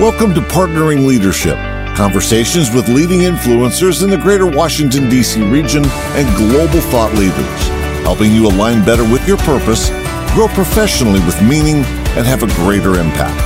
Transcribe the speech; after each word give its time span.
Welcome 0.00 0.34
to 0.34 0.40
Partnering 0.40 1.06
Leadership, 1.06 1.56
conversations 1.96 2.74
with 2.74 2.88
leading 2.88 3.20
influencers 3.20 4.02
in 4.02 4.08
the 4.10 4.16
greater 4.16 4.46
Washington, 4.46 5.08
D.C. 5.08 5.42
region 5.42 5.84
and 5.84 6.36
global 6.36 6.80
thought 6.90 7.12
leaders, 7.14 7.68
helping 8.02 8.32
you 8.32 8.46
align 8.46 8.84
better 8.84 9.04
with 9.04 9.28
your 9.28 9.36
purpose, 9.36 9.90
grow 10.32 10.48
professionally 10.48 11.20
with 11.20 11.40
meaning, 11.42 11.84
and 12.16 12.26
have 12.26 12.42
a 12.42 12.48
greater 12.64 12.98
impact. 12.98 13.38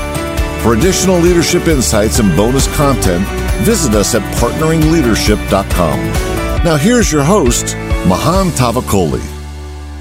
For 0.63 0.75
additional 0.75 1.19
leadership 1.19 1.67
insights 1.67 2.21
and 2.21 2.35
bonus 2.37 2.75
content, 2.77 3.27
visit 3.67 3.95
us 3.95 4.15
at 4.15 4.23
partneringleadership.com. 4.37 5.99
Now, 6.65 6.77
here's 6.77 7.13
your 7.13 7.25
host, 7.25 7.75
Mahan 8.07 8.49
Tavakoli. 8.51 9.21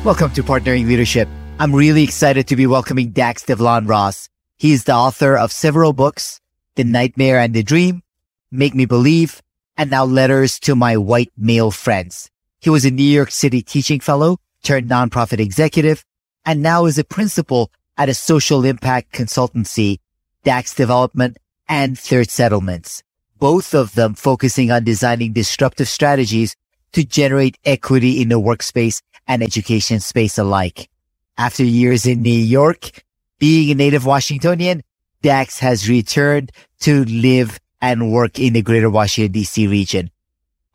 Welcome 0.06 0.32
to 0.34 0.44
Partnering 0.44 0.88
Leadership. 0.88 1.28
I'm 1.60 1.76
really 1.76 2.04
excited 2.04 2.48
to 2.48 2.56
be 2.56 2.68
welcoming 2.68 3.10
Dax 3.10 3.44
Devlon 3.44 3.88
Ross. 3.88 4.30
He's 4.58 4.86
the 4.86 4.94
author 4.94 5.38
of 5.38 5.52
several 5.52 5.92
books, 5.92 6.40
The 6.76 6.86
Nightmare 6.86 7.40
and 7.40 7.54
the 7.54 7.62
Dream, 7.62 8.04
Make 8.52 8.74
Me 8.74 8.86
Believe, 8.86 9.42
and 9.76 9.92
now 9.92 10.06
Letters 10.06 10.60
to 10.62 10.76
My 10.76 10.96
White 10.96 11.32
Male 11.38 11.72
Friends. 11.72 12.30
He 12.60 12.70
was 12.70 12.86
a 12.86 12.92
New 12.92 13.04
York 13.04 13.32
City 13.32 13.62
teaching 13.62 14.00
fellow 14.00 14.38
turned 14.64 14.90
nonprofit 14.90 15.40
executive 15.40 16.06
and 16.46 16.62
now 16.62 16.86
is 16.86 16.98
a 16.98 17.04
principal 17.04 17.70
at 17.98 18.10
a 18.10 18.14
social 18.14 18.64
impact 18.64 19.12
consultancy, 19.14 20.00
Dax 20.44 20.74
Development 20.74 21.38
and 21.68 22.00
Third 22.00 22.30
Settlements, 22.30 23.04
both 23.38 23.74
of 23.74 23.94
them 23.96 24.14
focusing 24.14 24.72
on 24.72 24.84
designing 24.84 25.34
disruptive 25.34 25.88
strategies 25.88 26.56
to 26.94 27.04
generate 27.04 27.58
equity 27.66 28.22
in 28.22 28.30
the 28.30 28.40
workspace 28.40 29.02
and 29.28 29.44
education 29.44 30.00
space 30.00 30.38
alike. 30.38 30.90
After 31.38 31.64
years 31.64 32.06
in 32.06 32.22
New 32.22 32.30
York, 32.30 33.04
being 33.40 33.72
a 33.72 33.76
native 33.76 34.06
Washingtonian, 34.06 34.82
Dax 35.22 35.60
has 35.60 35.90
returned 35.90 36.52
to 36.82 37.04
live 37.06 37.60
and 37.82 38.12
work 38.12 38.40
in 38.40 38.54
the 38.54 38.62
greater 38.62 38.90
Washington 38.90 39.42
DC 39.42 39.70
region. 39.70 40.10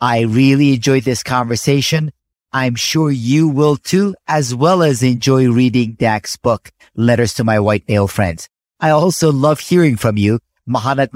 I 0.01 0.21
really 0.21 0.75
enjoyed 0.75 1.05
this 1.05 1.23
conversation. 1.23 2.12
I'm 2.53 2.75
sure 2.75 3.11
you 3.11 3.49
will 3.49 3.77
too, 3.77 4.15
as 4.27 4.55
well 4.55 4.83
as 4.83 5.03
enjoy 5.03 5.51
reading 5.51 5.93
Dax's 5.93 6.37
book, 6.37 6.73
Letters 6.95 7.34
to 7.34 7.45
My 7.45 7.61
White 7.61 7.89
Male 7.89 8.09
Friends. 8.09 8.49
I 8.81 8.91
also 8.91 9.31
love 9.31 9.61
hearing 9.61 9.97
from 9.97 10.17
you. 10.17 10.41
Mahan. 10.67 11.06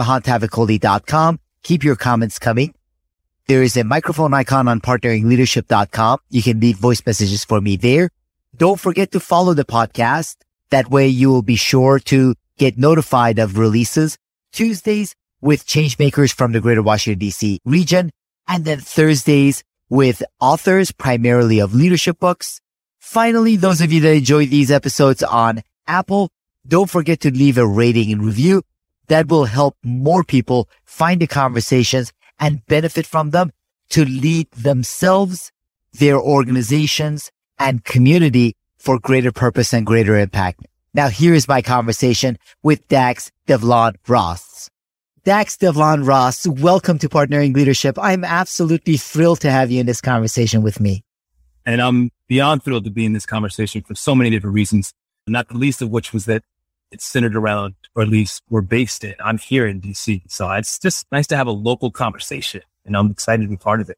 Keep 1.63 1.85
your 1.85 1.97
comments 1.97 2.39
coming. 2.39 2.75
There 3.47 3.63
is 3.63 3.77
a 3.77 3.85
microphone 3.85 4.35
icon 4.35 4.69
on 4.69 4.81
partneringleadership.com. 4.81 6.19
You 6.31 6.43
can 6.43 6.61
leave 6.61 6.77
voice 6.77 7.03
messages 7.05 7.45
for 7.45 7.61
me 7.61 7.77
there. 7.77 8.11
Don't 8.57 8.81
forget 8.81 9.13
to 9.13 9.21
follow 9.21 9.55
the 9.55 9.65
podcast. 9.65 10.37
That 10.75 10.91
way 10.91 11.07
you 11.07 11.31
will 11.31 11.43
be 11.43 11.55
sure 11.55 12.01
to 12.01 12.35
get 12.59 12.77
notified 12.77 13.39
of 13.39 13.59
releases 13.59 14.19
Tuesdays 14.51 15.15
with 15.41 15.69
changemakers 15.69 16.35
from 16.35 16.51
the 16.51 16.61
greater 16.61 16.83
Washington 16.83 17.29
DC 17.29 17.59
region 17.65 18.11
and 18.49 18.65
then 18.65 18.81
Thursdays 18.81 19.63
with 19.89 20.25
authors 20.41 20.91
primarily 20.91 21.61
of 21.61 21.77
leadership 21.77 22.19
books. 22.19 22.61
Finally, 22.99 23.55
those 23.55 23.81
of 23.81 23.93
you 23.93 24.01
that 24.01 24.17
enjoy 24.17 24.47
these 24.47 24.73
episodes 24.73 25.23
on 25.23 25.63
Apple, 25.87 26.29
don't 26.67 26.91
forget 26.91 27.21
to 27.21 27.31
leave 27.31 27.57
a 27.57 27.65
rating 27.65 28.11
and 28.11 28.25
review. 28.25 28.65
That 29.07 29.29
will 29.29 29.45
help 29.45 29.77
more 29.85 30.25
people 30.25 30.69
find 30.85 31.21
the 31.21 31.29
conversations 31.29 32.13
and 32.41 32.67
benefit 32.67 33.07
from 33.07 33.31
them 33.31 33.53
to 33.91 34.05
lead 34.05 34.51
themselves, 34.51 35.53
their 35.93 36.19
organizations 36.19 37.31
and 37.61 37.85
community 37.85 38.57
for 38.85 38.99
greater 38.99 39.33
purpose 39.33 39.73
and 39.73 39.87
greater 39.87 40.19
impact. 40.19 40.67
Now 40.93 41.09
here 41.09 41.33
is 41.33 41.49
my 41.49 41.63
conversation 41.63 42.37
with 42.63 42.87
Dax 42.89 43.33
Devlon 43.47 43.95
Ross. 44.07 44.69
Dax 45.25 45.57
Devlon 45.57 46.07
Ross, 46.07 46.47
welcome 46.47 46.99
to 46.99 47.09
Partnering 47.09 47.55
Leadership. 47.55 47.99
I'm 47.99 48.25
absolutely 48.25 48.99
thrilled 48.99 49.41
to 49.41 49.51
have 49.51 49.71
you 49.71 49.81
in 49.81 49.87
this 49.87 50.03
conversation 50.03 50.63
with 50.63 50.81
me. 50.81 51.03
And 51.65 51.81
I'm 51.81 52.11
beyond 52.29 52.63
thrilled 52.63 52.85
to 52.85 52.91
be 52.91 53.07
in 53.07 53.15
this 53.15 53.25
conversation 53.25 53.81
for 53.81 53.95
so 53.95 54.15
many 54.15 54.29
different 54.29 54.55
reasons, 54.55 54.93
not 55.27 55.49
the 55.49 55.57
least 55.57 55.81
of 55.81 55.89
which 55.89 56.13
was 56.13 56.27
that 56.27 56.43
it's 56.91 57.07
centered 57.07 57.37
around, 57.37 57.77
or 57.95 58.03
at 58.03 58.09
least 58.09 58.43
we're 58.51 58.61
based 58.61 59.03
in. 59.03 59.15
I'm 59.19 59.39
here 59.39 59.67
in 59.67 59.81
DC. 59.81 60.31
So 60.31 60.51
it's 60.51 60.79
just 60.79 61.07
nice 61.11 61.27
to 61.29 61.37
have 61.39 61.47
a 61.47 61.53
local 61.53 61.91
conversation 61.91 62.61
and 62.85 62.95
I'm 62.99 63.11
excited 63.11 63.45
to 63.45 63.49
be 63.49 63.57
part 63.57 63.81
of 63.81 63.89
it. 63.89 63.97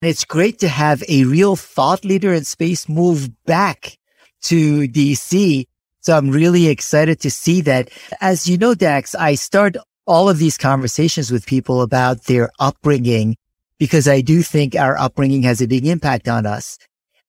It's 0.00 0.24
great 0.24 0.60
to 0.60 0.68
have 0.68 1.02
a 1.08 1.24
real 1.24 1.56
thought 1.56 2.04
leader 2.04 2.32
in 2.32 2.44
space 2.44 2.88
move 2.88 3.30
back 3.46 3.98
to 4.42 4.88
DC. 4.88 5.66
So 6.00 6.16
I'm 6.16 6.30
really 6.30 6.68
excited 6.68 7.20
to 7.20 7.30
see 7.30 7.60
that. 7.62 7.90
As 8.20 8.48
you 8.48 8.58
know, 8.58 8.74
Dax, 8.74 9.14
I 9.14 9.34
start 9.34 9.76
all 10.06 10.28
of 10.28 10.38
these 10.38 10.58
conversations 10.58 11.30
with 11.30 11.46
people 11.46 11.82
about 11.82 12.24
their 12.24 12.50
upbringing 12.58 13.36
because 13.78 14.06
I 14.06 14.20
do 14.20 14.42
think 14.42 14.74
our 14.76 14.98
upbringing 14.98 15.42
has 15.42 15.60
a 15.60 15.66
big 15.66 15.86
impact 15.86 16.28
on 16.28 16.46
us. 16.46 16.78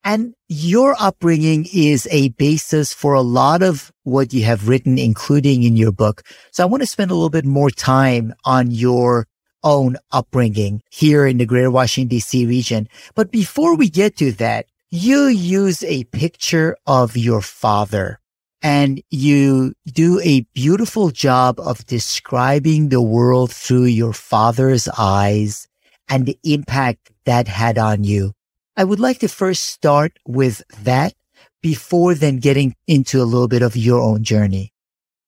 And 0.04 0.34
your 0.50 0.96
upbringing 1.00 1.66
is 1.74 2.08
a 2.12 2.30
basis 2.30 2.94
for 2.94 3.14
a 3.14 3.22
lot 3.22 3.64
of 3.64 3.92
what 4.04 4.34
you 4.34 4.44
have 4.44 4.68
written, 4.68 5.00
including 5.00 5.64
in 5.64 5.78
your 5.78 5.94
book. 5.94 6.24
So 6.52 6.62
I 6.62 6.66
want 6.66 6.84
to 6.84 6.88
spend 6.88 7.10
a 7.10 7.14
little 7.14 7.30
bit 7.30 7.46
more 7.46 7.70
time 7.70 8.34
on 8.44 8.70
your 8.70 9.28
own 9.64 9.96
upbringing 10.12 10.82
here 10.90 11.26
in 11.26 11.38
the 11.38 11.46
greater 11.46 11.72
Washington 11.72 12.18
DC 12.18 12.48
region. 12.48 12.90
But 13.16 13.32
before 13.32 13.78
we 13.78 13.90
get 13.90 14.18
to 14.18 14.34
that, 14.34 14.66
you 14.94 15.26
use 15.26 15.84
a 15.86 16.04
picture 16.04 16.78
of 16.86 17.18
your 17.18 17.42
father 17.42 18.20
and 18.62 19.02
you 19.10 19.74
do 19.88 20.20
a 20.20 20.42
beautiful 20.54 21.10
job 21.10 21.60
of 21.60 21.84
describing 21.88 22.90
the 22.90 23.02
world 23.02 23.52
through 23.52 23.86
your 23.86 24.14
father's 24.14 24.88
eyes 24.96 25.68
and 26.08 26.28
the 26.28 26.38
impact 26.44 27.10
that 27.26 27.48
had 27.48 27.80
on 27.80 28.04
you. 28.04 28.34
I 28.78 28.84
would 28.84 29.00
like 29.00 29.18
to 29.22 29.28
first 29.28 29.64
start 29.64 30.20
with 30.28 30.62
that 30.84 31.16
before 31.64 32.14
then 32.14 32.38
getting 32.38 32.76
into 32.86 33.20
a 33.20 33.26
little 33.26 33.48
bit 33.48 33.64
of 33.64 33.76
your 33.76 34.00
own 34.00 34.24
journey. 34.24 34.74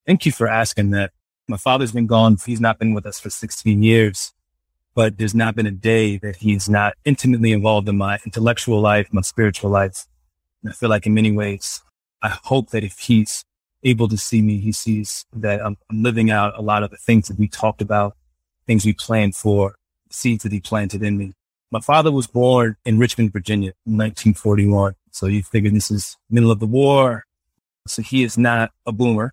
Thank 0.06 0.26
you 0.26 0.30
for 0.30 0.46
asking 0.46 0.90
that. 0.90 1.10
My 1.48 1.56
father's 1.56 1.90
been 1.90 2.06
gone. 2.06 2.36
He's 2.46 2.60
not 2.60 2.78
been 2.78 2.94
with 2.94 3.04
us 3.04 3.18
for 3.18 3.30
16 3.30 3.82
years 3.82 4.32
but 4.96 5.18
there's 5.18 5.34
not 5.34 5.54
been 5.54 5.66
a 5.66 5.70
day 5.70 6.16
that 6.16 6.36
he's 6.36 6.70
not 6.70 6.94
intimately 7.04 7.52
involved 7.52 7.86
in 7.86 7.98
my 7.98 8.18
intellectual 8.24 8.80
life, 8.80 9.06
my 9.12 9.20
spiritual 9.20 9.68
life. 9.70 10.06
And 10.62 10.72
I 10.72 10.74
feel 10.74 10.88
like 10.88 11.06
in 11.06 11.12
many 11.12 11.30
ways, 11.30 11.82
I 12.22 12.30
hope 12.44 12.70
that 12.70 12.82
if 12.82 12.98
he's 12.98 13.44
able 13.84 14.08
to 14.08 14.16
see 14.16 14.40
me, 14.40 14.58
he 14.58 14.72
sees 14.72 15.26
that 15.34 15.64
I'm, 15.64 15.76
I'm 15.90 16.02
living 16.02 16.30
out 16.30 16.58
a 16.58 16.62
lot 16.62 16.82
of 16.82 16.90
the 16.90 16.96
things 16.96 17.28
that 17.28 17.38
we 17.38 17.46
talked 17.46 17.82
about, 17.82 18.16
things 18.66 18.86
we 18.86 18.94
planned 18.94 19.36
for, 19.36 19.76
seeds 20.10 20.42
that 20.44 20.52
he 20.52 20.60
planted 20.60 21.02
in 21.02 21.18
me. 21.18 21.34
My 21.70 21.80
father 21.80 22.10
was 22.10 22.26
born 22.26 22.76
in 22.86 22.98
Richmond, 22.98 23.34
Virginia 23.34 23.74
in 23.84 23.98
1941. 23.98 24.94
So 25.10 25.26
you 25.26 25.42
figure 25.42 25.70
this 25.70 25.90
is 25.90 26.16
middle 26.30 26.50
of 26.50 26.58
the 26.58 26.66
war. 26.66 27.24
So 27.86 28.00
he 28.00 28.24
is 28.24 28.38
not 28.38 28.70
a 28.86 28.92
boomer. 28.92 29.32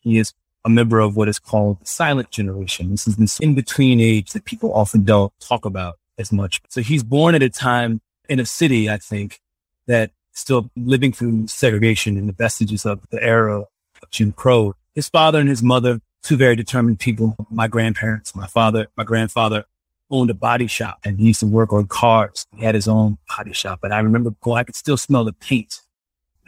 He 0.00 0.16
is 0.16 0.32
a 0.64 0.68
member 0.68 1.00
of 1.00 1.16
what 1.16 1.28
is 1.28 1.38
called 1.38 1.80
the 1.80 1.86
silent 1.86 2.30
generation. 2.30 2.90
This 2.90 3.06
is 3.06 3.16
this 3.16 3.38
in 3.40 3.54
between 3.54 4.00
age 4.00 4.32
that 4.32 4.44
people 4.44 4.72
often 4.74 5.04
don't 5.04 5.32
talk 5.40 5.64
about 5.64 5.98
as 6.18 6.32
much. 6.32 6.60
So 6.68 6.80
he's 6.80 7.02
born 7.02 7.34
at 7.34 7.42
a 7.42 7.48
time 7.48 8.00
in 8.28 8.40
a 8.40 8.46
city, 8.46 8.90
I 8.90 8.98
think, 8.98 9.40
that 9.86 10.10
still 10.32 10.70
living 10.76 11.12
through 11.12 11.46
segregation 11.48 12.16
and 12.16 12.28
the 12.28 12.32
vestiges 12.32 12.84
of 12.84 13.00
the 13.10 13.22
era 13.22 13.60
of 13.60 14.10
Jim 14.10 14.32
Crow. 14.32 14.74
His 14.94 15.08
father 15.08 15.40
and 15.40 15.48
his 15.48 15.62
mother, 15.62 16.00
two 16.22 16.36
very 16.36 16.56
determined 16.56 16.98
people. 16.98 17.36
My 17.50 17.68
grandparents, 17.68 18.34
my 18.34 18.46
father, 18.46 18.88
my 18.96 19.04
grandfather 19.04 19.64
owned 20.10 20.30
a 20.30 20.34
body 20.34 20.66
shop 20.66 20.98
and 21.04 21.18
he 21.18 21.28
used 21.28 21.40
to 21.40 21.46
work 21.46 21.72
on 21.72 21.86
cars. 21.86 22.46
He 22.56 22.64
had 22.64 22.74
his 22.74 22.88
own 22.88 23.18
body 23.36 23.52
shop. 23.52 23.80
But 23.82 23.92
I 23.92 24.00
remember 24.00 24.30
going, 24.40 24.58
I 24.58 24.64
could 24.64 24.76
still 24.76 24.96
smell 24.96 25.24
the 25.24 25.32
paint. 25.32 25.80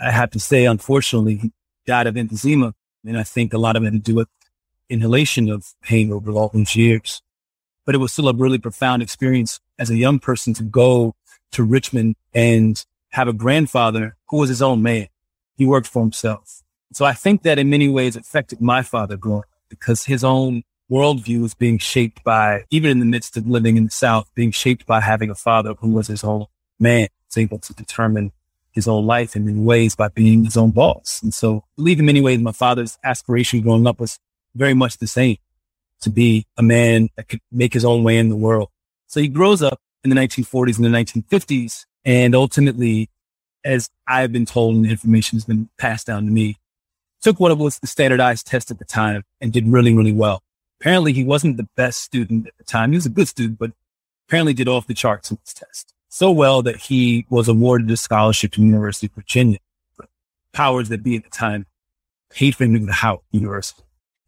I 0.00 0.10
have 0.10 0.30
to 0.30 0.40
say, 0.40 0.64
unfortunately, 0.64 1.36
he 1.36 1.52
died 1.86 2.06
of 2.06 2.14
emphysema 2.14 2.72
and 3.04 3.18
I 3.18 3.22
think 3.22 3.52
a 3.52 3.58
lot 3.58 3.76
of 3.76 3.82
it 3.82 3.86
had 3.86 4.04
to 4.04 4.12
do 4.12 4.14
with 4.14 4.28
inhalation 4.88 5.50
of 5.50 5.72
pain 5.82 6.12
over 6.12 6.30
all 6.32 6.50
those 6.52 6.76
years. 6.76 7.22
But 7.86 7.94
it 7.94 7.98
was 7.98 8.12
still 8.12 8.28
a 8.28 8.34
really 8.34 8.58
profound 8.58 9.02
experience 9.02 9.60
as 9.78 9.90
a 9.90 9.96
young 9.96 10.18
person 10.18 10.52
to 10.54 10.62
go 10.62 11.14
to 11.52 11.64
Richmond 11.64 12.16
and 12.34 12.84
have 13.10 13.28
a 13.28 13.32
grandfather 13.32 14.16
who 14.28 14.38
was 14.38 14.48
his 14.48 14.62
own 14.62 14.82
man. 14.82 15.08
He 15.56 15.66
worked 15.66 15.88
for 15.88 16.02
himself. 16.02 16.62
So 16.92 17.04
I 17.04 17.12
think 17.12 17.42
that 17.42 17.58
in 17.58 17.70
many 17.70 17.88
ways 17.88 18.16
affected 18.16 18.60
my 18.60 18.82
father 18.82 19.16
growing 19.16 19.40
up 19.40 19.46
because 19.68 20.04
his 20.04 20.24
own 20.24 20.62
worldview 20.90 21.40
was 21.40 21.54
being 21.54 21.78
shaped 21.78 22.24
by, 22.24 22.64
even 22.70 22.90
in 22.90 22.98
the 22.98 23.06
midst 23.06 23.36
of 23.36 23.46
living 23.46 23.76
in 23.76 23.84
the 23.84 23.90
South, 23.90 24.28
being 24.34 24.50
shaped 24.50 24.86
by 24.86 25.00
having 25.00 25.30
a 25.30 25.34
father 25.34 25.74
who 25.74 25.90
was 25.90 26.08
his 26.08 26.24
own 26.24 26.46
man, 26.78 27.08
was 27.28 27.38
able 27.38 27.58
to 27.58 27.72
determine 27.74 28.32
his 28.72 28.88
own 28.88 29.06
life 29.06 29.34
and 29.34 29.48
in 29.48 29.54
many 29.54 29.66
ways 29.66 29.96
by 29.96 30.08
being 30.08 30.44
his 30.44 30.56
own 30.56 30.70
boss. 30.70 31.20
And 31.22 31.34
so 31.34 31.58
I 31.58 31.70
believe 31.76 31.98
in 31.98 32.06
many 32.06 32.20
ways 32.20 32.38
my 32.40 32.52
father's 32.52 32.98
aspiration 33.04 33.60
growing 33.60 33.86
up 33.86 34.00
was 34.00 34.18
very 34.54 34.74
much 34.74 34.98
the 34.98 35.06
same 35.06 35.36
to 36.00 36.10
be 36.10 36.46
a 36.56 36.62
man 36.62 37.08
that 37.16 37.28
could 37.28 37.40
make 37.52 37.74
his 37.74 37.84
own 37.84 38.02
way 38.02 38.16
in 38.16 38.28
the 38.28 38.36
world. 38.36 38.68
So 39.06 39.20
he 39.20 39.28
grows 39.28 39.62
up 39.62 39.80
in 40.04 40.10
the 40.10 40.16
1940s 40.16 40.76
and 40.76 40.84
the 40.84 41.22
1950s. 41.22 41.84
And 42.04 42.34
ultimately, 42.34 43.10
as 43.64 43.90
I've 44.06 44.32
been 44.32 44.46
told 44.46 44.76
and 44.76 44.84
the 44.84 44.90
information 44.90 45.36
has 45.36 45.44
been 45.44 45.68
passed 45.78 46.06
down 46.06 46.24
to 46.24 46.30
me, 46.30 46.56
took 47.20 47.38
what 47.38 47.56
was 47.58 47.78
the 47.78 47.86
standardized 47.86 48.46
test 48.46 48.70
at 48.70 48.78
the 48.78 48.84
time 48.84 49.24
and 49.40 49.52
did 49.52 49.68
really, 49.68 49.92
really 49.92 50.12
well. 50.12 50.42
Apparently 50.80 51.12
he 51.12 51.24
wasn't 51.24 51.58
the 51.58 51.68
best 51.76 52.00
student 52.00 52.46
at 52.46 52.56
the 52.56 52.64
time. 52.64 52.92
He 52.92 52.96
was 52.96 53.06
a 53.06 53.10
good 53.10 53.28
student, 53.28 53.58
but 53.58 53.72
apparently 54.26 54.54
did 54.54 54.68
off 54.68 54.86
the 54.86 54.94
charts 54.94 55.30
in 55.30 55.38
his 55.44 55.52
test. 55.52 55.92
So 56.12 56.32
well 56.32 56.60
that 56.62 56.76
he 56.76 57.24
was 57.30 57.46
awarded 57.46 57.88
a 57.88 57.96
scholarship 57.96 58.50
to 58.52 58.60
the 58.60 58.66
University 58.66 59.06
of 59.06 59.12
Virginia. 59.14 59.58
Powers 60.52 60.88
that 60.88 61.04
be 61.04 61.16
at 61.16 61.22
the 61.22 61.30
time 61.30 61.66
paid 62.30 62.56
for 62.56 62.64
him 62.64 62.74
to 62.74 62.80
go 62.80 62.86
to 62.86 62.92
Howard 62.92 63.20
University. 63.30 63.84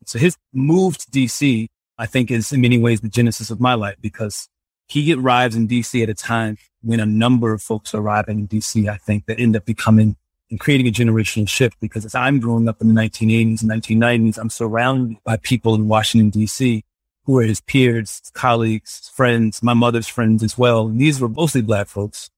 So 0.06 0.20
his 0.20 0.36
move 0.52 0.96
to 0.98 1.10
DC, 1.10 1.66
I 1.98 2.06
think 2.06 2.30
is 2.30 2.52
in 2.52 2.60
many 2.60 2.78
ways 2.78 3.00
the 3.00 3.08
genesis 3.08 3.50
of 3.50 3.60
my 3.60 3.74
life 3.74 3.96
because 4.00 4.48
he 4.86 5.12
arrives 5.12 5.56
in 5.56 5.66
DC 5.66 6.00
at 6.00 6.08
a 6.08 6.14
time 6.14 6.56
when 6.82 7.00
a 7.00 7.06
number 7.06 7.52
of 7.52 7.60
folks 7.60 7.94
arriving 7.94 8.38
in 8.38 8.48
DC, 8.48 8.88
I 8.88 8.96
think 8.96 9.26
that 9.26 9.40
end 9.40 9.56
up 9.56 9.64
becoming 9.64 10.14
and 10.52 10.60
creating 10.60 10.86
a 10.86 10.92
generational 10.92 11.48
shift 11.48 11.80
because 11.80 12.04
as 12.04 12.14
I'm 12.14 12.38
growing 12.38 12.68
up 12.68 12.80
in 12.80 12.94
the 12.94 13.00
1980s 13.00 13.62
and 13.62 13.70
1990s, 13.72 14.38
I'm 14.38 14.50
surrounded 14.50 15.16
by 15.24 15.36
people 15.38 15.74
in 15.74 15.88
Washington, 15.88 16.30
DC 16.30 16.84
who 17.24 17.38
are 17.38 17.42
his 17.42 17.60
peers, 17.60 18.20
colleagues, 18.34 19.10
friends, 19.14 19.62
my 19.62 19.74
mother's 19.74 20.08
friends 20.08 20.42
as 20.42 20.58
well. 20.58 20.88
And 20.88 21.00
these 21.00 21.20
were 21.20 21.28
mostly 21.28 21.62
black 21.62 21.86
folks 21.86 22.30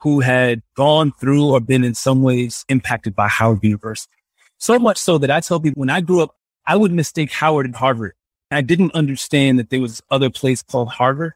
who 0.00 0.20
had 0.20 0.62
gone 0.76 1.12
through 1.12 1.50
or 1.50 1.60
been 1.60 1.84
in 1.84 1.94
some 1.94 2.22
ways 2.22 2.64
impacted 2.68 3.14
by 3.14 3.28
Howard 3.28 3.62
University. 3.62 4.12
So 4.58 4.78
much 4.78 4.98
so 4.98 5.18
that 5.18 5.30
I 5.30 5.40
tell 5.40 5.60
people 5.60 5.80
when 5.80 5.90
I 5.90 6.00
grew 6.00 6.22
up, 6.22 6.36
I 6.66 6.76
would 6.76 6.92
mistake 6.92 7.32
Howard 7.32 7.66
and 7.66 7.76
Harvard. 7.76 8.14
I 8.50 8.60
didn't 8.60 8.94
understand 8.94 9.58
that 9.58 9.70
there 9.70 9.80
was 9.80 10.02
other 10.10 10.30
place 10.30 10.62
called 10.62 10.88
Harvard 10.88 11.34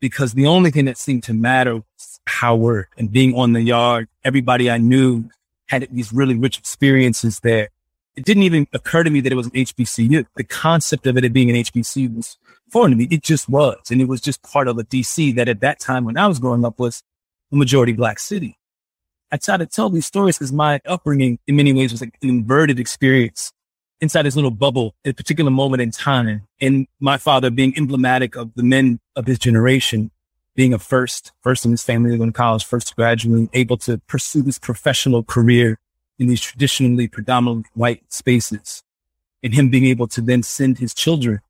because 0.00 0.34
the 0.34 0.46
only 0.46 0.70
thing 0.70 0.86
that 0.86 0.98
seemed 0.98 1.22
to 1.24 1.34
matter 1.34 1.76
was 1.76 2.20
Howard 2.26 2.86
and 2.96 3.10
being 3.10 3.34
on 3.34 3.52
the 3.52 3.62
yard. 3.62 4.08
Everybody 4.24 4.70
I 4.70 4.78
knew 4.78 5.28
had 5.68 5.86
these 5.90 6.12
really 6.12 6.34
rich 6.34 6.58
experiences 6.58 7.40
there. 7.40 7.68
It 8.18 8.24
didn't 8.24 8.42
even 8.42 8.66
occur 8.72 9.04
to 9.04 9.10
me 9.10 9.20
that 9.20 9.32
it 9.32 9.36
was 9.36 9.46
an 9.46 9.52
HBCU. 9.52 10.26
The 10.34 10.42
concept 10.42 11.06
of 11.06 11.16
it 11.16 11.32
being 11.32 11.50
an 11.50 11.56
HBCU 11.56 12.16
was 12.16 12.36
foreign 12.68 12.90
to 12.90 12.96
me. 12.96 13.06
It 13.12 13.22
just 13.22 13.48
was. 13.48 13.78
And 13.92 14.00
it 14.00 14.08
was 14.08 14.20
just 14.20 14.42
part 14.42 14.66
of 14.66 14.76
a 14.76 14.82
DC 14.82 15.36
that 15.36 15.48
at 15.48 15.60
that 15.60 15.78
time 15.78 16.04
when 16.04 16.16
I 16.18 16.26
was 16.26 16.40
growing 16.40 16.64
up 16.64 16.80
was 16.80 17.04
a 17.52 17.56
majority 17.56 17.92
black 17.92 18.18
city. 18.18 18.58
I 19.30 19.36
try 19.36 19.56
to 19.56 19.66
tell 19.66 19.88
these 19.88 20.04
stories 20.04 20.36
because 20.36 20.52
my 20.52 20.80
upbringing 20.84 21.38
in 21.46 21.54
many 21.54 21.72
ways 21.72 21.92
was 21.92 22.00
like 22.00 22.18
an 22.20 22.28
inverted 22.28 22.80
experience 22.80 23.52
inside 24.00 24.22
this 24.22 24.34
little 24.34 24.50
bubble 24.50 24.96
at 25.04 25.12
a 25.12 25.14
particular 25.14 25.52
moment 25.52 25.80
in 25.80 25.92
time. 25.92 26.48
And 26.60 26.88
my 26.98 27.18
father 27.18 27.50
being 27.50 27.72
emblematic 27.76 28.34
of 28.34 28.52
the 28.56 28.64
men 28.64 28.98
of 29.14 29.26
his 29.26 29.38
generation, 29.38 30.10
being 30.56 30.74
a 30.74 30.80
first, 30.80 31.30
first 31.40 31.64
in 31.64 31.70
his 31.70 31.84
family 31.84 32.10
to 32.10 32.18
go 32.18 32.26
to 32.26 32.32
college, 32.32 32.64
first 32.64 32.88
to 32.88 32.94
graduate, 32.96 33.48
able 33.52 33.76
to 33.76 33.98
pursue 34.08 34.42
his 34.42 34.58
professional 34.58 35.22
career 35.22 35.78
in 36.18 36.26
these 36.26 36.40
traditionally 36.40 37.08
predominantly 37.08 37.70
white 37.74 38.12
spaces. 38.12 38.82
And 39.42 39.54
him 39.54 39.68
being 39.68 39.84
able 39.84 40.08
to 40.08 40.20
then 40.20 40.42
send 40.42 40.78
his 40.78 40.92
children 40.92 41.40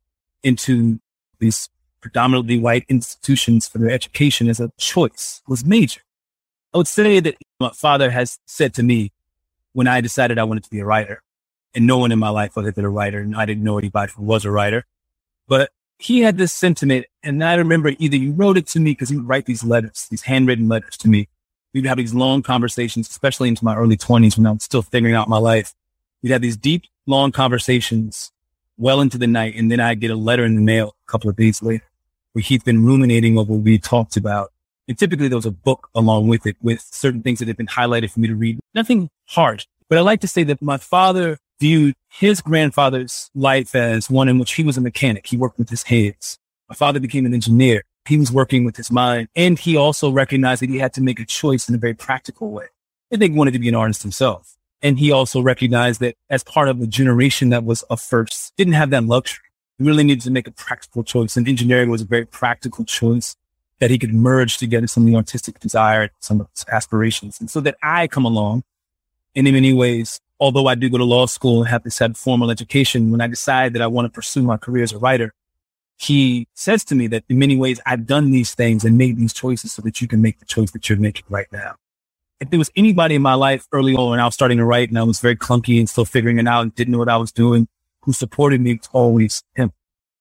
into 0.43 1.01
these 1.39 1.69
predominantly 2.01 2.59
white 2.59 2.85
institutions 2.89 3.67
for 3.69 3.79
their 3.79 3.91
education 3.91 4.49
as 4.49 4.61
a 4.61 4.71
choice 4.79 5.43
was 5.49 5.65
major. 5.65 6.03
I 6.75 6.79
would 6.79 6.87
say 6.87 7.19
that 7.21 7.37
my 7.59 7.71
father 7.71 8.11
has 8.11 8.39
said 8.47 8.75
to 8.75 8.83
me 8.83 9.13
when 9.73 9.89
I 9.89 10.01
decided 10.01 10.39
I 10.39 10.45
wanted 10.45 10.65
to 10.65 10.71
be 10.71 10.81
a 10.81 10.85
writer, 10.85 11.23
and 11.75 11.87
no 11.87 11.99
one 11.99 12.13
in 12.13 12.19
my 12.19 12.29
life 12.29 12.57
was 12.57 12.67
a 12.67 12.89
writer, 12.89 13.21
and 13.21 13.35
I 13.35 13.47
didn't 13.47 13.65
know 13.65 13.79
anybody 13.79 14.13
who 14.15 14.23
was 14.23 14.45
a 14.45 14.51
writer, 14.51 14.85
but 15.47 15.71
he 15.99 16.21
had 16.21 16.39
this 16.39 16.53
sentiment, 16.53 17.07
and 17.23 17.43
I 17.43 17.55
remember 17.55 17.93
either 17.99 18.17
you 18.17 18.33
wrote 18.33 18.57
it 18.57 18.67
to 18.69 18.81
me 18.81 18.93
because 18.93 19.09
he 19.09 19.17
would 19.17 19.29
write 19.29 19.47
these 19.47 19.65
letters, 19.65 20.07
these 20.11 20.23
handwritten 20.23 20.69
letters 20.69 20.97
to 20.99 21.09
me. 21.09 21.29
We'd 21.75 21.87
have 21.87 21.99
these 21.99 22.15
long 22.15 22.43
conversations, 22.43 23.09
especially 23.09 23.49
into 23.49 23.65
my 23.65 23.77
early 23.77 23.97
20s 23.97 24.37
when 24.37 24.47
I 24.47 24.53
was 24.53 24.65
still 24.65 24.83
figuring 24.83 25.15
out 25.15 25.29
my 25.29 25.39
life. 25.39 25.75
We'd 26.23 26.31
have 26.31 26.41
these 26.41 26.57
deep, 26.57 26.85
long 27.07 27.31
conversations 27.33 28.33
well 28.77 29.01
into 29.01 29.19
the 29.19 29.27
night, 29.27 29.55
and 29.57 29.71
then 29.71 29.81
I'd 29.81 30.01
get 30.01 30.11
a 30.11 30.17
letter 30.17 30.45
in 30.45 30.55
the 30.55 30.63
mail 30.63 30.95
a 31.07 31.11
couple 31.11 31.29
of 31.29 31.37
days 31.37 31.63
later 31.63 31.85
where 32.33 32.43
he'd 32.43 32.65
been 32.65 32.85
ruminating 32.85 33.39
over 33.39 33.53
what 33.53 33.63
we 33.63 33.79
talked 33.79 34.17
about. 34.17 34.53
And 34.87 34.99
typically 34.99 35.29
there 35.29 35.37
was 35.37 35.47
a 35.47 35.51
book 35.51 35.91
along 35.95 36.29
with 36.29 36.47
it 36.47 36.57
with 36.63 36.81
certain 36.81 37.23
things 37.23 37.41
that 37.41 37.49
had 37.49 37.57
been 37.57 37.67
highlighted 37.67 38.11
for 38.11 38.21
me 38.21 38.29
to 38.29 38.35
read. 38.35 38.61
Nothing 38.75 39.11
hard, 39.27 39.67
but 39.89 39.99
I 39.99 40.03
like 40.03 40.21
to 40.21 40.29
say 40.29 40.45
that 40.45 40.63
my 40.63 40.77
father 40.77 41.39
viewed 41.61 41.95
his 42.09 42.41
grandfather's 42.41 43.31
life 43.35 43.75
as 43.75 44.09
one 44.09 44.29
in 44.29 44.39
which 44.39 44.53
he 44.53 44.63
was 44.63 44.77
a 44.77 44.81
mechanic. 44.81 45.27
He 45.27 45.37
worked 45.37 45.59
with 45.59 45.71
his 45.71 45.83
hands. 45.85 46.39
My 46.69 46.75
father 46.75 47.01
became 47.01 47.27
an 47.27 47.35
engineer. 47.35 47.83
He 48.09 48.17
was 48.17 48.33
working 48.33 48.65
with 48.65 48.77
his 48.77 48.91
mind. 48.91 49.29
And 49.37 49.59
he 49.59 49.77
also 49.77 50.11
recognized 50.11 50.63
that 50.63 50.71
he 50.71 50.79
had 50.79 50.93
to 50.95 51.01
make 51.01 51.21
a 51.21 51.25
choice 51.25 51.69
in 51.69 51.75
a 51.75 51.79
very 51.79 51.95
practical 51.95 52.51
way. 52.51 52.67
I 53.13 53.17
think 53.17 53.37
wanted 53.37 53.53
to 53.53 53.59
be 53.59 53.69
an 53.69 53.75
artist 53.75 54.03
himself. 54.03 54.57
And 54.83 54.99
he 54.99 55.11
also 55.11 55.41
recognized 55.41 56.01
that 56.01 56.17
as 56.31 56.45
part 56.45 56.69
of 56.69 56.81
a 56.81 56.87
generation 56.87 57.49
that 57.51 57.65
was 57.65 57.85
a 57.91 57.97
first, 57.97 58.57
didn't 58.57 58.75
have 58.75 58.91
that 58.91 59.05
luxury. 59.05 59.45
He 59.79 59.85
really 59.85 60.05
needed 60.05 60.23
to 60.23 60.31
make 60.31 60.47
a 60.47 60.53
practical 60.53 61.05
choice. 61.05 61.37
And 61.37 61.49
engineering 61.49 61.91
was 61.91 62.03
a 62.03 62.07
very 62.07 62.27
practical 62.27 62.85
choice 62.85 63.37
that 63.81 63.91
he 63.91 63.99
could 63.99 64.15
merge 64.15 64.59
together 64.59 64.87
some 64.87 65.05
of 65.05 65.09
the 65.09 65.17
artistic 65.17 65.61
desire, 65.61 66.11
some 66.21 66.41
of 66.41 66.49
his 66.55 66.65
aspirations. 66.71 67.41
And 67.41 67.51
so 67.51 67.61
that 67.61 67.77
I 67.83 68.07
come 68.09 68.25
along 68.25 68.65
and 69.37 69.47
in 69.47 69.55
many 69.55 69.73
ways 69.73 70.21
although 70.41 70.67
I 70.67 70.75
do 70.75 70.89
go 70.89 70.99
to 70.99 71.05
law 71.05 71.27
school 71.27 71.61
and 71.61 71.69
have 71.69 71.83
this 71.83 71.99
had 71.99 72.17
formal 72.17 72.51
education, 72.51 73.11
when 73.11 73.21
I 73.21 73.27
decide 73.27 73.73
that 73.73 73.83
I 73.83 73.87
want 73.87 74.07
to 74.07 74.11
pursue 74.11 74.43
my 74.43 74.57
career 74.57 74.83
as 74.83 74.93
a 74.93 74.99
writer, 74.99 75.35
he 75.99 76.47
says 76.55 76.85
to 76.85 76.95
me 76.95 77.09
that 77.09 77.25
in 77.29 77.39
many 77.39 77.57
ways 77.57 77.81
I've 77.85 78.07
done 78.07 78.31
these 78.31 78.55
things 78.55 78.85
and 78.85 78.97
made 78.97 79.17
these 79.17 79.33
choices 79.33 79.73
so 79.73 79.83
that 79.83 80.01
you 80.01 80.07
can 80.07 80.23
make 80.23 80.39
the 80.39 80.45
choice 80.45 80.71
that 80.71 80.89
you're 80.89 80.99
making 80.99 81.25
right 81.29 81.49
now. 81.53 81.75
If 82.41 82.51
there 82.51 82.59
was 82.59 82.71
anybody 82.77 83.17
in 83.17 83.23
my 83.23 83.35
life 83.35 83.67
early 83.73 83.97
on 83.97 84.11
when 84.11 84.21
I 84.21 84.25
was 84.25 84.35
starting 84.35 84.59
to 84.59 84.65
write 84.65 84.91
and 84.91 84.99
I 84.99 85.03
was 85.03 85.19
very 85.19 85.35
clunky 85.35 85.81
and 85.81 85.89
still 85.89 86.05
figuring 86.05 86.39
it 86.39 86.47
out 86.47 86.63
and 86.63 86.75
didn't 86.75 86.93
know 86.93 86.99
what 86.99 87.09
I 87.09 87.17
was 87.17 87.33
doing, 87.33 87.67
who 88.03 88.13
supported 88.13 88.61
me, 88.61 88.79
always 88.93 89.43
him. 89.57 89.73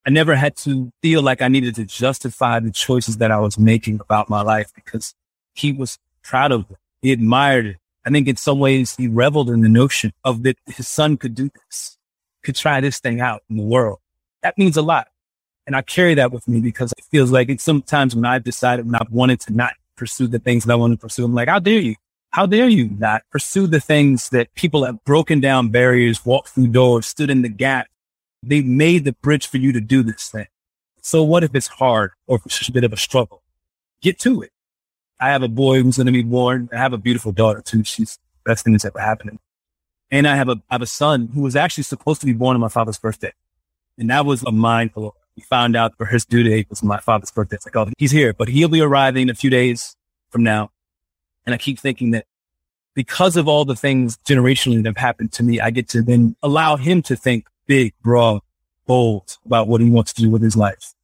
I 0.04 0.10
never 0.10 0.36
had 0.36 0.56
to 0.58 0.92
feel 1.04 1.22
like 1.22 1.44
I 1.44 1.48
needed 1.48 1.76
to 1.76 1.86
justify 1.86 2.60
the 2.60 2.72
choices 2.72 3.18
that 3.18 3.30
I 3.30 3.40
was 3.40 3.60
making 3.60 4.00
about 4.00 4.30
my 4.30 4.42
life 4.42 4.72
because 4.74 5.14
he 5.54 5.72
was 5.72 6.00
proud 6.24 6.52
of 6.52 6.66
it. 6.72 6.78
He 7.04 7.12
admired 7.12 7.68
it. 7.68 7.78
I 8.04 8.10
think 8.10 8.28
in 8.28 8.38
some 8.38 8.58
ways 8.58 8.96
he 8.96 9.08
reveled 9.08 9.50
in 9.52 9.62
the 9.62 9.70
notion 9.70 10.12
of 10.24 10.42
that 10.44 10.58
his 10.66 10.88
son 10.88 11.18
could 11.18 11.36
do 11.36 11.52
this, 11.54 12.00
could 12.42 12.56
try 12.56 12.82
this 12.82 13.00
thing 13.00 13.22
out 13.22 13.44
in 13.48 13.58
the 13.58 13.64
world. 13.64 14.00
That 14.42 14.58
means 14.58 14.76
a 14.76 14.82
lot. 14.82 15.10
And 15.68 15.76
I 15.76 15.82
carry 15.82 16.16
that 16.16 16.32
with 16.32 16.48
me 16.48 16.62
because 16.62 16.94
it 16.98 17.04
feels 17.12 17.30
like 17.30 17.50
it's 17.50 17.64
sometimes 17.64 18.16
when 18.16 18.26
I've 18.26 18.46
decided 18.46 18.86
when 18.86 18.96
I've 18.96 19.12
wanted 19.12 19.42
to 19.42 19.54
not 19.54 19.74
pursue 19.98 20.28
the 20.28 20.40
things 20.40 20.64
that 20.64 20.72
I 20.72 20.76
want 20.78 20.94
to 20.94 20.98
pursue, 20.98 21.26
I'm 21.26 21.36
like, 21.36 21.50
how 21.50 21.60
dare 21.60 21.82
you? 21.82 21.96
How 22.32 22.46
dare 22.46 22.70
you 22.70 22.90
not 22.98 23.24
pursue 23.32 23.68
the 23.68 23.82
things 23.82 24.30
that 24.30 24.54
people 24.56 24.86
have 24.86 25.04
broken 25.04 25.42
down 25.42 25.70
barriers, 25.70 26.26
walked 26.26 26.50
through 26.50 26.68
doors, 26.68 27.06
stood 27.06 27.30
in 27.30 27.42
the 27.42 27.50
gap. 27.50 27.88
They 28.42 28.62
made 28.62 29.04
the 29.04 29.14
bridge 29.14 29.48
for 29.48 29.58
you 29.58 29.74
to 29.74 29.82
do 29.82 30.04
this 30.04 30.30
thing. 30.30 30.48
So 31.02 31.22
what 31.24 31.44
if 31.44 31.54
it's 31.54 31.68
hard 31.68 32.12
or 32.28 32.40
it's 32.46 32.68
a 32.68 32.72
bit 32.72 32.86
of 32.86 32.94
a 32.94 32.98
struggle? 32.98 33.44
Get 34.02 34.20
to 34.20 34.42
it. 34.42 34.52
I 35.20 35.30
have 35.30 35.44
a 35.44 35.48
boy 35.48 35.82
who's 35.82 35.98
going 35.98 36.06
to 36.06 36.14
be 36.14 36.24
born. 36.24 36.70
I 36.72 36.78
have 36.78 36.94
a 36.94 36.98
beautiful 36.98 37.32
daughter 37.32 37.62
too. 37.62 37.84
She's 37.84 38.20
the 38.44 38.52
best 38.52 38.64
thing 38.64 38.74
that's 38.74 38.86
ever 38.86 39.00
happened. 39.00 39.40
And 40.12 40.28
I 40.28 40.36
have 40.36 40.48
a, 40.48 40.62
I 40.70 40.76
have 40.76 40.82
a 40.82 40.88
son 40.88 41.30
who 41.34 41.42
was 41.42 41.56
actually 41.56 41.84
supposed 41.84 42.22
to 42.22 42.26
be 42.26 42.34
born 42.34 42.56
on 42.56 42.62
my 42.62 42.70
father's 42.70 43.00
birthday. 43.00 43.34
And 43.98 44.10
that 44.10 44.26
was 44.26 44.44
a 44.44 44.52
mindful. 44.52 45.16
We 45.38 45.44
found 45.44 45.76
out 45.76 45.96
for 45.98 46.06
his 46.06 46.26
due 46.26 46.42
date 46.42 46.68
was 46.70 46.82
my 46.82 47.00
father's 47.00 47.32
birthday. 47.32 47.58
It's 47.58 47.66
like, 47.68 47.76
oh, 47.76 47.92
he's 48.00 48.12
here, 48.12 48.34
but 48.34 48.50
he'll 48.50 48.68
be 48.68 48.82
arriving 48.82 49.30
a 49.30 49.36
few 49.36 49.52
days 49.52 49.96
from 50.32 50.42
now. 50.44 50.72
And 51.46 51.54
I 51.54 51.60
keep 51.60 51.80
thinking 51.80 52.12
that 52.12 52.26
because 52.96 53.38
of 53.38 53.48
all 53.48 53.64
the 53.64 53.76
things 53.76 54.18
generationally 54.28 54.78
that 54.78 54.88
have 54.88 54.98
happened 54.98 55.32
to 55.34 55.44
me, 55.44 55.60
I 55.60 55.70
get 55.70 55.88
to 55.90 56.02
then 56.02 56.36
allow 56.42 56.76
him 56.76 57.04
to 57.04 57.16
think 57.16 57.46
big, 57.68 57.94
broad, 58.02 58.42
bold 58.88 59.38
about 59.46 59.68
what 59.68 59.80
he 59.80 59.92
wants 59.92 60.12
to 60.14 60.24
do 60.24 60.32
with 60.32 60.42
his 60.42 60.58
life. 60.58 60.96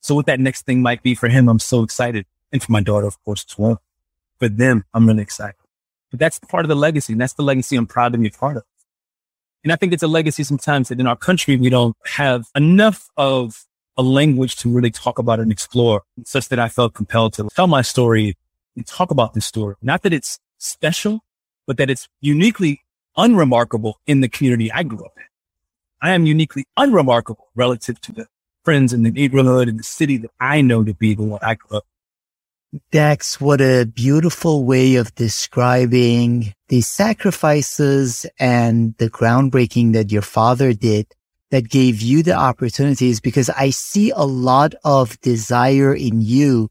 So 0.00 0.16
what 0.16 0.26
that 0.26 0.40
next 0.40 0.66
thing 0.66 0.82
might 0.82 1.04
be 1.04 1.14
for 1.14 1.28
him, 1.28 1.48
I'm 1.48 1.60
so 1.60 1.84
excited 1.84 2.26
and 2.50 2.60
for 2.60 2.72
my 2.72 2.80
daughter, 2.80 3.06
of 3.06 3.22
course, 3.24 3.46
as 3.48 3.56
well. 3.56 3.80
For 4.40 4.48
them, 4.48 4.84
I'm 4.92 5.06
really 5.06 5.22
excited. 5.22 5.54
But 6.10 6.18
that's 6.18 6.40
part 6.40 6.64
of 6.64 6.68
the 6.68 6.74
legacy. 6.74 7.12
And 7.12 7.20
that's 7.20 7.34
the 7.34 7.42
legacy 7.42 7.76
I'm 7.76 7.86
proud 7.86 8.12
to 8.12 8.18
be 8.18 8.26
a 8.26 8.30
part 8.30 8.56
of. 8.56 8.64
And 9.62 9.72
I 9.72 9.76
think 9.76 9.92
it's 9.92 10.02
a 10.02 10.08
legacy 10.08 10.42
sometimes 10.42 10.88
that 10.88 11.00
in 11.00 11.06
our 11.06 11.16
country, 11.16 11.56
we 11.56 11.70
don't 11.70 11.96
have 12.04 12.46
enough 12.54 13.08
of 13.16 13.64
a 13.96 14.02
language 14.02 14.56
to 14.56 14.68
really 14.68 14.90
talk 14.90 15.18
about 15.18 15.40
and 15.40 15.50
explore 15.50 16.02
such 16.24 16.48
that 16.48 16.58
I 16.58 16.68
felt 16.68 16.94
compelled 16.94 17.34
to 17.34 17.48
tell 17.54 17.66
my 17.66 17.82
story 17.82 18.36
and 18.76 18.86
talk 18.86 19.10
about 19.10 19.34
this 19.34 19.46
story. 19.46 19.74
Not 19.82 20.02
that 20.02 20.12
it's 20.12 20.38
special, 20.58 21.20
but 21.66 21.76
that 21.78 21.90
it's 21.90 22.08
uniquely 22.20 22.80
unremarkable 23.16 24.00
in 24.06 24.20
the 24.20 24.28
community 24.28 24.70
I 24.70 24.82
grew 24.82 25.04
up 25.04 25.14
in. 25.16 25.24
I 26.02 26.12
am 26.12 26.26
uniquely 26.26 26.66
unremarkable 26.76 27.48
relative 27.54 28.00
to 28.02 28.12
the 28.12 28.26
friends 28.64 28.92
in 28.92 29.02
the 29.02 29.10
neighborhood 29.10 29.68
and 29.68 29.78
the 29.78 29.84
city 29.84 30.18
that 30.18 30.30
I 30.40 30.60
know 30.60 30.84
to 30.84 30.92
be 30.92 31.14
the 31.14 31.22
one 31.22 31.40
I 31.42 31.54
grew 31.54 31.78
up 31.78 31.84
Dax, 32.90 33.40
what 33.40 33.60
a 33.60 33.84
beautiful 33.84 34.64
way 34.64 34.96
of 34.96 35.14
describing 35.14 36.52
the 36.68 36.80
sacrifices 36.80 38.26
and 38.38 38.94
the 38.98 39.08
groundbreaking 39.08 39.92
that 39.92 40.12
your 40.12 40.22
father 40.22 40.72
did 40.72 41.06
that 41.50 41.68
gave 41.68 42.00
you 42.00 42.22
the 42.22 42.34
opportunities 42.34 43.20
because 43.20 43.50
I 43.50 43.70
see 43.70 44.10
a 44.10 44.24
lot 44.24 44.74
of 44.84 45.20
desire 45.20 45.94
in 45.94 46.20
you 46.20 46.68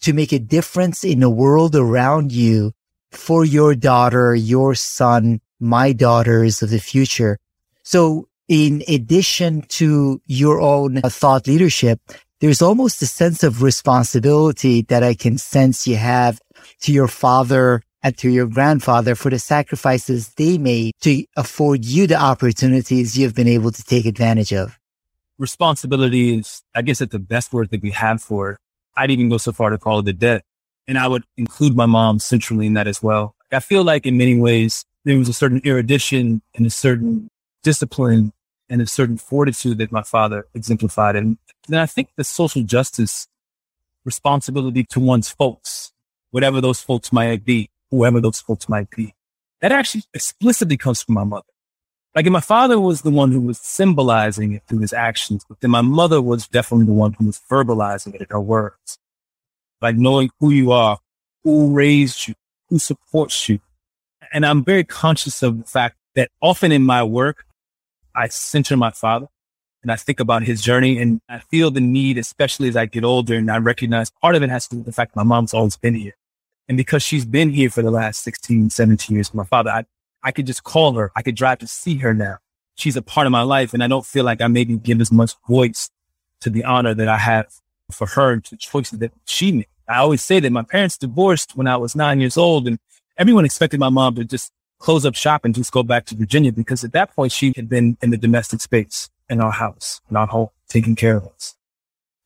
to 0.00 0.12
make 0.12 0.32
a 0.32 0.38
difference 0.38 1.04
in 1.04 1.20
the 1.20 1.30
world 1.30 1.74
around 1.74 2.32
you 2.32 2.72
for 3.10 3.44
your 3.44 3.74
daughter, 3.74 4.34
your 4.34 4.74
son, 4.74 5.40
my 5.60 5.92
daughters 5.92 6.62
of 6.62 6.70
the 6.70 6.78
future. 6.78 7.38
So 7.82 8.28
in 8.48 8.82
addition 8.88 9.62
to 9.62 10.20
your 10.26 10.60
own 10.60 11.00
thought 11.02 11.46
leadership, 11.46 12.00
there's 12.40 12.62
almost 12.62 13.02
a 13.02 13.06
sense 13.06 13.42
of 13.42 13.62
responsibility 13.62 14.82
that 14.82 15.02
I 15.02 15.14
can 15.14 15.38
sense 15.38 15.86
you 15.86 15.96
have 15.96 16.40
to 16.82 16.92
your 16.92 17.08
father 17.08 17.82
and 18.02 18.16
to 18.18 18.30
your 18.30 18.46
grandfather 18.46 19.14
for 19.14 19.30
the 19.30 19.38
sacrifices 19.38 20.34
they 20.34 20.58
made 20.58 20.92
to 21.00 21.24
afford 21.36 21.84
you 21.84 22.06
the 22.06 22.16
opportunities 22.16 23.18
you've 23.18 23.34
been 23.34 23.48
able 23.48 23.70
to 23.70 23.82
take 23.82 24.06
advantage 24.06 24.52
of. 24.52 24.78
Responsibility 25.38 26.38
is, 26.38 26.62
I 26.74 26.82
guess, 26.82 27.00
it's 27.00 27.12
the 27.12 27.18
best 27.18 27.52
word 27.52 27.70
that 27.70 27.82
we 27.82 27.90
have 27.90 28.22
for 28.22 28.52
it. 28.52 28.58
I'd 28.96 29.10
even 29.10 29.28
go 29.28 29.38
so 29.38 29.52
far 29.52 29.70
to 29.70 29.78
call 29.78 30.00
it 30.00 30.08
a 30.08 30.12
debt. 30.12 30.42
And 30.86 30.98
I 30.98 31.06
would 31.06 31.24
include 31.36 31.76
my 31.76 31.86
mom 31.86 32.18
centrally 32.18 32.66
in 32.66 32.74
that 32.74 32.88
as 32.88 33.02
well. 33.02 33.34
I 33.52 33.60
feel 33.60 33.84
like 33.84 34.06
in 34.06 34.16
many 34.16 34.38
ways, 34.38 34.84
there 35.04 35.18
was 35.18 35.28
a 35.28 35.32
certain 35.32 35.60
erudition 35.64 36.42
and 36.54 36.66
a 36.66 36.70
certain 36.70 37.30
discipline 37.62 38.32
and 38.68 38.82
a 38.82 38.86
certain 38.86 39.16
fortitude 39.16 39.78
that 39.78 39.92
my 39.92 40.02
father 40.02 40.46
exemplified. 40.54 41.16
And 41.16 41.38
then 41.68 41.80
I 41.80 41.86
think 41.86 42.10
the 42.16 42.24
social 42.24 42.62
justice 42.62 43.28
responsibility 44.04 44.84
to 44.84 45.00
one's 45.00 45.28
folks, 45.28 45.92
whatever 46.30 46.60
those 46.60 46.80
folks 46.80 47.12
might 47.12 47.44
be, 47.44 47.70
whoever 47.90 48.20
those 48.20 48.40
folks 48.40 48.68
might 48.68 48.90
be, 48.90 49.14
that 49.60 49.72
actually 49.72 50.04
explicitly 50.14 50.76
comes 50.76 51.02
from 51.02 51.14
my 51.14 51.24
mother. 51.24 51.44
Like, 52.14 52.26
my 52.26 52.40
father 52.40 52.80
was 52.80 53.02
the 53.02 53.10
one 53.10 53.32
who 53.32 53.40
was 53.40 53.58
symbolizing 53.58 54.52
it 54.52 54.62
through 54.66 54.80
his 54.80 54.92
actions, 54.92 55.44
but 55.48 55.60
then 55.60 55.70
my 55.70 55.82
mother 55.82 56.20
was 56.20 56.48
definitely 56.48 56.86
the 56.86 56.92
one 56.92 57.12
who 57.12 57.26
was 57.26 57.40
verbalizing 57.50 58.14
it 58.14 58.22
in 58.22 58.26
her 58.30 58.40
words. 58.40 58.98
Like 59.80 59.96
knowing 59.96 60.30
who 60.40 60.50
you 60.50 60.72
are, 60.72 60.98
who 61.44 61.72
raised 61.72 62.26
you, 62.26 62.34
who 62.68 62.78
supports 62.78 63.48
you. 63.48 63.60
And 64.32 64.44
I'm 64.44 64.64
very 64.64 64.84
conscious 64.84 65.42
of 65.42 65.58
the 65.58 65.64
fact 65.64 65.96
that 66.14 66.30
often 66.42 66.72
in 66.72 66.82
my 66.82 67.02
work, 67.04 67.44
I 68.14 68.28
center 68.28 68.76
my 68.76 68.90
father 68.90 69.28
and 69.82 69.92
I 69.92 69.96
think 69.96 70.18
about 70.18 70.42
his 70.42 70.60
journey 70.60 70.98
and 70.98 71.20
I 71.28 71.38
feel 71.38 71.70
the 71.70 71.80
need, 71.80 72.18
especially 72.18 72.68
as 72.68 72.76
I 72.76 72.86
get 72.86 73.04
older 73.04 73.36
and 73.36 73.50
I 73.50 73.58
recognize 73.58 74.10
part 74.10 74.34
of 74.34 74.42
it 74.42 74.50
has 74.50 74.66
to 74.68 74.74
do 74.74 74.78
with 74.78 74.86
the 74.86 74.92
fact 74.92 75.14
my 75.14 75.22
mom's 75.22 75.54
always 75.54 75.76
been 75.76 75.94
here. 75.94 76.16
And 76.68 76.76
because 76.76 77.02
she's 77.02 77.24
been 77.24 77.50
here 77.50 77.70
for 77.70 77.82
the 77.82 77.90
last 77.90 78.22
16, 78.22 78.70
17 78.70 79.16
years, 79.16 79.32
my 79.32 79.44
father, 79.44 79.70
I, 79.70 79.84
I 80.22 80.32
could 80.32 80.46
just 80.46 80.64
call 80.64 80.92
her. 80.94 81.10
I 81.16 81.22
could 81.22 81.34
drive 81.34 81.58
to 81.60 81.66
see 81.66 81.96
her 81.98 82.12
now. 82.12 82.38
She's 82.74 82.96
a 82.96 83.02
part 83.02 83.26
of 83.26 83.30
my 83.32 83.42
life 83.42 83.72
and 83.72 83.82
I 83.82 83.88
don't 83.88 84.06
feel 84.06 84.24
like 84.24 84.40
I 84.40 84.46
maybe 84.48 84.76
give 84.76 85.00
as 85.00 85.10
much 85.10 85.32
voice 85.48 85.90
to 86.40 86.50
the 86.50 86.64
honor 86.64 86.94
that 86.94 87.08
I 87.08 87.18
have 87.18 87.46
for 87.90 88.06
her 88.06 88.38
to 88.38 88.56
choices 88.56 88.98
that 88.98 89.12
she 89.24 89.52
made. 89.52 89.66
I 89.88 89.98
always 89.98 90.22
say 90.22 90.38
that 90.40 90.52
my 90.52 90.62
parents 90.62 90.98
divorced 90.98 91.56
when 91.56 91.66
I 91.66 91.78
was 91.78 91.96
nine 91.96 92.20
years 92.20 92.36
old 92.36 92.68
and 92.68 92.78
everyone 93.16 93.46
expected 93.46 93.80
my 93.80 93.88
mom 93.88 94.16
to 94.16 94.24
just 94.24 94.52
close 94.78 95.06
up 95.06 95.14
shop 95.14 95.44
and 95.44 95.54
just 95.54 95.72
go 95.72 95.82
back 95.82 96.04
to 96.06 96.14
Virginia 96.14 96.52
because 96.52 96.84
at 96.84 96.92
that 96.92 97.14
point 97.16 97.32
she 97.32 97.52
had 97.56 97.68
been 97.68 97.96
in 98.02 98.10
the 98.10 98.16
domestic 98.16 98.60
space 98.60 99.08
in 99.28 99.40
our 99.40 99.50
house, 99.50 100.00
our 100.14 100.26
home, 100.26 100.50
taking 100.68 100.94
care 100.94 101.16
of 101.16 101.26
us. 101.26 101.56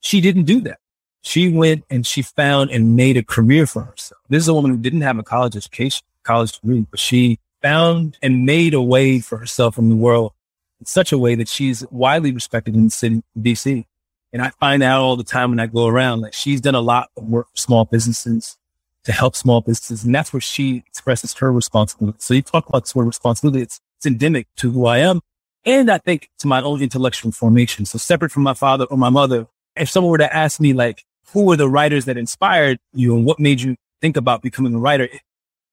She 0.01 0.21
didn't 0.21 0.43
do 0.43 0.59
that. 0.61 0.79
She 1.23 1.49
went 1.49 1.85
and 1.89 2.05
she 2.05 2.21
found 2.21 2.69
and 2.69 2.95
made 2.95 3.15
a 3.15 3.23
career 3.23 3.65
for 3.65 3.83
herself. 3.83 4.21
This 4.29 4.43
is 4.43 4.49
a 4.49 4.53
woman 4.53 4.71
who 4.71 4.77
didn't 4.77 5.01
have 5.01 5.17
a 5.17 5.23
college 5.23 5.55
education, 5.55 6.05
college 6.23 6.59
degree, 6.59 6.85
but 6.91 6.99
she 6.99 7.39
found 7.61 8.17
and 8.21 8.45
made 8.45 8.73
a 8.73 8.81
way 8.81 9.21
for 9.21 9.37
herself 9.37 9.77
in 9.77 9.89
the 9.89 9.95
world 9.95 10.33
in 10.81 10.85
such 10.85 11.13
a 11.13 11.17
way 11.17 11.33
that 11.35 11.47
she's 11.47 11.85
widely 11.89 12.33
respected 12.33 12.75
in 12.75 12.83
the 12.83 12.89
city, 12.89 13.23
DC. 13.39 13.85
And 14.33 14.41
I 14.41 14.49
find 14.59 14.83
out 14.83 15.01
all 15.01 15.15
the 15.15 15.23
time 15.23 15.51
when 15.51 15.61
I 15.61 15.67
go 15.67 15.87
around, 15.87 16.21
like 16.21 16.33
she's 16.33 16.59
done 16.59 16.75
a 16.75 16.81
lot 16.81 17.09
of 17.15 17.23
work 17.23 17.47
for 17.51 17.57
small 17.57 17.85
businesses 17.85 18.57
to 19.05 19.13
help 19.13 19.35
small 19.35 19.61
businesses. 19.61 20.03
And 20.03 20.13
that's 20.13 20.33
where 20.33 20.41
she 20.41 20.83
expresses 20.87 21.33
her 21.35 21.53
responsibility. 21.53 22.17
So 22.19 22.33
you 22.33 22.41
talk 22.41 22.67
about 22.67 22.83
this 22.83 22.93
word 22.93 23.05
responsibility. 23.05 23.61
It's, 23.61 23.79
it's 23.97 24.05
endemic 24.05 24.47
to 24.57 24.71
who 24.71 24.87
I 24.87 24.97
am. 24.97 25.21
And 25.65 25.89
I 25.89 25.99
think 25.99 26.29
to 26.39 26.47
my 26.47 26.61
own 26.61 26.81
intellectual 26.81 27.31
formation. 27.31 27.85
So 27.85 27.97
separate 27.97 28.33
from 28.33 28.43
my 28.43 28.53
father 28.53 28.83
or 28.85 28.97
my 28.97 29.09
mother, 29.09 29.47
if 29.77 29.89
someone 29.89 30.11
were 30.11 30.17
to 30.17 30.35
ask 30.35 30.59
me 30.59 30.73
like, 30.73 31.05
who 31.31 31.45
were 31.45 31.57
the 31.57 31.69
writers 31.69 32.05
that 32.05 32.17
inspired 32.17 32.79
you 32.93 33.15
and 33.15 33.25
what 33.25 33.39
made 33.39 33.61
you 33.61 33.75
think 34.01 34.17
about 34.17 34.41
becoming 34.41 34.75
a 34.75 34.79
writer? 34.79 35.09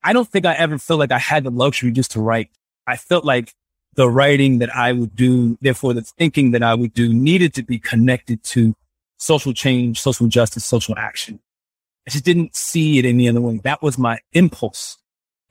I 0.03 0.13
don't 0.13 0.29
think 0.29 0.47
I 0.47 0.55
ever 0.55 0.79
felt 0.79 1.01
like 1.01 1.13
I 1.13 1.19
had 1.19 1.45
the 1.45 1.51
luxury 1.51 1.91
just 1.91 2.13
to 2.13 2.21
write. 2.21 2.51
I 2.87 2.97
felt 2.97 3.25
like 3.25 3.55
the 3.95 4.09
writing 4.09 4.59
that 4.59 4.75
I 4.75 4.93
would 4.93 5.15
do, 5.15 5.59
therefore 5.61 5.95
the 5.95 6.03
thinking 6.03 6.53
that 6.53 6.63
I 6.63 6.75
would 6.75 6.95
do 6.95 7.13
needed 7.13 7.55
to 7.55 7.63
be 7.63 7.79
connected 7.79 8.43
to 8.45 8.75
social 9.19 9.53
change, 9.53 10.01
social 10.01 10.27
justice, 10.27 10.65
social 10.65 10.95
action. 10.97 11.41
I 12.07 12.11
just 12.11 12.25
didn't 12.25 12.57
see 12.57 12.99
it 12.99 13.05
any 13.05 13.29
other 13.29 13.41
way. 13.41 13.61
That 13.63 13.83
was 13.83 13.99
my 13.99 14.21
impulse. 14.33 14.99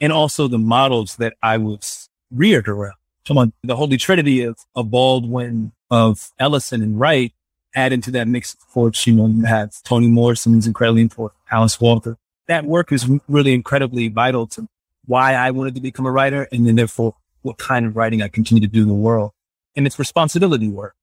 And 0.02 0.12
also 0.12 0.48
the 0.48 0.58
models 0.58 1.18
that 1.18 1.36
I 1.44 1.58
was 1.58 2.10
reared 2.32 2.68
around. 2.68 2.96
Come 3.28 3.38
on, 3.38 3.54
the 3.64 3.76
holy 3.76 3.98
trinity 3.98 4.42
of, 4.42 4.58
of 4.76 4.90
Baldwin, 4.90 5.74
of 5.92 6.32
Ellison 6.40 6.82
and 6.82 7.00
Wright 7.00 7.34
add 7.76 7.94
into 7.94 8.12
that 8.12 8.28
mix. 8.28 8.54
Of 8.54 8.68
course, 8.70 9.06
you 9.06 9.14
know, 9.14 9.28
you 9.28 9.46
have 9.46 9.72
Toni 9.84 10.08
Morrison's 10.08 10.68
incredibly 10.68 11.02
important, 11.02 11.40
Alice 11.52 11.80
Walker. 11.80 12.18
That 12.48 12.66
work 12.66 12.92
is 12.92 13.08
really 13.28 13.54
incredibly 13.54 14.08
vital 14.08 14.48
to 14.48 14.68
why 15.06 15.34
I 15.34 15.52
wanted 15.52 15.76
to 15.76 15.82
become 15.82 16.06
a 16.06 16.12
writer 16.12 16.48
and 16.52 16.66
then 16.68 16.76
therefore 16.76 17.16
what 17.42 17.58
kind 17.58 17.86
of 17.86 17.96
writing 17.96 18.22
I 18.22 18.28
continue 18.28 18.62
to 18.62 18.68
do 18.68 18.82
in 18.82 18.88
the 18.88 18.94
world. 18.94 19.32
And 19.76 19.86
it's 19.86 20.00
responsibility 20.00 20.68
work. 20.68 20.96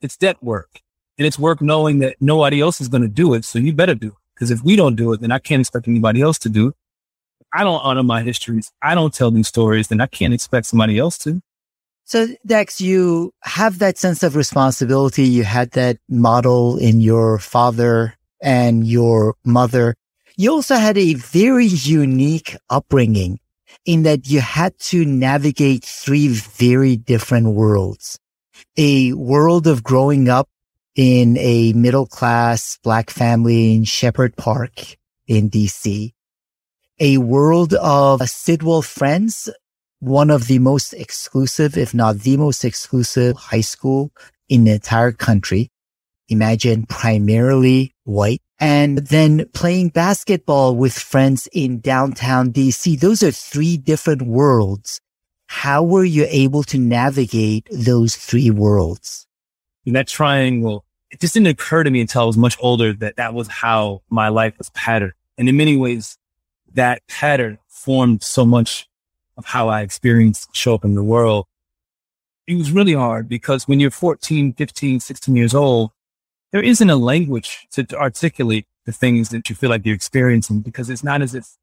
It's 0.00 0.16
debt 0.16 0.42
work. 0.42 0.80
And 1.18 1.26
it's 1.26 1.38
work 1.38 1.60
knowing 1.60 2.00
that 2.00 2.16
nobody 2.20 2.60
else 2.60 2.80
is 2.80 2.88
going 2.88 3.02
to 3.02 3.08
do 3.08 3.34
it. 3.34 3.44
So 3.44 3.58
you 3.58 3.72
better 3.72 3.94
do 3.94 4.08
it. 4.08 4.14
Because 4.34 4.50
if 4.50 4.62
we 4.64 4.76
don't 4.76 4.96
do 4.96 5.12
it, 5.12 5.20
then 5.20 5.30
I 5.30 5.38
can't 5.38 5.60
expect 5.60 5.86
anybody 5.86 6.20
else 6.20 6.38
to 6.40 6.48
do 6.48 6.68
it. 6.68 6.74
I 7.52 7.62
don't 7.62 7.80
honor 7.84 8.02
my 8.02 8.22
histories. 8.22 8.72
I 8.82 8.96
don't 8.96 9.14
tell 9.14 9.30
these 9.30 9.46
stories, 9.46 9.86
then 9.88 10.00
I 10.00 10.06
can't 10.06 10.34
expect 10.34 10.66
somebody 10.66 10.98
else 10.98 11.16
to. 11.18 11.40
So 12.04 12.28
Dax, 12.44 12.80
you 12.80 13.32
have 13.42 13.78
that 13.78 13.96
sense 13.96 14.22
of 14.22 14.36
responsibility. 14.36 15.24
You 15.24 15.44
had 15.44 15.70
that 15.72 15.98
model 16.08 16.76
in 16.76 17.00
your 17.00 17.38
father 17.38 18.14
and 18.42 18.86
your 18.86 19.36
mother. 19.44 19.94
You 20.36 20.52
also 20.52 20.76
had 20.76 20.98
a 20.98 21.14
very 21.14 21.66
unique 21.66 22.56
upbringing 22.68 23.40
in 23.86 24.02
that 24.02 24.28
you 24.28 24.40
had 24.40 24.78
to 24.78 25.04
navigate 25.04 25.84
three 25.84 26.28
very 26.28 26.96
different 26.96 27.54
worlds. 27.54 28.18
A 28.76 29.12
world 29.14 29.66
of 29.66 29.82
growing 29.82 30.28
up 30.28 30.48
in 30.94 31.36
a 31.38 31.72
middle 31.72 32.06
class 32.06 32.78
black 32.82 33.10
family 33.10 33.74
in 33.74 33.84
Shepherd 33.84 34.36
Park 34.36 34.96
in 35.26 35.50
DC. 35.50 36.12
A 37.00 37.18
world 37.18 37.74
of 37.74 38.28
Sidwell 38.28 38.82
Friends, 38.82 39.48
one 40.00 40.30
of 40.30 40.46
the 40.46 40.58
most 40.58 40.92
exclusive, 40.92 41.76
if 41.76 41.94
not 41.94 42.18
the 42.18 42.36
most 42.36 42.64
exclusive 42.64 43.36
high 43.36 43.60
school 43.60 44.12
in 44.48 44.64
the 44.64 44.72
entire 44.72 45.12
country. 45.12 45.70
Imagine 46.28 46.86
primarily 46.86 47.94
white 48.04 48.40
and 48.60 48.98
then 48.98 49.46
playing 49.52 49.90
basketball 49.90 50.76
with 50.76 50.98
friends 50.98 51.48
in 51.52 51.80
downtown 51.80 52.52
DC. 52.52 52.98
Those 52.98 53.22
are 53.22 53.30
three 53.30 53.76
different 53.76 54.22
worlds. 54.22 55.00
How 55.46 55.82
were 55.82 56.04
you 56.04 56.26
able 56.28 56.62
to 56.64 56.78
navigate 56.78 57.68
those 57.70 58.16
three 58.16 58.50
worlds? 58.50 59.26
In 59.84 59.92
that 59.92 60.08
triangle, 60.08 60.84
it 61.10 61.20
just 61.20 61.34
didn't 61.34 61.48
occur 61.48 61.84
to 61.84 61.90
me 61.90 62.00
until 62.00 62.22
I 62.22 62.24
was 62.24 62.38
much 62.38 62.56
older 62.60 62.92
that 62.94 63.16
that 63.16 63.34
was 63.34 63.48
how 63.48 64.02
my 64.08 64.28
life 64.28 64.56
was 64.58 64.70
patterned. 64.70 65.12
And 65.36 65.48
in 65.48 65.56
many 65.56 65.76
ways, 65.76 66.16
that 66.72 67.06
pattern 67.06 67.58
formed 67.68 68.22
so 68.22 68.44
much 68.44 68.88
of 69.36 69.46
how 69.46 69.68
I 69.68 69.82
experienced 69.82 70.54
show 70.54 70.74
up 70.74 70.84
in 70.84 70.94
the 70.94 71.02
world. 71.02 71.46
It 72.46 72.56
was 72.56 72.72
really 72.72 72.92
hard 72.92 73.28
because 73.28 73.66
when 73.66 73.80
you're 73.80 73.90
14, 73.90 74.52
15, 74.52 75.00
16 75.00 75.36
years 75.36 75.54
old, 75.54 75.90
there 76.52 76.62
isn't 76.62 76.90
a 76.90 76.96
language 76.96 77.66
to, 77.72 77.84
to 77.84 77.98
articulate 77.98 78.66
the 78.84 78.92
things 78.92 79.30
that 79.30 79.48
you 79.48 79.56
feel 79.56 79.70
like 79.70 79.84
you're 79.84 79.94
experiencing 79.94 80.60
because 80.60 80.90
it's 80.90 81.02
not 81.02 81.22
as 81.22 81.34
if 81.34 81.56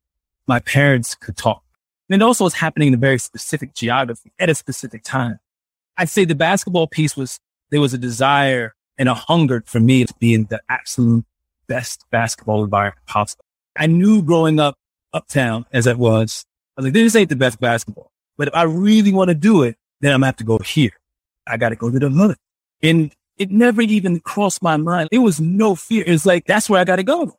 my 0.47 0.59
parents 0.59 1.15
could 1.15 1.37
talk. 1.37 1.63
And 2.09 2.21
it 2.21 2.25
also 2.25 2.43
was 2.43 2.55
happening 2.55 2.89
in 2.89 2.93
a 2.95 2.97
very 2.97 3.19
specific 3.19 3.73
geography 3.73 4.33
at 4.39 4.49
a 4.49 4.55
specific 4.55 5.03
time. 5.03 5.39
I'd 5.97 6.09
say 6.09 6.25
the 6.25 6.35
basketball 6.35 6.87
piece 6.87 7.15
was 7.15 7.39
there 7.69 7.79
was 7.79 7.93
a 7.93 7.97
desire 7.97 8.75
and 8.97 9.07
a 9.07 9.13
hunger 9.13 9.63
for 9.65 9.79
me 9.79 10.03
to 10.05 10.13
be 10.19 10.33
in 10.33 10.45
the 10.49 10.61
absolute 10.67 11.25
best 11.67 12.05
basketball 12.11 12.63
environment 12.63 13.05
possible. 13.07 13.45
I 13.77 13.87
knew 13.87 14.21
growing 14.21 14.59
up 14.59 14.75
uptown 15.13 15.65
as 15.71 15.87
it 15.87 15.97
was, 15.97 16.45
was 16.81 16.88
like, 16.88 16.93
this 16.93 17.15
ain't 17.15 17.29
the 17.29 17.35
best 17.35 17.59
basketball. 17.59 18.11
But 18.38 18.50
if 18.50 18.55
I 18.55 18.63
really 18.63 19.13
want 19.13 19.29
to 19.29 19.35
do 19.35 19.63
it, 19.63 19.77
then 20.01 20.13
I'm 20.13 20.19
gonna 20.19 20.27
have 20.27 20.38
to 20.38 20.43
go 20.43 20.57
here. 20.59 20.91
I 21.47 21.57
got 21.57 21.69
to 21.69 21.75
go 21.75 21.89
to 21.89 22.00
the 22.00 22.09
hood. 22.09 22.38
And 22.81 23.13
it 23.38 23.51
never 23.51 23.81
even 23.81 24.19
crossed 24.19 24.61
my 24.61 24.77
mind. 24.77 25.09
It 25.11 25.19
was 25.19 25.39
no 25.39 25.75
fear. 25.75 26.03
It's 26.05 26.25
like, 26.25 26.45
that's 26.45 26.69
where 26.69 26.79
I 26.79 26.83
got 26.83 26.97
to 26.97 27.03
go. 27.03 27.38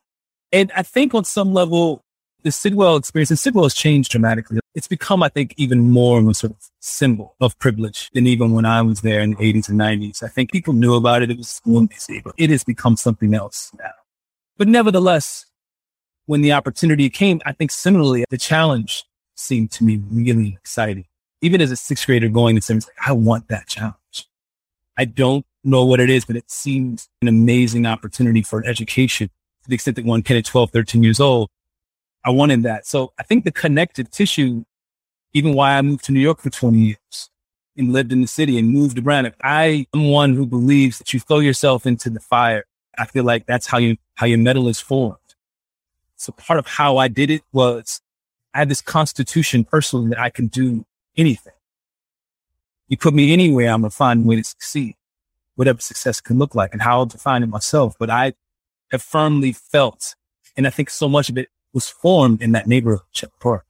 And 0.51 0.71
I 0.75 0.83
think 0.83 1.13
on 1.13 1.23
some 1.23 1.53
level, 1.53 2.03
the 2.43 2.51
Sidwell 2.51 2.97
experience, 2.97 3.31
and 3.31 3.39
Sidwell 3.39 3.63
has 3.63 3.73
changed 3.73 4.11
dramatically. 4.11 4.59
It's 4.75 4.87
become, 4.87 5.23
I 5.23 5.29
think, 5.29 5.53
even 5.57 5.89
more 5.89 6.19
of 6.19 6.27
a 6.27 6.33
sort 6.33 6.51
of 6.51 6.57
symbol 6.79 7.35
of 7.39 7.57
privilege 7.59 8.09
than 8.13 8.27
even 8.27 8.51
when 8.51 8.65
I 8.65 8.81
was 8.81 9.01
there 9.01 9.21
in 9.21 9.31
the 9.31 9.37
80s 9.37 9.69
and 9.69 9.79
90s. 9.79 10.23
I 10.23 10.27
think 10.27 10.51
people 10.51 10.73
knew 10.73 10.95
about 10.95 11.21
it. 11.21 11.31
It 11.31 11.37
was 11.37 11.47
school 11.47 11.79
in 11.79 11.87
DC, 11.87 12.23
but 12.23 12.33
it 12.37 12.49
has 12.49 12.63
become 12.63 12.97
something 12.97 13.33
else 13.33 13.71
now. 13.79 13.91
But 14.57 14.67
nevertheless, 14.67 15.45
when 16.25 16.41
the 16.41 16.53
opportunity 16.53 17.09
came, 17.09 17.41
I 17.45 17.53
think 17.53 17.71
similarly, 17.71 18.25
the 18.29 18.37
challenge 18.37 19.05
seemed 19.35 19.71
to 19.71 19.83
me 19.83 20.01
really 20.11 20.57
exciting. 20.59 21.05
Even 21.41 21.61
as 21.61 21.71
a 21.71 21.75
sixth 21.75 22.05
grader 22.05 22.29
going 22.29 22.55
to 22.55 22.61
seventh, 22.61 22.87
like, 22.87 23.09
I 23.09 23.11
want 23.11 23.47
that 23.49 23.67
challenge. 23.67 24.27
I 24.97 25.05
don't 25.05 25.45
know 25.63 25.85
what 25.85 25.99
it 25.99 26.09
is, 26.09 26.25
but 26.25 26.35
it 26.35 26.49
seems 26.49 27.09
an 27.21 27.27
amazing 27.27 27.85
opportunity 27.85 28.41
for 28.41 28.65
education 28.65 29.29
to 29.63 29.69
the 29.69 29.75
extent 29.75 29.95
that 29.95 30.05
one 30.05 30.21
can 30.21 30.37
at 30.37 30.45
12, 30.45 30.71
13 30.71 31.03
years 31.03 31.19
old. 31.19 31.49
I 32.25 32.29
wanted 32.29 32.63
that. 32.63 32.85
So 32.85 33.13
I 33.19 33.23
think 33.23 33.43
the 33.43 33.51
connective 33.51 34.09
tissue, 34.09 34.63
even 35.33 35.53
why 35.53 35.77
I 35.77 35.81
moved 35.81 36.05
to 36.05 36.11
New 36.11 36.19
York 36.19 36.39
for 36.39 36.49
20 36.49 36.77
years 36.77 37.29
and 37.75 37.91
lived 37.91 38.11
in 38.11 38.21
the 38.21 38.27
city 38.27 38.57
and 38.57 38.69
moved 38.69 38.99
around. 38.99 39.25
If 39.25 39.35
I 39.41 39.87
am 39.93 40.09
one 40.09 40.35
who 40.35 40.45
believes 40.45 40.99
that 40.99 41.13
you 41.13 41.19
throw 41.19 41.39
yourself 41.39 41.85
into 41.85 42.09
the 42.09 42.19
fire, 42.19 42.65
I 42.97 43.05
feel 43.05 43.23
like 43.23 43.45
that's 43.45 43.67
how 43.67 43.79
you, 43.79 43.97
how 44.15 44.27
your 44.27 44.37
metal 44.37 44.67
is 44.67 44.79
formed. 44.79 45.17
So 46.15 46.31
part 46.31 46.59
of 46.59 46.67
how 46.67 46.97
I 46.97 47.07
did 47.07 47.31
it 47.31 47.41
was 47.51 48.01
I 48.53 48.59
had 48.59 48.69
this 48.69 48.81
constitution 48.81 49.63
personally 49.63 50.09
that 50.09 50.19
I 50.19 50.29
can 50.29 50.47
do 50.47 50.85
anything. 51.17 51.53
You 52.87 52.97
put 52.97 53.13
me 53.13 53.33
anywhere, 53.33 53.71
I'm 53.71 53.81
gonna 53.81 53.89
find 53.89 54.23
a 54.23 54.27
way 54.27 54.35
to 54.35 54.43
succeed, 54.43 54.95
whatever 55.55 55.81
success 55.81 56.21
can 56.21 56.37
look 56.37 56.53
like 56.53 56.73
and 56.73 56.81
how 56.81 56.99
I'll 56.99 57.05
define 57.05 57.43
it 57.43 57.47
myself. 57.47 57.95
But 57.97 58.09
I 58.09 58.33
have 58.91 59.01
firmly 59.01 59.51
felt, 59.51 60.15
and 60.55 60.67
I 60.67 60.69
think 60.69 60.89
so 60.89 61.09
much 61.09 61.29
of 61.29 61.37
it 61.37 61.49
was 61.73 61.89
formed 61.89 62.41
in 62.41 62.51
that 62.51 62.67
neighborhood, 62.67 63.01
Shepherd 63.11 63.39
Park. 63.39 63.65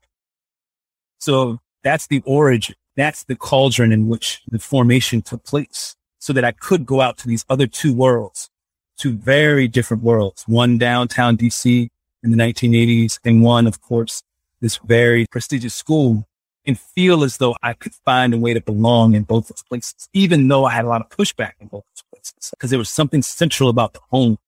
So 1.18 1.60
that's 1.82 2.06
the 2.06 2.22
origin. 2.26 2.74
That's 2.96 3.24
the 3.24 3.34
cauldron 3.34 3.92
in 3.92 4.08
which 4.08 4.42
the 4.46 4.58
formation 4.58 5.22
took 5.22 5.44
place 5.44 5.96
so 6.18 6.32
that 6.32 6.44
I 6.44 6.52
could 6.52 6.86
go 6.86 7.00
out 7.00 7.16
to 7.18 7.28
these 7.28 7.44
other 7.48 7.66
two 7.66 7.94
worlds, 7.94 8.50
two 8.98 9.16
very 9.16 9.66
different 9.68 10.02
worlds, 10.02 10.44
one 10.46 10.78
downtown 10.78 11.36
DC 11.36 11.88
in 12.22 12.30
the 12.30 12.36
1980s 12.36 13.18
and 13.24 13.42
one, 13.42 13.66
of 13.66 13.80
course, 13.80 14.22
this 14.64 14.78
very 14.78 15.26
prestigious 15.26 15.74
school 15.74 16.26
and 16.64 16.80
feel 16.80 17.22
as 17.22 17.36
though 17.36 17.54
I 17.62 17.74
could 17.74 17.92
find 17.92 18.32
a 18.32 18.38
way 18.38 18.54
to 18.54 18.62
belong 18.62 19.14
in 19.14 19.24
both 19.24 19.48
those 19.48 19.62
places, 19.62 20.08
even 20.14 20.48
though 20.48 20.64
I 20.64 20.72
had 20.72 20.86
a 20.86 20.88
lot 20.88 21.02
of 21.02 21.10
pushback 21.10 21.52
in 21.60 21.68
both 21.68 21.84
those 21.84 22.04
places 22.10 22.50
because 22.50 22.70
there 22.70 22.78
was 22.78 22.88
something 22.88 23.20
central 23.20 23.68
about 23.68 23.92
the 23.92 24.00
home, 24.10 24.38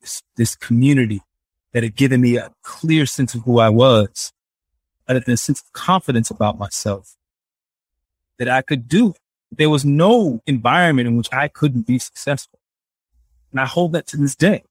this, 0.00 0.22
this 0.36 0.54
community 0.54 1.22
that 1.72 1.82
had 1.82 1.96
given 1.96 2.20
me 2.20 2.36
a 2.36 2.52
clear 2.62 3.04
sense 3.04 3.34
of 3.34 3.42
who 3.42 3.58
I 3.58 3.68
was, 3.68 4.32
and 5.08 5.18
a 5.18 5.36
sense 5.36 5.60
of 5.60 5.72
confidence 5.72 6.30
about 6.30 6.56
myself 6.56 7.16
that 8.38 8.48
I 8.48 8.62
could 8.62 8.86
do. 8.86 9.14
There 9.50 9.70
was 9.70 9.84
no 9.84 10.40
environment 10.46 11.08
in 11.08 11.16
which 11.16 11.32
I 11.32 11.48
couldn't 11.48 11.88
be 11.88 11.98
successful. 11.98 12.60
And 13.50 13.60
I 13.60 13.66
hold 13.66 13.90
that 13.94 14.06
to 14.08 14.16
this 14.16 14.36
day. 14.36 14.62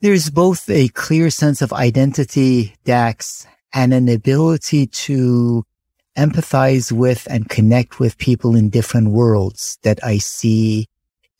There's 0.00 0.30
both 0.30 0.70
a 0.70 0.86
clear 0.88 1.28
sense 1.30 1.60
of 1.60 1.72
identity, 1.72 2.76
Dax, 2.84 3.48
and 3.72 3.94
an 3.94 4.08
ability 4.08 4.86
to 4.86 5.64
empathize 6.16 6.92
with 6.92 7.26
and 7.30 7.48
connect 7.48 7.98
with 7.98 8.18
people 8.18 8.54
in 8.54 8.68
different 8.68 9.08
worlds 9.08 9.78
that 9.82 9.98
I 10.04 10.18
see 10.18 10.86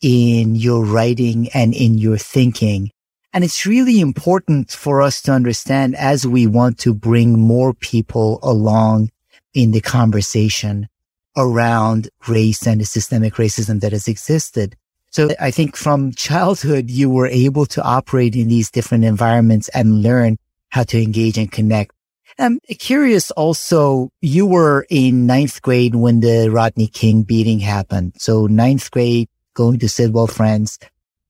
in 0.01 0.55
your 0.55 0.83
writing 0.83 1.49
and 1.53 1.73
in 1.73 1.97
your 1.97 2.17
thinking. 2.17 2.91
And 3.33 3.43
it's 3.43 3.65
really 3.65 3.99
important 3.99 4.71
for 4.71 5.01
us 5.01 5.21
to 5.23 5.31
understand 5.31 5.95
as 5.95 6.27
we 6.27 6.45
want 6.45 6.77
to 6.79 6.93
bring 6.93 7.39
more 7.39 7.73
people 7.73 8.39
along 8.43 9.09
in 9.53 9.71
the 9.71 9.81
conversation 9.81 10.87
around 11.35 12.09
race 12.27 12.67
and 12.67 12.81
the 12.81 12.85
systemic 12.85 13.35
racism 13.35 13.79
that 13.81 13.91
has 13.91 14.07
existed. 14.07 14.75
So 15.09 15.29
I 15.39 15.51
think 15.51 15.75
from 15.75 16.13
childhood, 16.13 16.89
you 16.89 17.09
were 17.09 17.27
able 17.27 17.65
to 17.67 17.83
operate 17.83 18.35
in 18.35 18.47
these 18.47 18.71
different 18.71 19.03
environments 19.03 19.69
and 19.69 20.01
learn 20.01 20.37
how 20.69 20.83
to 20.83 21.01
engage 21.01 21.37
and 21.37 21.51
connect. 21.51 21.91
I'm 22.39 22.59
curious 22.79 23.31
also, 23.31 24.09
you 24.21 24.45
were 24.45 24.85
in 24.89 25.25
ninth 25.25 25.61
grade 25.61 25.95
when 25.95 26.19
the 26.19 26.49
Rodney 26.49 26.87
King 26.87 27.23
beating 27.23 27.59
happened. 27.59 28.13
So 28.17 28.47
ninth 28.47 28.89
grade, 28.91 29.29
going 29.53 29.79
to 29.79 29.89
Sidwell 29.89 30.27
Friends 30.27 30.79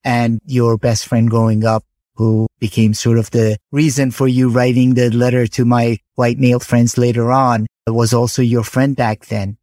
and 0.04 0.40
your 0.46 0.78
best 0.78 1.08
friend 1.08 1.30
growing 1.30 1.66
up 1.66 1.84
who 2.16 2.48
became 2.60 2.94
sort 2.94 3.18
of 3.18 3.32
the 3.32 3.58
reason 3.72 4.12
for 4.12 4.28
you 4.28 4.50
writing 4.50 4.94
the 4.94 5.10
letter 5.10 5.48
to 5.48 5.66
my 5.66 5.98
white 6.16 6.38
male 6.38 6.60
friends 6.60 6.98
later 6.98 7.32
on 7.32 7.66
was 7.88 8.14
also 8.14 8.42
your 8.42 8.64
friend 8.64 8.96
back 8.96 9.26
then. 9.26 9.58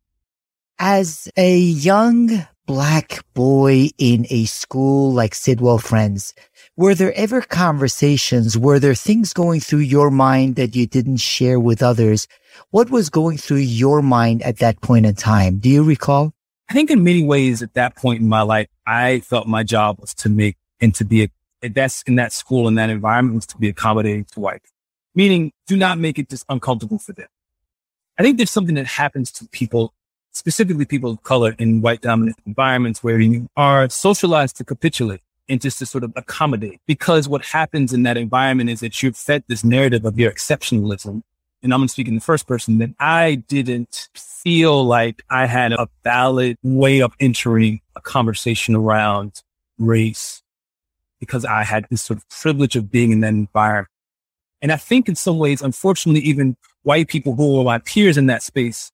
As 0.78 1.28
a 1.36 1.58
young 1.58 2.46
black 2.66 3.24
boy 3.34 3.90
in 3.98 4.26
a 4.30 4.44
school 4.46 5.12
like 5.12 5.34
Sidwell 5.34 5.78
Friends, 5.78 6.34
were 6.80 6.94
there 6.94 7.12
ever 7.12 7.42
conversations? 7.42 8.56
Were 8.56 8.78
there 8.78 8.94
things 8.94 9.34
going 9.34 9.60
through 9.60 9.80
your 9.80 10.10
mind 10.10 10.56
that 10.56 10.74
you 10.74 10.86
didn't 10.86 11.18
share 11.18 11.60
with 11.60 11.82
others? 11.82 12.26
What 12.70 12.88
was 12.88 13.10
going 13.10 13.36
through 13.36 13.58
your 13.58 14.00
mind 14.00 14.40
at 14.40 14.60
that 14.60 14.80
point 14.80 15.04
in 15.04 15.14
time? 15.14 15.58
Do 15.58 15.68
you 15.68 15.84
recall? 15.84 16.32
I 16.70 16.72
think 16.72 16.90
in 16.90 17.04
many 17.04 17.22
ways 17.22 17.60
at 17.60 17.74
that 17.74 17.96
point 17.96 18.22
in 18.22 18.30
my 18.30 18.40
life, 18.40 18.68
I 18.86 19.20
felt 19.20 19.46
my 19.46 19.62
job 19.62 19.98
was 20.00 20.14
to 20.14 20.30
make 20.30 20.56
and 20.80 20.94
to 20.94 21.04
be 21.04 21.24
a, 21.24 21.68
that's 21.68 22.00
in 22.04 22.14
that 22.14 22.32
school, 22.32 22.66
in 22.66 22.76
that 22.76 22.88
environment 22.88 23.34
was 23.34 23.46
to 23.48 23.58
be 23.58 23.68
accommodating 23.68 24.24
to 24.32 24.40
white, 24.40 24.62
meaning 25.14 25.52
do 25.66 25.76
not 25.76 25.98
make 25.98 26.18
it 26.18 26.30
just 26.30 26.46
uncomfortable 26.48 26.98
for 26.98 27.12
them. 27.12 27.28
I 28.18 28.22
think 28.22 28.38
there's 28.38 28.50
something 28.50 28.76
that 28.76 28.86
happens 28.86 29.30
to 29.32 29.46
people 29.48 29.92
specifically 30.32 30.86
people 30.86 31.10
of 31.10 31.22
color 31.24 31.54
in 31.58 31.82
white 31.82 32.00
dominant 32.00 32.38
environments 32.46 33.04
where 33.04 33.20
you 33.20 33.48
are 33.54 33.90
socialized 33.90 34.56
to 34.56 34.64
capitulate 34.64 35.20
and 35.50 35.60
just 35.60 35.80
to 35.80 35.86
sort 35.86 36.04
of 36.04 36.12
accommodate. 36.16 36.80
Because 36.86 37.28
what 37.28 37.44
happens 37.44 37.92
in 37.92 38.04
that 38.04 38.16
environment 38.16 38.70
is 38.70 38.80
that 38.80 39.02
you're 39.02 39.12
fed 39.12 39.44
this 39.48 39.64
narrative 39.64 40.04
of 40.04 40.18
your 40.18 40.30
exceptionalism. 40.30 41.22
And 41.62 41.74
I'm 41.74 41.80
going 41.80 41.88
to 41.88 41.92
speak 41.92 42.08
in 42.08 42.14
the 42.14 42.20
first 42.22 42.46
person 42.46 42.78
that 42.78 42.90
I 43.00 43.34
didn't 43.34 44.08
feel 44.14 44.84
like 44.84 45.22
I 45.28 45.44
had 45.46 45.72
a 45.72 45.88
valid 46.04 46.56
way 46.62 47.02
of 47.02 47.12
entering 47.20 47.80
a 47.96 48.00
conversation 48.00 48.74
around 48.74 49.42
race 49.76 50.42
because 51.18 51.44
I 51.44 51.64
had 51.64 51.84
this 51.90 52.00
sort 52.00 52.18
of 52.18 52.28
privilege 52.30 52.76
of 52.76 52.90
being 52.90 53.10
in 53.10 53.20
that 53.20 53.28
environment. 53.28 53.88
And 54.62 54.72
I 54.72 54.76
think 54.76 55.08
in 55.08 55.16
some 55.16 55.38
ways, 55.38 55.60
unfortunately, 55.60 56.22
even 56.22 56.56
white 56.82 57.08
people 57.08 57.34
who 57.34 57.58
were 57.58 57.64
my 57.64 57.78
peers 57.78 58.16
in 58.16 58.26
that 58.26 58.42
space 58.42 58.90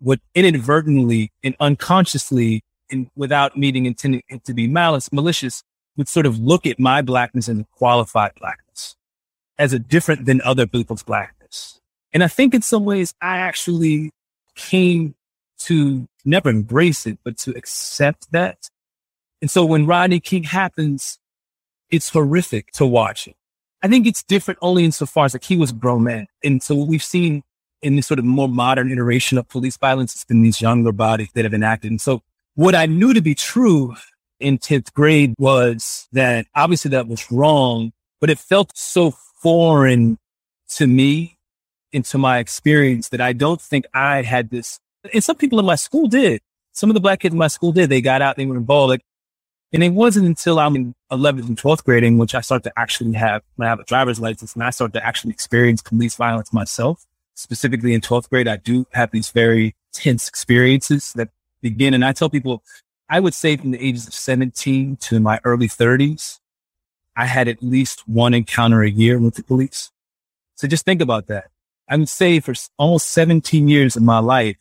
would 0.00 0.20
inadvertently 0.34 1.30
and 1.42 1.54
unconsciously 1.60 2.62
and 2.90 3.08
without 3.16 3.56
meaning 3.56 3.86
intending 3.86 4.22
it 4.28 4.44
to 4.44 4.52
be 4.52 4.66
malice, 4.66 5.12
malicious, 5.12 5.62
would 6.00 6.08
sort 6.08 6.24
of 6.24 6.38
look 6.38 6.64
at 6.64 6.80
my 6.80 7.02
blackness 7.02 7.46
and 7.46 7.70
qualified 7.72 8.32
blackness 8.40 8.96
as 9.58 9.74
a 9.74 9.78
different 9.78 10.24
than 10.24 10.40
other 10.40 10.66
people's 10.66 11.02
blackness. 11.02 11.78
And 12.14 12.24
I 12.24 12.28
think 12.28 12.54
in 12.54 12.62
some 12.62 12.86
ways 12.86 13.12
I 13.20 13.36
actually 13.36 14.12
came 14.54 15.14
to 15.64 16.08
never 16.24 16.48
embrace 16.48 17.06
it, 17.06 17.18
but 17.22 17.36
to 17.40 17.50
accept 17.50 18.32
that. 18.32 18.70
And 19.42 19.50
so 19.50 19.66
when 19.66 19.84
Rodney 19.84 20.20
King 20.20 20.44
happens, 20.44 21.18
it's 21.90 22.08
horrific 22.08 22.72
to 22.72 22.86
watch 22.86 23.28
it. 23.28 23.36
I 23.82 23.88
think 23.88 24.06
it's 24.06 24.22
different 24.22 24.58
only 24.62 24.86
insofar 24.86 25.26
as 25.26 25.34
like 25.34 25.44
he 25.44 25.58
was 25.58 25.70
a 25.70 25.74
grown 25.74 26.04
man. 26.04 26.28
And 26.42 26.62
so 26.62 26.74
what 26.74 26.88
we've 26.88 27.02
seen 27.02 27.42
in 27.82 27.96
this 27.96 28.06
sort 28.06 28.18
of 28.18 28.24
more 28.24 28.48
modern 28.48 28.90
iteration 28.90 29.36
of 29.36 29.46
police 29.48 29.76
violence, 29.76 30.14
it's 30.14 30.24
been 30.24 30.40
these 30.40 30.62
younger 30.62 30.92
bodies 30.92 31.28
that 31.34 31.44
have 31.44 31.52
enacted. 31.52 31.90
And 31.90 32.00
so 32.00 32.22
what 32.54 32.74
I 32.74 32.86
knew 32.86 33.12
to 33.12 33.20
be 33.20 33.34
true 33.34 33.94
in 34.40 34.58
10th 34.58 34.92
grade 34.92 35.34
was 35.38 36.08
that 36.12 36.46
obviously 36.54 36.90
that 36.90 37.08
was 37.08 37.30
wrong, 37.30 37.92
but 38.20 38.30
it 38.30 38.38
felt 38.38 38.76
so 38.76 39.12
foreign 39.42 40.18
to 40.70 40.86
me 40.86 41.38
into 41.92 42.18
my 42.18 42.38
experience 42.38 43.08
that 43.08 43.20
I 43.20 43.32
don't 43.32 43.60
think 43.60 43.84
I 43.94 44.22
had 44.22 44.50
this. 44.50 44.78
And 45.12 45.22
some 45.22 45.36
people 45.36 45.58
in 45.58 45.66
my 45.66 45.76
school 45.76 46.06
did. 46.06 46.40
Some 46.72 46.90
of 46.90 46.94
the 46.94 47.00
black 47.00 47.20
kids 47.20 47.32
in 47.32 47.38
my 47.38 47.48
school 47.48 47.72
did. 47.72 47.90
They 47.90 48.00
got 48.00 48.22
out, 48.22 48.36
they 48.36 48.46
were 48.46 48.56
involved. 48.56 48.90
Like, 48.90 49.02
and 49.72 49.82
it 49.84 49.92
wasn't 49.92 50.26
until 50.26 50.58
I'm 50.58 50.76
in 50.76 50.94
11th 51.12 51.48
and 51.48 51.56
12th 51.56 51.84
grade 51.84 52.04
in 52.04 52.18
which 52.18 52.34
I 52.34 52.40
start 52.40 52.64
to 52.64 52.72
actually 52.76 53.12
have, 53.12 53.42
when 53.56 53.66
I 53.66 53.70
have 53.70 53.80
a 53.80 53.84
driver's 53.84 54.20
license 54.20 54.54
and 54.54 54.62
I 54.62 54.70
start 54.70 54.92
to 54.94 55.04
actually 55.04 55.32
experience 55.32 55.82
police 55.82 56.16
violence 56.16 56.52
myself 56.52 57.04
specifically 57.34 57.94
in 57.94 58.00
12th 58.00 58.28
grade, 58.28 58.48
I 58.48 58.56
do 58.56 58.86
have 58.92 59.10
these 59.10 59.30
very 59.30 59.74
tense 59.92 60.28
experiences 60.28 61.12
that 61.14 61.30
begin. 61.62 61.94
And 61.94 62.04
I 62.04 62.12
tell 62.12 62.30
people, 62.30 62.62
I 63.10 63.18
would 63.18 63.34
say 63.34 63.56
from 63.56 63.72
the 63.72 63.84
ages 63.84 64.06
of 64.06 64.14
17 64.14 64.96
to 64.96 65.18
my 65.18 65.40
early 65.42 65.66
30s, 65.66 66.38
I 67.16 67.26
had 67.26 67.48
at 67.48 67.60
least 67.60 68.08
one 68.08 68.34
encounter 68.34 68.82
a 68.82 68.90
year 68.90 69.18
with 69.18 69.34
the 69.34 69.42
police. 69.42 69.90
So 70.54 70.68
just 70.68 70.84
think 70.84 71.02
about 71.02 71.26
that. 71.26 71.48
I 71.88 71.96
would 71.96 72.08
say 72.08 72.38
for 72.38 72.54
almost 72.78 73.08
17 73.08 73.66
years 73.66 73.96
of 73.96 74.04
my 74.04 74.20
life, 74.20 74.56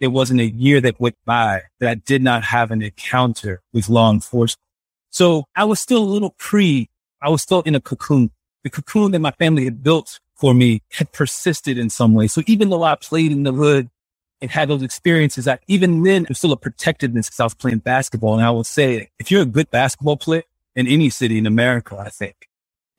there 0.00 0.08
wasn't 0.08 0.40
a 0.40 0.46
year 0.46 0.80
that 0.80 0.98
went 0.98 1.16
by 1.26 1.64
that 1.78 1.90
I 1.90 1.94
did 1.96 2.22
not 2.22 2.42
have 2.44 2.70
an 2.70 2.80
encounter 2.80 3.60
with 3.70 3.90
law 3.90 4.10
enforcement. 4.10 4.64
So 5.10 5.44
I 5.54 5.64
was 5.64 5.78
still 5.78 6.02
a 6.02 6.04
little 6.04 6.34
pre, 6.38 6.88
I 7.20 7.28
was 7.28 7.42
still 7.42 7.60
in 7.60 7.74
a 7.74 7.80
cocoon, 7.80 8.30
the 8.64 8.70
cocoon 8.70 9.10
that 9.12 9.18
my 9.18 9.32
family 9.32 9.64
had 9.64 9.82
built 9.82 10.20
for 10.36 10.54
me 10.54 10.82
had 10.92 11.12
persisted 11.12 11.76
in 11.76 11.90
some 11.90 12.14
way. 12.14 12.28
So 12.28 12.42
even 12.46 12.70
though 12.70 12.82
I 12.82 12.94
played 12.94 13.30
in 13.30 13.42
the 13.42 13.52
hood 13.52 13.90
and 14.42 14.50
had 14.50 14.68
those 14.68 14.82
experiences, 14.82 15.46
I, 15.46 15.58
even 15.68 16.02
then 16.02 16.24
there's 16.24 16.38
still 16.38 16.52
a 16.52 16.56
protectedness 16.56 17.28
because 17.28 17.40
I 17.40 17.44
was 17.44 17.54
playing 17.54 17.78
basketball. 17.78 18.34
And 18.34 18.44
I 18.44 18.50
will 18.50 18.64
say, 18.64 19.08
if 19.18 19.30
you're 19.30 19.42
a 19.42 19.46
good 19.46 19.70
basketball 19.70 20.16
player 20.16 20.42
in 20.74 20.88
any 20.88 21.08
city 21.08 21.38
in 21.38 21.46
America, 21.46 21.96
I 21.96 22.10
think 22.10 22.48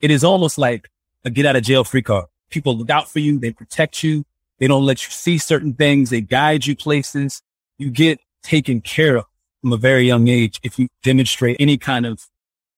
it 0.00 0.10
is 0.10 0.24
almost 0.24 0.56
like 0.56 0.90
a 1.24 1.30
get 1.30 1.44
out 1.44 1.54
of 1.54 1.62
jail 1.62 1.84
free 1.84 2.02
card. 2.02 2.26
People 2.50 2.76
look 2.76 2.90
out 2.90 3.10
for 3.10 3.18
you. 3.18 3.38
They 3.38 3.52
protect 3.52 4.02
you. 4.02 4.24
They 4.58 4.66
don't 4.66 4.86
let 4.86 5.04
you 5.04 5.10
see 5.10 5.36
certain 5.36 5.74
things. 5.74 6.10
They 6.10 6.22
guide 6.22 6.66
you 6.66 6.74
places. 6.74 7.42
You 7.76 7.90
get 7.90 8.20
taken 8.42 8.80
care 8.80 9.16
of 9.16 9.26
from 9.60 9.72
a 9.72 9.76
very 9.76 10.06
young 10.06 10.28
age 10.28 10.60
if 10.62 10.78
you 10.78 10.88
demonstrate 11.02 11.56
any 11.60 11.76
kind 11.76 12.06
of 12.06 12.26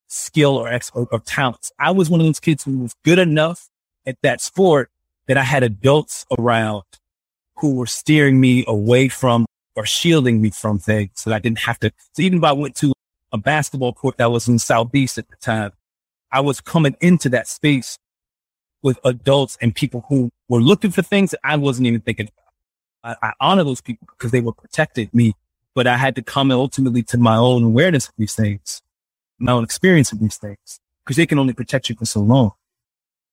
skill 0.08 0.56
or, 0.56 0.68
ex- 0.68 0.90
or, 0.94 1.06
or 1.12 1.20
talents. 1.20 1.70
I 1.78 1.92
was 1.92 2.10
one 2.10 2.20
of 2.20 2.26
those 2.26 2.40
kids 2.40 2.64
who 2.64 2.78
was 2.78 2.94
good 3.04 3.18
enough 3.18 3.68
at 4.04 4.16
that 4.22 4.40
sport 4.40 4.90
that 5.26 5.36
I 5.36 5.42
had 5.42 5.62
adults 5.62 6.24
around 6.36 6.84
who 7.58 7.74
were 7.74 7.86
steering 7.86 8.40
me 8.40 8.64
away 8.66 9.08
from 9.08 9.46
or 9.74 9.84
shielding 9.86 10.40
me 10.40 10.50
from 10.50 10.78
things 10.78 11.10
so 11.14 11.30
that 11.30 11.36
I 11.36 11.38
didn't 11.38 11.60
have 11.60 11.78
to. 11.80 11.92
So 12.12 12.22
even 12.22 12.38
if 12.38 12.44
I 12.44 12.52
went 12.52 12.74
to 12.76 12.92
a 13.32 13.38
basketball 13.38 13.92
court 13.92 14.16
that 14.18 14.30
was 14.30 14.48
in 14.48 14.58
Southeast 14.58 15.18
at 15.18 15.28
the 15.28 15.36
time, 15.36 15.72
I 16.32 16.40
was 16.40 16.60
coming 16.60 16.96
into 17.00 17.28
that 17.30 17.46
space 17.46 17.98
with 18.82 18.98
adults 19.04 19.58
and 19.60 19.74
people 19.74 20.04
who 20.08 20.30
were 20.48 20.60
looking 20.60 20.90
for 20.90 21.02
things 21.02 21.32
that 21.32 21.40
I 21.44 21.56
wasn't 21.56 21.86
even 21.86 22.00
thinking 22.00 22.28
about. 22.28 23.16
I, 23.22 23.28
I 23.28 23.32
honor 23.40 23.64
those 23.64 23.80
people 23.80 24.08
because 24.10 24.30
they 24.30 24.40
were 24.40 24.52
protecting 24.52 25.10
me, 25.12 25.34
but 25.74 25.86
I 25.86 25.96
had 25.96 26.14
to 26.16 26.22
come 26.22 26.50
ultimately 26.50 27.02
to 27.04 27.18
my 27.18 27.36
own 27.36 27.64
awareness 27.64 28.08
of 28.08 28.14
these 28.16 28.34
things, 28.34 28.82
my 29.38 29.52
own 29.52 29.64
experience 29.64 30.12
of 30.12 30.20
these 30.20 30.36
things, 30.36 30.80
because 31.04 31.16
they 31.16 31.26
can 31.26 31.38
only 31.38 31.52
protect 31.52 31.88
you 31.88 31.96
for 31.96 32.06
so 32.06 32.20
long. 32.20 32.52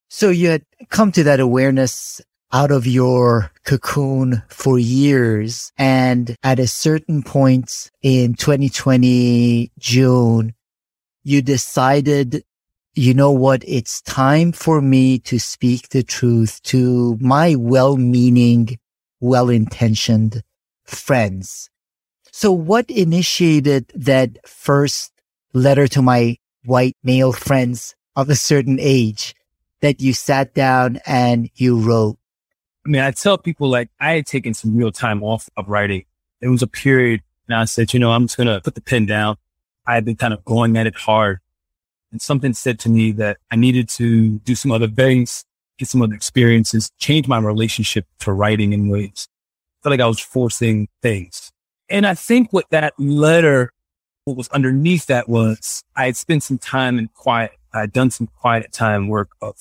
So 0.09 0.29
you 0.29 0.49
had 0.49 0.63
come 0.89 1.11
to 1.13 1.23
that 1.23 1.39
awareness 1.39 2.21
out 2.53 2.69
of 2.69 2.85
your 2.85 3.51
cocoon 3.65 4.43
for 4.47 4.77
years. 4.77 5.73
And 5.77 6.37
at 6.43 6.59
a 6.59 6.67
certain 6.67 7.23
point 7.23 7.89
in 8.03 8.35
2020, 8.35 9.71
June, 9.79 10.53
you 11.23 11.41
decided, 11.41 12.43
you 12.93 13.15
know 13.15 13.31
what? 13.31 13.63
It's 13.67 14.01
time 14.03 14.51
for 14.51 14.81
me 14.81 15.17
to 15.19 15.39
speak 15.39 15.89
the 15.89 16.03
truth 16.03 16.61
to 16.63 17.17
my 17.19 17.55
well-meaning, 17.55 18.77
well-intentioned 19.19 20.43
friends. 20.83 21.71
So 22.31 22.51
what 22.51 22.89
initiated 22.89 23.91
that 23.95 24.47
first 24.47 25.11
letter 25.53 25.87
to 25.87 26.01
my 26.03 26.37
white 26.65 26.97
male 27.03 27.31
friends 27.31 27.95
of 28.15 28.29
a 28.29 28.35
certain 28.35 28.77
age 28.79 29.33
that 29.81 30.01
you 30.01 30.13
sat 30.13 30.53
down 30.53 30.99
and 31.05 31.49
you 31.55 31.79
wrote? 31.79 32.17
I 32.85 32.89
mean, 32.89 33.01
I 33.01 33.11
tell 33.11 33.37
people 33.37 33.69
like 33.69 33.89
I 33.99 34.13
had 34.13 34.25
taken 34.25 34.53
some 34.53 34.75
real 34.75 34.91
time 34.91 35.23
off 35.23 35.49
of 35.55 35.69
writing. 35.69 36.05
It 36.41 36.49
was 36.49 36.61
a 36.61 36.67
period 36.67 37.21
and 37.47 37.55
I 37.55 37.65
said, 37.65 37.93
you 37.93 37.99
know, 37.99 38.11
I'm 38.11 38.25
just 38.25 38.37
going 38.37 38.47
to 38.47 38.59
put 38.61 38.75
the 38.75 38.81
pen 38.81 39.05
down. 39.05 39.37
I 39.85 39.95
had 39.95 40.05
been 40.05 40.15
kind 40.15 40.33
of 40.33 40.43
going 40.45 40.75
at 40.77 40.87
it 40.87 40.95
hard 40.95 41.39
and 42.11 42.21
something 42.21 42.53
said 42.53 42.79
to 42.79 42.89
me 42.89 43.11
that 43.13 43.37
I 43.51 43.55
needed 43.55 43.89
to 43.89 44.39
do 44.39 44.55
some 44.55 44.71
other 44.71 44.87
things, 44.87 45.45
get 45.77 45.87
some 45.89 46.01
other 46.01 46.13
experiences, 46.13 46.91
change 46.99 47.27
my 47.27 47.39
relationship 47.39 48.05
to 48.19 48.31
writing 48.31 48.71
in 48.71 48.87
ways. 48.87 49.27
I 49.27 49.83
felt 49.83 49.91
like 49.91 49.99
I 49.99 50.07
was 50.07 50.19
forcing 50.19 50.87
things. 51.01 51.51
And 51.89 52.05
I 52.05 52.13
think 52.13 52.53
what 52.53 52.69
that 52.69 52.93
letter, 52.97 53.73
what 54.25 54.37
was 54.37 54.47
underneath 54.49 55.07
that 55.07 55.27
was 55.27 55.83
I 55.95 56.05
had 56.05 56.15
spent 56.15 56.43
some 56.43 56.57
time 56.57 56.99
in 56.99 57.09
quiet. 57.13 57.51
I 57.73 57.81
had 57.81 57.93
done 57.93 58.11
some 58.11 58.27
quiet 58.27 58.71
time 58.71 59.07
work 59.07 59.31
of 59.41 59.55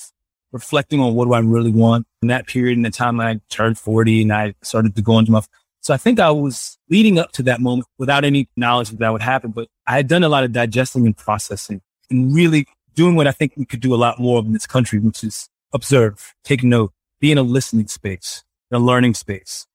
reflecting 0.53 1.01
on 1.01 1.15
what 1.15 1.25
do 1.25 1.33
I 1.33 1.41
really 1.41 1.73
want 1.73 2.07
in 2.23 2.29
that 2.29 2.47
period 2.47 2.77
in 2.77 2.83
the 2.83 2.91
time 2.91 3.21
I 3.21 3.41
turned 3.49 3.79
40 3.79 4.23
and 4.23 4.33
I 4.33 4.55
started 4.62 4.95
to 4.97 5.03
go 5.03 5.19
into 5.19 5.33
my, 5.33 5.43
so 5.81 5.93
I 5.93 5.97
think 5.97 6.21
I 6.21 6.31
was 6.31 6.79
leading 6.88 7.19
up 7.19 7.33
to 7.33 7.43
that 7.45 7.61
moment 7.61 7.87
without 7.99 8.25
any 8.25 8.49
knowledge 8.57 8.91
that 8.91 8.99
that 8.99 9.12
would 9.12 9.23
happen, 9.23 9.51
but 9.51 9.69
I 9.87 9.97
had 9.97 10.09
done 10.09 10.23
a 10.23 10.29
lot 10.29 10.45
of 10.45 10.53
digesting 10.53 11.07
and 11.07 11.17
processing 11.17 11.81
and 12.11 12.35
really 12.35 12.67
doing 12.95 13.17
what 13.17 13.27
I 13.27 13.33
think 13.33 13.55
we 13.57 13.65
could 13.65 13.81
do 13.81 13.95
a 13.95 13.97
lot 13.97 14.19
more 14.19 14.38
of 14.38 14.47
in 14.47 14.53
this 14.53 14.67
country, 14.67 14.99
which 14.99 15.25
is 15.25 15.49
observe, 15.73 16.35
take 16.45 16.62
note, 16.62 16.93
be 17.21 17.33
in 17.33 17.38
a 17.38 17.43
listening 17.43 17.88
space, 17.88 18.45
a 18.71 18.79
learning 18.79 19.15
space. 19.15 19.67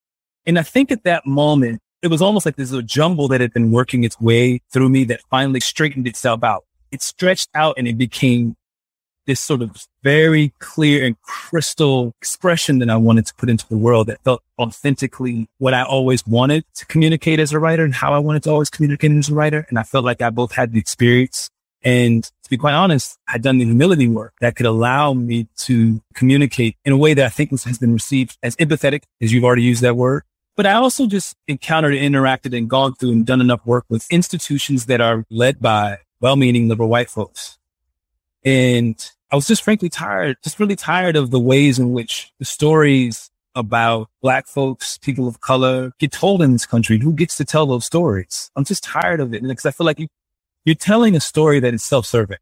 And 0.45 0.59
I 0.59 0.63
think 0.63 0.91
at 0.91 1.03
that 1.03 1.25
moment, 1.25 1.79
it 2.01 2.07
was 2.07 2.21
almost 2.21 2.45
like 2.45 2.55
there's 2.55 2.71
a 2.71 2.83
jumble 2.83 3.27
that 3.29 3.41
had 3.41 3.53
been 3.53 3.71
working 3.71 4.03
its 4.03 4.19
way 4.21 4.61
through 4.71 4.89
me 4.89 5.03
that 5.05 5.21
finally 5.29 5.59
straightened 5.59 6.07
itself 6.07 6.43
out. 6.43 6.63
It 6.91 7.01
stretched 7.01 7.49
out 7.55 7.75
and 7.77 7.87
it 7.87 7.97
became 7.97 8.55
this 9.27 9.39
sort 9.39 9.61
of 9.61 9.85
very 10.03 10.53
clear 10.59 11.05
and 11.05 11.21
crystal 11.21 12.13
expression 12.21 12.79
that 12.79 12.89
I 12.89 12.95
wanted 12.95 13.27
to 13.27 13.35
put 13.35 13.49
into 13.49 13.67
the 13.67 13.77
world 13.77 14.07
that 14.07 14.23
felt 14.23 14.41
authentically 14.57 15.47
what 15.59 15.73
I 15.73 15.83
always 15.83 16.25
wanted 16.25 16.63
to 16.75 16.85
communicate 16.87 17.39
as 17.39 17.53
a 17.53 17.59
writer 17.59 17.83
and 17.83 17.93
how 17.93 18.13
I 18.13 18.19
wanted 18.19 18.43
to 18.43 18.49
always 18.49 18.69
communicate 18.69 19.11
as 19.11 19.29
a 19.29 19.35
writer. 19.35 19.65
And 19.69 19.77
I 19.77 19.83
felt 19.83 20.05
like 20.05 20.21
I 20.21 20.31
both 20.31 20.53
had 20.53 20.71
the 20.71 20.79
experience 20.79 21.49
and 21.83 22.23
to 22.23 22.49
be 22.49 22.57
quite 22.57 22.73
honest, 22.73 23.17
I'd 23.27 23.41
done 23.41 23.57
the 23.57 23.65
humility 23.65 24.07
work 24.07 24.33
that 24.41 24.55
could 24.55 24.65
allow 24.65 25.13
me 25.13 25.47
to 25.57 26.01
communicate 26.13 26.75
in 26.85 26.93
a 26.93 26.97
way 26.97 27.13
that 27.13 27.25
I 27.25 27.29
think 27.29 27.51
was, 27.51 27.65
has 27.65 27.77
been 27.77 27.93
received 27.93 28.37
as 28.41 28.55
empathetic, 28.55 29.03
as 29.21 29.31
you've 29.31 29.43
already 29.43 29.63
used 29.63 29.81
that 29.83 29.95
word. 29.95 30.23
But 30.55 30.65
I 30.65 30.73
also 30.73 31.05
just 31.05 31.35
encountered 31.47 31.93
interacted 31.93 32.57
and 32.57 32.69
gone 32.69 32.95
through 32.95 33.11
and 33.11 33.25
done 33.25 33.41
enough 33.41 33.65
work 33.65 33.85
with 33.89 34.07
institutions 34.09 34.87
that 34.87 35.01
are 35.01 35.23
led 35.29 35.59
by 35.59 35.99
well-meaning 36.19 36.67
liberal 36.67 36.89
white 36.89 37.09
folks. 37.09 37.56
And 38.45 38.95
I 39.31 39.35
was 39.35 39.47
just 39.47 39.63
frankly 39.63 39.89
tired, 39.89 40.37
just 40.43 40.59
really 40.59 40.75
tired 40.75 41.15
of 41.15 41.31
the 41.31 41.39
ways 41.39 41.79
in 41.79 41.91
which 41.91 42.31
the 42.39 42.45
stories 42.45 43.29
about 43.55 44.09
black 44.21 44.47
folks, 44.47 44.97
people 44.99 45.27
of 45.27 45.41
color 45.41 45.91
get 45.99 46.11
told 46.11 46.41
in 46.41 46.53
this 46.53 46.65
country. 46.65 46.99
Who 46.99 47.11
gets 47.11 47.35
to 47.37 47.45
tell 47.45 47.65
those 47.65 47.85
stories? 47.85 48.51
I'm 48.55 48.63
just 48.63 48.83
tired 48.83 49.19
of 49.19 49.33
it. 49.33 49.41
Because 49.41 49.65
I 49.65 49.71
feel 49.71 49.85
like 49.85 49.99
you, 49.99 50.07
you're 50.63 50.75
telling 50.75 51.15
a 51.15 51.19
story 51.19 51.59
that 51.59 51.73
is 51.73 51.83
self-serving. 51.83 52.37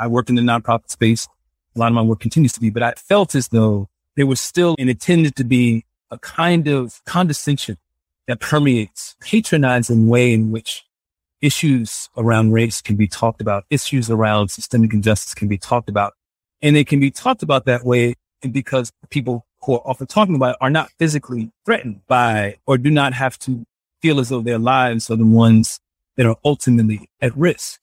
I 0.00 0.06
worked 0.06 0.30
in 0.30 0.36
the 0.36 0.42
nonprofit 0.42 0.90
space. 0.90 1.26
A 1.74 1.78
lot 1.78 1.88
of 1.88 1.94
my 1.94 2.02
work 2.02 2.20
continues 2.20 2.52
to 2.52 2.60
be, 2.60 2.70
but 2.70 2.82
I 2.82 2.92
felt 2.92 3.34
as 3.34 3.48
though 3.48 3.88
there 4.16 4.26
was 4.26 4.40
still 4.40 4.76
and 4.78 4.88
intended 4.88 5.34
to 5.36 5.44
be 5.44 5.84
a 6.10 6.18
kind 6.18 6.68
of 6.68 7.02
condescension 7.04 7.76
that 8.28 8.40
permeates 8.40 9.16
patronizing 9.20 10.08
way 10.08 10.32
in 10.32 10.52
which 10.52 10.84
issues 11.40 12.08
around 12.16 12.52
race 12.52 12.80
can 12.80 12.96
be 12.96 13.06
talked 13.06 13.40
about, 13.40 13.64
issues 13.70 14.10
around 14.10 14.48
systemic 14.48 14.92
injustice 14.92 15.34
can 15.34 15.48
be 15.48 15.58
talked 15.58 15.88
about. 15.88 16.14
And 16.62 16.74
they 16.74 16.84
can 16.84 17.00
be 17.00 17.10
talked 17.10 17.42
about 17.42 17.66
that 17.66 17.84
way 17.84 18.14
because 18.50 18.92
people 19.10 19.46
who 19.62 19.74
are 19.74 19.82
often 19.84 20.06
talking 20.06 20.34
about 20.34 20.56
are 20.60 20.70
not 20.70 20.90
physically 20.98 21.50
threatened 21.64 22.00
by 22.06 22.56
or 22.66 22.78
do 22.78 22.90
not 22.90 23.14
have 23.14 23.38
to 23.40 23.64
feel 24.00 24.20
as 24.20 24.28
though 24.28 24.40
their 24.40 24.58
lives 24.58 25.10
are 25.10 25.16
the 25.16 25.26
ones 25.26 25.80
that 26.16 26.26
are 26.26 26.36
ultimately 26.44 27.08
at 27.20 27.36
risk. 27.36 27.80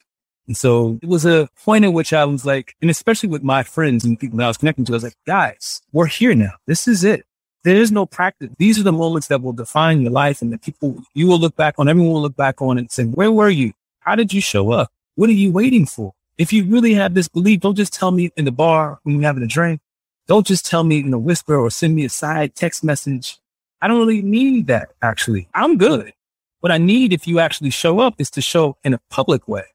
And 0.47 0.57
so 0.57 0.99
it 1.01 1.07
was 1.07 1.25
a 1.25 1.49
point 1.63 1.85
at 1.85 1.93
which 1.93 2.13
I 2.13 2.25
was 2.25 2.45
like, 2.45 2.75
and 2.81 2.89
especially 2.89 3.29
with 3.29 3.43
my 3.43 3.63
friends 3.63 4.03
and 4.03 4.19
people 4.19 4.37
that 4.37 4.45
I 4.45 4.47
was 4.47 4.57
connecting 4.57 4.85
to, 4.85 4.93
I 4.93 4.95
was 4.95 5.03
like, 5.03 5.15
guys, 5.25 5.81
we're 5.91 6.07
here 6.07 6.35
now. 6.35 6.51
This 6.67 6.87
is 6.87 7.03
it. 7.03 7.25
There 7.63 7.75
is 7.75 7.91
no 7.91 8.05
practice. 8.07 8.49
These 8.57 8.79
are 8.79 8.83
the 8.83 8.91
moments 8.91 9.27
that 9.27 9.41
will 9.41 9.53
define 9.53 10.01
your 10.01 10.11
life 10.11 10.41
and 10.41 10.51
the 10.51 10.57
people 10.57 11.03
you 11.13 11.27
will 11.27 11.37
look 11.37 11.55
back 11.55 11.75
on, 11.77 11.87
everyone 11.87 12.13
will 12.13 12.21
look 12.21 12.35
back 12.35 12.61
on 12.61 12.77
and 12.77 12.91
say, 12.91 13.03
where 13.03 13.31
were 13.31 13.49
you? 13.49 13.73
How 13.99 14.15
did 14.15 14.33
you 14.33 14.41
show 14.41 14.71
up? 14.71 14.91
What 15.15 15.29
are 15.29 15.33
you 15.33 15.51
waiting 15.51 15.85
for? 15.85 16.13
If 16.39 16.51
you 16.51 16.65
really 16.65 16.95
have 16.95 17.13
this 17.13 17.27
belief, 17.27 17.59
don't 17.59 17.75
just 17.75 17.93
tell 17.93 18.09
me 18.09 18.31
in 18.35 18.45
the 18.45 18.51
bar 18.51 18.99
when 19.03 19.15
you're 19.15 19.23
having 19.23 19.43
a 19.43 19.47
drink. 19.47 19.79
Don't 20.27 20.47
just 20.47 20.65
tell 20.65 20.83
me 20.83 20.99
in 20.99 21.13
a 21.13 21.19
whisper 21.19 21.55
or 21.55 21.69
send 21.69 21.95
me 21.95 22.05
a 22.05 22.09
side 22.09 22.55
text 22.55 22.83
message. 22.83 23.37
I 23.79 23.87
don't 23.87 23.99
really 23.99 24.23
need 24.23 24.67
that 24.67 24.93
actually. 25.01 25.47
I'm 25.53 25.77
good. 25.77 26.13
What 26.61 26.71
I 26.71 26.79
need 26.79 27.13
if 27.13 27.27
you 27.27 27.39
actually 27.39 27.69
show 27.69 27.99
up 27.99 28.15
is 28.17 28.31
to 28.31 28.41
show 28.41 28.77
in 28.83 28.93
a 28.93 29.01
public 29.09 29.47
way. 29.47 29.65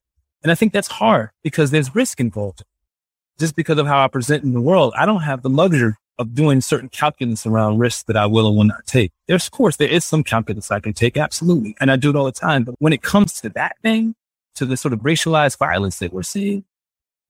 And 0.42 0.51
I 0.51 0.55
think 0.57 0.72
that's 0.72 0.88
hard 0.88 1.31
because 1.42 1.70
there's 1.70 1.94
risk 1.94 2.20
involved. 2.20 2.64
Just 3.38 3.55
because 3.55 3.79
of 3.79 3.87
how 3.87 4.05
I 4.05 4.09
present 4.09 4.44
in 4.44 4.55
the 4.55 4.61
world, 4.61 4.94
I 4.96 5.07
don't 5.07 5.22
have 5.22 5.42
the 5.42 5.51
luxury 5.51 5.94
of 6.18 6.35
doing 6.35 6.61
certain 6.61 6.88
calculus 6.88 7.46
around 7.46 7.79
risks 7.79 8.05
that 8.05 8.16
I 8.16 8.26
will 8.26 8.46
or 8.46 8.57
will 8.57 8.64
not 8.64 8.87
take. 8.87 9.12
There's, 9.29 9.46
of 9.46 9.50
course, 9.52 9.76
there 9.76 9.88
is 9.88 10.05
some 10.05 10.24
calculus 10.24 10.70
I 10.70 10.81
can 10.81 10.92
take. 10.92 11.16
Absolutely. 11.16 11.76
And 11.81 11.90
I 11.90 11.96
do 11.96 12.11
it 12.11 12.16
all 12.16 12.24
the 12.24 12.33
time. 12.33 12.64
But 12.64 12.76
when 12.79 12.92
it 12.92 13.02
comes 13.02 13.40
to 13.40 13.48
that 13.50 13.76
thing, 13.83 14.14
to 14.55 14.64
the 14.64 14.76
sort 14.76 14.94
of 14.94 15.00
racialized 15.00 15.59
violence 15.59 15.98
that 15.98 16.12
we're 16.12 16.22
seeing, 16.22 16.64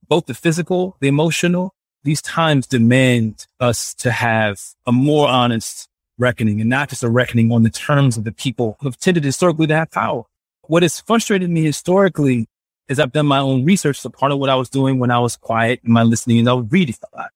both 0.08 0.26
the 0.26 0.34
physical, 0.34 0.96
the 1.00 1.08
emotional, 1.08 1.74
these 2.04 2.22
times 2.22 2.66
demand 2.66 3.46
us 3.58 3.92
to 3.94 4.12
have 4.12 4.60
a 4.86 4.92
more 4.92 5.28
honest 5.28 5.88
reckoning 6.18 6.60
and 6.60 6.70
not 6.70 6.88
just 6.88 7.02
a 7.02 7.10
reckoning 7.10 7.50
on 7.50 7.64
the 7.64 7.70
terms 7.70 8.16
of 8.16 8.24
the 8.24 8.32
people 8.32 8.76
who 8.80 8.88
have 8.88 8.96
tended 8.96 9.24
historically 9.24 9.66
to 9.66 9.74
have 9.74 9.90
power. 9.90 10.22
What 10.62 10.82
has 10.82 11.00
frustrated 11.00 11.50
me 11.50 11.64
historically 11.64 12.48
is 12.88 13.00
I've 13.00 13.12
done 13.12 13.26
my 13.26 13.38
own 13.38 13.64
research. 13.64 14.00
So 14.00 14.08
part 14.08 14.32
of 14.32 14.38
what 14.38 14.50
I 14.50 14.54
was 14.54 14.70
doing 14.70 14.98
when 14.98 15.10
I 15.10 15.18
was 15.18 15.36
quiet 15.36 15.80
in 15.84 15.92
my 15.92 16.04
listening 16.04 16.38
and 16.38 16.48
I 16.48 16.52
was 16.52 16.66
reading 16.70 16.94
a 17.12 17.16
lot 17.16 17.30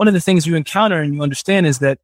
one 0.00 0.08
of 0.08 0.14
the 0.14 0.20
things 0.20 0.46
you 0.46 0.56
encounter 0.56 1.02
and 1.02 1.14
you 1.14 1.22
understand 1.22 1.66
is 1.66 1.80
that 1.80 1.98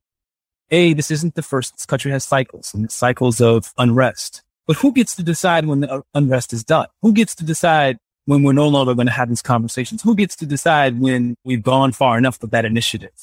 a 0.70 0.92
this 0.92 1.11
isn't 1.11 1.35
the 1.35 1.40
first 1.40 1.72
this 1.72 1.87
country 1.87 2.11
has 2.11 2.26
cycles 2.26 2.74
and 2.74 2.92
cycles 2.92 3.40
of 3.40 3.72
unrest. 3.78 4.42
But 4.66 4.76
who 4.76 4.92
gets 4.92 5.16
to 5.16 5.22
decide 5.22 5.64
when 5.64 5.80
the 5.80 6.02
unrest 6.12 6.52
is 6.52 6.62
done? 6.62 6.88
Who 7.00 7.14
gets 7.14 7.35
to 7.37 7.44
decide 7.44 7.96
when 8.26 8.42
we're 8.42 8.52
no 8.52 8.68
longer 8.68 8.94
going 8.94 9.06
to 9.06 9.14
have 9.14 9.30
these 9.30 9.40
conversations? 9.40 10.02
Who 10.02 10.14
gets 10.14 10.37
to 10.37 10.44
decide 10.44 11.00
when 11.00 11.38
we've 11.42 11.62
gone 11.62 11.92
far 11.92 12.18
enough 12.18 12.38
with 12.42 12.50
that 12.50 12.66
initiative? 12.66 13.14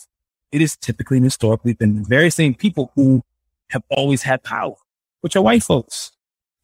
It 0.52 0.60
is 0.60 0.76
typically 0.76 1.18
and 1.18 1.26
historically 1.26 1.74
been 1.74 2.02
the 2.02 2.10
very 2.10 2.32
same 2.32 2.56
people 2.56 2.92
who 2.96 3.22
have 3.70 3.84
always 3.92 4.24
had 4.24 4.42
power 4.42 4.74
which 5.22 5.36
are 5.36 5.44
white 5.44 5.62
folks. 5.62 6.14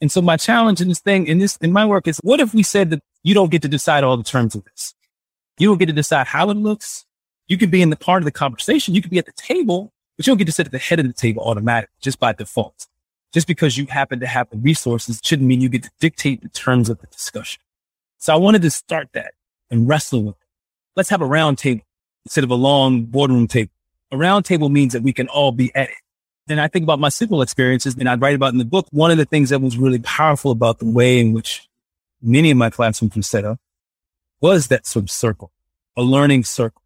And 0.01 0.11
so 0.11 0.19
my 0.19 0.35
challenge 0.35 0.81
in 0.81 0.87
this 0.87 0.99
thing 0.99 1.27
in 1.27 1.37
this 1.37 1.57
in 1.57 1.71
my 1.71 1.85
work 1.85 2.07
is 2.07 2.17
what 2.23 2.39
if 2.39 2.55
we 2.55 2.63
said 2.63 2.89
that 2.89 3.03
you 3.21 3.35
don't 3.35 3.51
get 3.51 3.61
to 3.61 3.67
decide 3.67 4.03
all 4.03 4.17
the 4.17 4.23
terms 4.23 4.55
of 4.55 4.63
this? 4.63 4.95
You 5.59 5.67
don't 5.67 5.77
get 5.77 5.85
to 5.85 5.93
decide 5.93 6.25
how 6.25 6.49
it 6.49 6.57
looks 6.57 7.05
you 7.49 7.57
could 7.57 7.71
be 7.71 7.81
in 7.81 7.89
the 7.89 7.97
part 7.97 8.21
of 8.21 8.25
the 8.25 8.31
conversation. 8.31 8.95
You 8.95 9.01
could 9.01 9.11
be 9.11 9.17
at 9.17 9.25
the 9.25 9.33
table, 9.33 9.91
but 10.15 10.25
you 10.25 10.31
don't 10.31 10.37
get 10.37 10.45
to 10.45 10.53
sit 10.53 10.67
at 10.67 10.71
the 10.71 10.79
head 10.79 10.99
of 10.99 11.07
the 11.07 11.13
table 11.13 11.43
automatically 11.43 11.93
just 11.99 12.19
by 12.19 12.31
default. 12.31 12.87
just 13.31 13.47
because 13.47 13.77
you 13.77 13.85
happen 13.85 14.19
to 14.19 14.27
have 14.27 14.49
the 14.49 14.57
resources 14.57 15.21
shouldn't 15.23 15.47
mean 15.47 15.61
you 15.61 15.69
get 15.69 15.83
to 15.83 15.91
dictate 15.99 16.41
the 16.41 16.49
terms 16.49 16.89
of 16.89 16.99
the 16.99 17.07
discussion. 17.07 17.61
So 18.17 18.33
I 18.33 18.37
wanted 18.37 18.61
to 18.63 18.71
start 18.71 19.09
that 19.13 19.33
and 19.69 19.87
wrestle 19.87 20.23
with 20.23 20.35
it. 20.35 20.47
Let's 20.95 21.09
have 21.09 21.21
a 21.21 21.25
round 21.25 21.57
table 21.57 21.83
instead 22.25 22.43
of 22.43 22.51
a 22.51 22.55
long 22.55 23.03
boardroom 23.03 23.47
table. 23.47 23.71
A 24.11 24.17
round 24.17 24.45
table 24.45 24.69
means 24.69 24.93
that 24.93 25.03
we 25.03 25.13
can 25.13 25.27
all 25.27 25.51
be 25.51 25.73
at 25.75 25.89
it. 25.89 25.95
And 26.49 26.59
I 26.59 26.67
think 26.67 26.83
about 26.83 26.99
my 26.99 27.09
Sidwell 27.09 27.43
experiences 27.43 27.95
and 27.95 28.09
I 28.09 28.15
write 28.15 28.33
about 28.33 28.53
in 28.53 28.57
the 28.57 28.65
book. 28.65 28.87
One 28.89 29.11
of 29.11 29.17
the 29.17 29.25
things 29.25 29.51
that 29.51 29.61
was 29.61 29.77
really 29.77 29.99
powerful 29.99 30.49
about 30.49 30.79
the 30.79 30.89
way 30.89 31.19
in 31.19 31.31
which 31.31 31.69
many 32.21 32.49
of 32.49 32.57
my 32.57 32.71
classrooms 32.71 33.15
were 33.15 33.21
set 33.21 33.45
up 33.45 33.59
was 34.41 34.67
that 34.67 34.87
sort 34.87 35.03
of 35.03 35.11
circle, 35.11 35.51
a 35.95 36.01
learning 36.01 36.43
circle. 36.43 36.78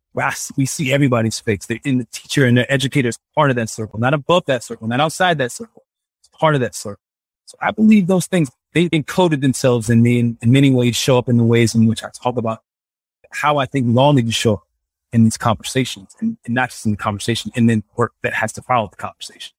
We 0.55 0.65
see 0.65 0.93
everybody's 0.93 1.39
face. 1.39 1.65
They're 1.65 1.79
in 1.83 1.97
the 1.97 2.05
teacher 2.05 2.45
and 2.45 2.57
the 2.57 2.71
educator 2.71 3.09
is 3.09 3.17
part 3.35 3.49
of 3.49 3.55
that 3.55 3.69
circle, 3.69 3.99
not 3.99 4.13
above 4.13 4.45
that 4.45 4.63
circle, 4.63 4.87
not 4.87 4.99
outside 4.99 5.37
that 5.39 5.51
circle. 5.51 5.83
It's 6.19 6.29
part 6.29 6.55
of 6.55 6.61
that 6.61 6.75
circle. 6.75 7.01
So 7.45 7.57
I 7.61 7.71
believe 7.71 8.07
those 8.07 8.27
things, 8.27 8.49
they 8.73 8.89
encoded 8.89 9.41
themselves 9.41 9.89
in 9.89 10.01
me 10.01 10.19
and 10.19 10.37
in 10.41 10.51
many 10.51 10.71
ways 10.71 10.95
show 10.95 11.17
up 11.17 11.29
in 11.29 11.37
the 11.37 11.43
ways 11.43 11.75
in 11.75 11.87
which 11.87 12.03
I 12.03 12.09
talk 12.09 12.37
about 12.37 12.59
how 13.31 13.57
I 13.57 13.65
think 13.65 13.87
law 13.89 14.11
needs 14.11 14.29
to 14.29 14.33
show 14.33 14.53
up 14.55 14.67
in 15.11 15.23
these 15.23 15.37
conversations 15.37 16.15
and, 16.19 16.37
and 16.45 16.55
not 16.55 16.69
just 16.69 16.85
in 16.85 16.91
the 16.91 16.97
conversation 16.97 17.51
and 17.55 17.69
then 17.69 17.83
work 17.95 18.13
that 18.21 18.33
has 18.33 18.51
to 18.53 18.61
follow 18.61 18.87
the 18.87 18.97
conversation. 18.97 19.53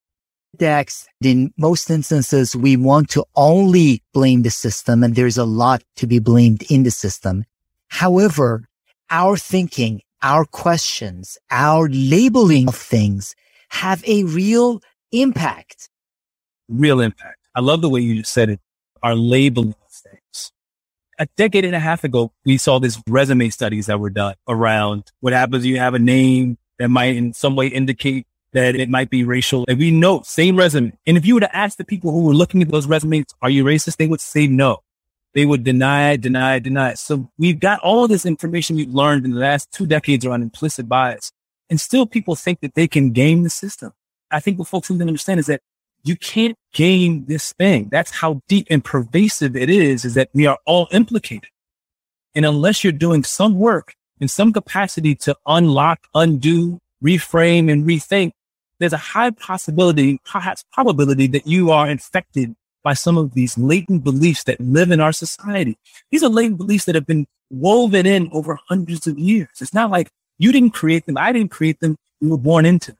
Dax, 0.55 1.07
in 1.21 1.53
most 1.57 1.89
instances, 1.89 2.55
we 2.55 2.77
want 2.77 3.09
to 3.09 3.25
only 3.35 4.01
blame 4.13 4.43
the 4.43 4.49
system 4.49 5.03
and 5.03 5.15
there's 5.15 5.37
a 5.37 5.45
lot 5.45 5.83
to 5.97 6.07
be 6.07 6.19
blamed 6.19 6.63
in 6.69 6.83
the 6.83 6.91
system. 6.91 7.45
However, 7.87 8.67
our 9.09 9.37
thinking, 9.37 10.01
our 10.21 10.45
questions, 10.45 11.37
our 11.51 11.89
labeling 11.89 12.67
of 12.67 12.75
things 12.75 13.35
have 13.69 14.03
a 14.07 14.23
real 14.23 14.81
impact. 15.11 15.89
Real 16.67 16.99
impact. 16.99 17.39
I 17.55 17.61
love 17.61 17.81
the 17.81 17.89
way 17.89 18.01
you 18.01 18.15
just 18.19 18.33
said 18.33 18.49
it. 18.49 18.59
Our 19.03 19.15
labeling 19.15 19.75
of 19.85 19.91
things. 19.91 20.51
A 21.19 21.27
decade 21.37 21.65
and 21.65 21.75
a 21.75 21.79
half 21.79 22.03
ago, 22.03 22.31
we 22.45 22.57
saw 22.57 22.79
these 22.79 23.01
resume 23.07 23.49
studies 23.49 23.85
that 23.85 23.99
were 23.99 24.09
done 24.09 24.35
around 24.47 25.11
what 25.19 25.33
happens. 25.33 25.63
if 25.63 25.69
You 25.69 25.79
have 25.79 25.93
a 25.93 25.99
name 25.99 26.57
that 26.79 26.89
might 26.89 27.15
in 27.15 27.33
some 27.33 27.55
way 27.55 27.67
indicate 27.67 28.27
that 28.55 28.75
it 28.75 28.89
might 28.89 29.09
be 29.09 29.23
racial. 29.23 29.65
And 29.67 29.77
we 29.77 29.91
know 29.91 30.21
same 30.23 30.55
resume. 30.55 30.97
And 31.05 31.17
if 31.17 31.25
you 31.25 31.35
were 31.35 31.41
to 31.41 31.55
ask 31.55 31.77
the 31.77 31.85
people 31.85 32.11
who 32.11 32.23
were 32.23 32.33
looking 32.33 32.61
at 32.61 32.69
those 32.69 32.87
resumes, 32.87 33.25
are 33.41 33.49
you 33.49 33.65
racist? 33.65 33.97
They 33.97 34.07
would 34.07 34.21
say 34.21 34.47
no. 34.47 34.81
They 35.35 35.45
would 35.45 35.65
deny, 35.65 36.15
deny, 36.15 36.59
deny. 36.59 36.93
So 36.93 37.29
we've 37.37 37.59
got 37.59 37.81
all 37.81 38.07
this 38.07 38.25
information 38.25 38.77
we've 38.77 38.93
learned 38.93 39.25
in 39.25 39.31
the 39.31 39.39
last 39.39 39.69
two 39.71 39.85
decades 39.85 40.25
around 40.25 40.41
implicit 40.41 40.87
bias. 40.87 41.31
And 41.69 41.79
still 41.79 42.05
people 42.05 42.35
think 42.35 42.61
that 42.61 42.73
they 42.73 42.87
can 42.87 43.11
game 43.11 43.43
the 43.43 43.49
system. 43.49 43.91
I 44.31 44.39
think 44.39 44.57
what 44.57 44.69
folks 44.69 44.89
need 44.89 44.99
to 44.99 45.05
understand 45.05 45.41
is 45.41 45.47
that 45.47 45.61
you 46.03 46.15
can't 46.15 46.55
game 46.73 47.25
this 47.25 47.51
thing. 47.53 47.89
That's 47.91 48.11
how 48.11 48.41
deep 48.47 48.67
and 48.69 48.83
pervasive 48.83 49.57
it 49.57 49.69
is, 49.69 50.05
is 50.05 50.13
that 50.13 50.29
we 50.33 50.45
are 50.45 50.59
all 50.65 50.87
implicated. 50.91 51.49
And 52.33 52.45
unless 52.45 52.83
you're 52.83 52.93
doing 52.93 53.23
some 53.23 53.59
work 53.59 53.93
in 54.21 54.29
some 54.29 54.53
capacity 54.53 55.15
to 55.15 55.35
unlock, 55.45 56.07
undo, 56.13 56.79
reframe 57.03 57.69
and 57.69 57.85
rethink, 57.85 58.31
there's 58.79 58.93
a 58.93 58.97
high 58.97 59.31
possibility, 59.31 60.19
perhaps 60.23 60.63
probability 60.71 61.27
that 61.27 61.45
you 61.45 61.71
are 61.71 61.89
infected 61.89 62.55
by 62.85 62.93
some 62.93 63.17
of 63.17 63.33
these 63.33 63.57
latent 63.57 64.03
beliefs 64.03 64.43
that 64.43 64.61
live 64.61 64.91
in 64.91 65.01
our 65.01 65.11
society. 65.11 65.75
These 66.11 66.23
are 66.23 66.29
latent 66.29 66.59
beliefs 66.59 66.85
that 66.85 66.93
have 66.93 67.07
been 67.07 67.25
woven 67.49 68.05
in 68.05 68.29
over 68.31 68.59
hundreds 68.69 69.07
of 69.07 69.17
years. 69.17 69.49
It's 69.59 69.73
not 69.73 69.89
like 69.89 70.09
you 70.37 70.51
didn't 70.51 70.75
create 70.75 71.07
them. 71.07 71.17
I 71.17 71.31
didn't 71.31 71.49
create 71.49 71.79
them. 71.79 71.97
We 72.21 72.29
were 72.29 72.37
born 72.37 72.63
into 72.63 72.91
them. 72.91 72.99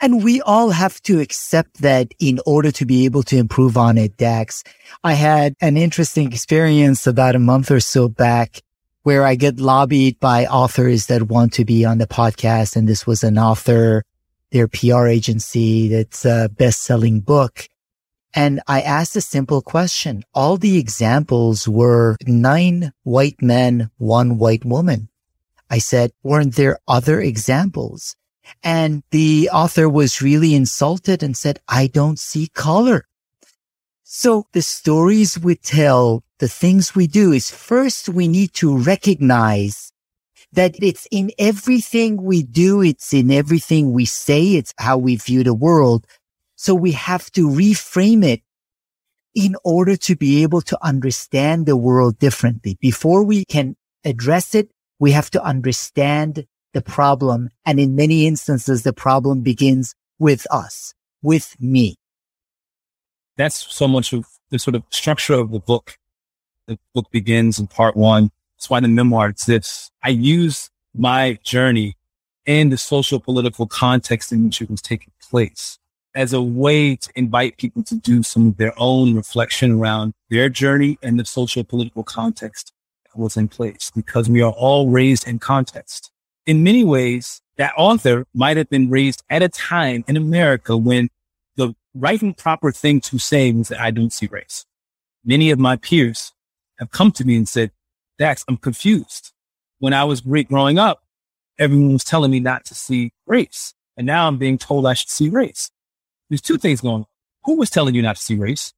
And 0.00 0.24
we 0.24 0.40
all 0.40 0.70
have 0.70 1.00
to 1.02 1.20
accept 1.20 1.82
that 1.82 2.08
in 2.18 2.40
order 2.46 2.72
to 2.72 2.86
be 2.86 3.04
able 3.04 3.22
to 3.24 3.36
improve 3.36 3.76
on 3.76 3.98
it, 3.98 4.16
Dax. 4.16 4.64
I 5.04 5.12
had 5.12 5.54
an 5.60 5.76
interesting 5.76 6.32
experience 6.32 7.06
about 7.06 7.34
a 7.34 7.38
month 7.38 7.70
or 7.70 7.80
so 7.80 8.08
back 8.08 8.62
where 9.02 9.24
I 9.24 9.34
get 9.34 9.60
lobbied 9.60 10.18
by 10.20 10.46
authors 10.46 11.06
that 11.06 11.24
want 11.24 11.52
to 11.54 11.66
be 11.66 11.84
on 11.84 11.98
the 11.98 12.06
podcast. 12.06 12.76
And 12.76 12.88
this 12.88 13.06
was 13.06 13.22
an 13.22 13.38
author, 13.38 14.04
their 14.52 14.68
PR 14.68 15.06
agency 15.06 15.88
that's 15.88 16.24
a 16.24 16.48
best 16.48 16.82
selling 16.82 17.20
book. 17.20 17.68
And 18.36 18.60
I 18.66 18.82
asked 18.82 19.16
a 19.16 19.22
simple 19.22 19.62
question. 19.62 20.22
All 20.34 20.58
the 20.58 20.76
examples 20.76 21.66
were 21.66 22.18
nine 22.26 22.92
white 23.02 23.40
men, 23.40 23.90
one 23.96 24.36
white 24.36 24.62
woman. 24.62 25.08
I 25.70 25.78
said, 25.78 26.12
weren't 26.22 26.54
there 26.54 26.78
other 26.86 27.18
examples? 27.18 28.14
And 28.62 29.02
the 29.10 29.48
author 29.50 29.88
was 29.88 30.20
really 30.20 30.54
insulted 30.54 31.22
and 31.22 31.34
said, 31.34 31.60
I 31.66 31.86
don't 31.86 32.18
see 32.18 32.48
color. 32.48 33.06
So 34.04 34.46
the 34.52 34.62
stories 34.62 35.38
we 35.38 35.56
tell, 35.56 36.22
the 36.38 36.46
things 36.46 36.94
we 36.94 37.06
do 37.06 37.32
is 37.32 37.50
first 37.50 38.06
we 38.10 38.28
need 38.28 38.52
to 38.54 38.76
recognize 38.76 39.92
that 40.52 40.76
it's 40.80 41.08
in 41.10 41.32
everything 41.38 42.22
we 42.22 42.42
do. 42.42 42.82
It's 42.82 43.14
in 43.14 43.30
everything 43.30 43.92
we 43.92 44.04
say. 44.04 44.56
It's 44.56 44.74
how 44.78 44.98
we 44.98 45.16
view 45.16 45.42
the 45.42 45.54
world. 45.54 46.06
So 46.66 46.74
we 46.74 46.90
have 46.90 47.30
to 47.38 47.48
reframe 47.48 48.24
it 48.24 48.42
in 49.36 49.54
order 49.62 49.96
to 49.98 50.16
be 50.16 50.42
able 50.42 50.62
to 50.62 50.76
understand 50.84 51.64
the 51.64 51.76
world 51.76 52.18
differently. 52.18 52.76
Before 52.80 53.22
we 53.22 53.44
can 53.44 53.76
address 54.04 54.52
it, 54.52 54.72
we 54.98 55.12
have 55.12 55.30
to 55.30 55.44
understand 55.44 56.44
the 56.72 56.82
problem. 56.82 57.50
And 57.64 57.78
in 57.78 57.94
many 57.94 58.26
instances, 58.26 58.82
the 58.82 58.92
problem 58.92 59.42
begins 59.42 59.94
with 60.18 60.44
us, 60.50 60.92
with 61.22 61.54
me. 61.60 61.94
That's 63.36 63.72
so 63.72 63.86
much 63.86 64.12
of 64.12 64.26
the 64.50 64.58
sort 64.58 64.74
of 64.74 64.82
structure 64.90 65.34
of 65.34 65.52
the 65.52 65.60
book. 65.60 65.96
The 66.66 66.80
book 66.92 67.12
begins 67.12 67.60
in 67.60 67.68
part 67.68 67.96
one. 67.96 68.32
That's 68.56 68.68
why 68.68 68.80
the 68.80 68.88
memoir 68.88 69.28
exists. 69.28 69.92
I 70.02 70.08
use 70.08 70.68
my 70.92 71.38
journey 71.44 71.94
and 72.44 72.72
the 72.72 72.76
social 72.76 73.20
political 73.20 73.68
context 73.68 74.32
in 74.32 74.46
which 74.46 74.60
it 74.60 74.68
was 74.68 74.82
taking 74.82 75.12
place 75.30 75.78
as 76.16 76.32
a 76.32 76.42
way 76.42 76.96
to 76.96 77.10
invite 77.14 77.58
people 77.58 77.82
to 77.84 77.94
do 77.94 78.22
some 78.22 78.48
of 78.48 78.56
their 78.56 78.72
own 78.76 79.14
reflection 79.14 79.72
around 79.72 80.14
their 80.30 80.48
journey 80.48 80.98
and 81.02 81.20
the 81.20 81.24
social 81.24 81.62
political 81.62 82.02
context 82.02 82.72
that 83.04 83.20
was 83.20 83.36
in 83.36 83.46
place 83.46 83.92
because 83.94 84.28
we 84.28 84.42
are 84.42 84.52
all 84.52 84.88
raised 84.88 85.28
in 85.28 85.38
context 85.38 86.10
in 86.46 86.62
many 86.62 86.84
ways, 86.84 87.42
that 87.56 87.72
author 87.76 88.26
might 88.32 88.56
have 88.56 88.70
been 88.70 88.88
raised 88.88 89.22
at 89.28 89.42
a 89.42 89.48
time 89.48 90.04
in 90.06 90.16
America 90.16 90.76
when 90.76 91.08
the 91.56 91.74
right 91.94 92.22
and 92.22 92.36
proper 92.36 92.70
thing 92.70 93.00
to 93.00 93.18
say 93.18 93.52
was 93.52 93.68
that 93.68 93.80
I 93.80 93.90
don't 93.90 94.12
see 94.12 94.26
race. 94.26 94.64
Many 95.24 95.50
of 95.50 95.58
my 95.58 95.76
peers 95.76 96.32
have 96.78 96.90
come 96.92 97.10
to 97.12 97.24
me 97.24 97.36
and 97.36 97.48
said, 97.48 97.72
Dax, 98.18 98.44
I'm 98.48 98.56
confused. 98.56 99.32
When 99.78 99.92
I 99.92 100.04
was 100.04 100.20
growing 100.20 100.78
up, 100.78 101.02
everyone 101.58 101.94
was 101.94 102.04
telling 102.04 102.30
me 102.30 102.40
not 102.40 102.64
to 102.66 102.74
see 102.74 103.12
race. 103.26 103.74
And 103.96 104.06
now 104.06 104.28
I'm 104.28 104.38
being 104.38 104.58
told 104.58 104.86
I 104.86 104.94
should 104.94 105.10
see 105.10 105.28
race. 105.28 105.70
There's 106.28 106.40
two 106.40 106.58
things 106.58 106.80
going 106.80 107.02
on. 107.02 107.06
Who 107.44 107.56
was 107.56 107.70
telling 107.70 107.94
you 107.94 108.02
not 108.02 108.16
to 108.16 108.22
see 108.22 108.36
race? 108.36 108.72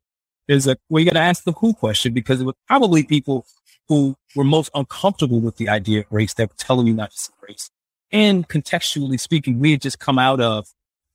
There's 0.47 0.67
a, 0.67 0.77
well, 0.89 1.01
you 1.01 1.11
got 1.11 1.19
to 1.19 1.25
ask 1.25 1.45
the 1.45 1.53
who 1.53 1.75
question 1.75 2.13
because 2.13 2.41
it 2.41 2.45
was 2.45 2.55
probably 2.67 3.03
people 3.03 3.47
who 3.89 4.17
were 4.35 4.45
most 4.45 4.71
uncomfortable 4.75 5.41
with 5.41 5.57
the 5.57 5.69
idea 5.69 6.01
of 6.01 6.07
race 6.11 6.35
that 6.35 6.51
were 6.51 6.57
telling 6.57 6.87
you 6.87 6.95
not 6.95 7.11
to 7.11 7.19
see 7.19 7.33
race. 7.47 7.71
And 8.11 8.49
contextually 8.49 9.21
speaking, 9.21 9.59
we 9.59 9.73
had 9.73 9.81
just 9.81 9.99
come 9.99 10.19
out 10.19 10.41
of 10.41 10.69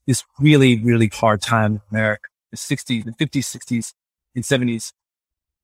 this 0.06 0.24
really, 0.40 0.80
really 0.80 1.08
hard 1.08 1.42
time 1.42 1.74
in 1.74 1.82
America. 1.92 2.30
The 2.52 2.58
60s, 2.58 3.06
the 3.06 3.12
50s, 3.12 3.58
60s, 3.58 3.94
and 4.36 4.44
70s 4.44 4.94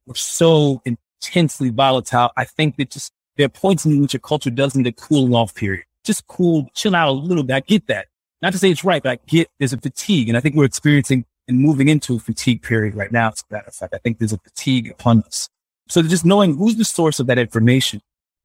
were 0.05 0.15
so 0.15 0.81
intensely 0.85 1.69
volatile. 1.69 2.31
I 2.37 2.45
think 2.45 2.77
that 2.77 2.89
just 2.89 3.11
there 3.37 3.45
are 3.45 3.49
points 3.49 3.85
in 3.85 4.01
which 4.01 4.13
a 4.13 4.19
culture 4.19 4.49
does 4.49 4.75
need 4.75 4.87
a 4.87 4.91
cooling 4.91 5.33
off 5.33 5.55
period. 5.55 5.85
Just 6.03 6.27
cool, 6.27 6.67
chill 6.73 6.95
out 6.95 7.09
a 7.09 7.11
little 7.11 7.43
bit. 7.43 7.55
I 7.55 7.59
get 7.61 7.87
that. 7.87 8.07
Not 8.41 8.53
to 8.53 8.59
say 8.59 8.71
it's 8.71 8.83
right, 8.83 9.03
but 9.03 9.11
I 9.11 9.19
get 9.27 9.49
there's 9.59 9.73
a 9.73 9.77
fatigue. 9.77 10.29
And 10.29 10.37
I 10.37 10.41
think 10.41 10.55
we're 10.55 10.65
experiencing 10.65 11.25
and 11.47 11.59
moving 11.59 11.89
into 11.89 12.15
a 12.15 12.19
fatigue 12.19 12.61
period 12.61 12.95
right 12.95 13.11
now. 13.11 13.29
As 13.29 13.43
a 13.49 13.53
matter 13.53 13.67
of 13.67 13.75
fact, 13.75 13.93
I 13.93 13.97
think 13.97 14.19
there's 14.19 14.33
a 14.33 14.37
fatigue 14.37 14.89
upon 14.91 15.23
us. 15.23 15.49
So 15.89 16.01
just 16.03 16.23
knowing 16.23 16.55
who's 16.55 16.75
the 16.75 16.85
source 16.85 17.19
of 17.19 17.27
that 17.27 17.39
information 17.39 18.01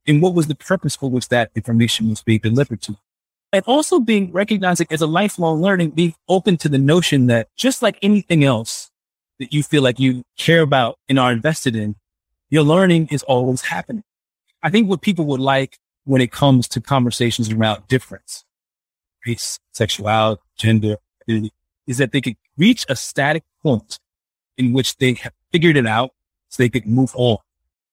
and 0.06 0.22
what 0.22 0.34
was 0.34 0.46
the 0.46 0.54
purpose 0.54 0.96
for 0.96 1.10
which 1.10 1.28
that 1.28 1.50
information 1.54 2.08
was 2.08 2.22
being 2.22 2.40
delivered 2.40 2.80
to. 2.82 2.96
And 3.52 3.62
also 3.66 4.00
being 4.00 4.32
recognizing 4.32 4.86
as 4.90 5.00
a 5.00 5.06
lifelong 5.06 5.60
learning, 5.62 5.90
being 5.90 6.14
open 6.28 6.56
to 6.58 6.68
the 6.68 6.78
notion 6.78 7.26
that 7.28 7.48
just 7.54 7.82
like 7.82 7.98
anything 8.02 8.42
else 8.42 8.90
that 9.38 9.52
you 9.52 9.62
feel 9.62 9.82
like 9.82 10.00
you 10.00 10.24
care 10.36 10.62
about 10.62 10.98
and 11.08 11.18
are 11.18 11.30
invested 11.30 11.76
in, 11.76 11.96
your 12.50 12.62
learning 12.62 13.08
is 13.10 13.22
always 13.24 13.62
happening. 13.62 14.02
I 14.62 14.70
think 14.70 14.88
what 14.88 15.02
people 15.02 15.26
would 15.26 15.40
like 15.40 15.78
when 16.04 16.20
it 16.20 16.32
comes 16.32 16.68
to 16.68 16.80
conversations 16.80 17.52
around 17.52 17.86
difference, 17.86 18.43
race, 19.26 19.58
sexuality, 19.72 20.42
gender, 20.56 20.96
is 21.86 21.98
that 21.98 22.12
they 22.12 22.20
could 22.20 22.36
reach 22.56 22.84
a 22.88 22.96
static 22.96 23.44
point 23.62 23.98
in 24.56 24.72
which 24.72 24.96
they 24.96 25.14
have 25.14 25.32
figured 25.52 25.76
it 25.76 25.86
out 25.86 26.10
so 26.48 26.62
they 26.62 26.68
could 26.68 26.86
move 26.86 27.12
on. 27.16 27.38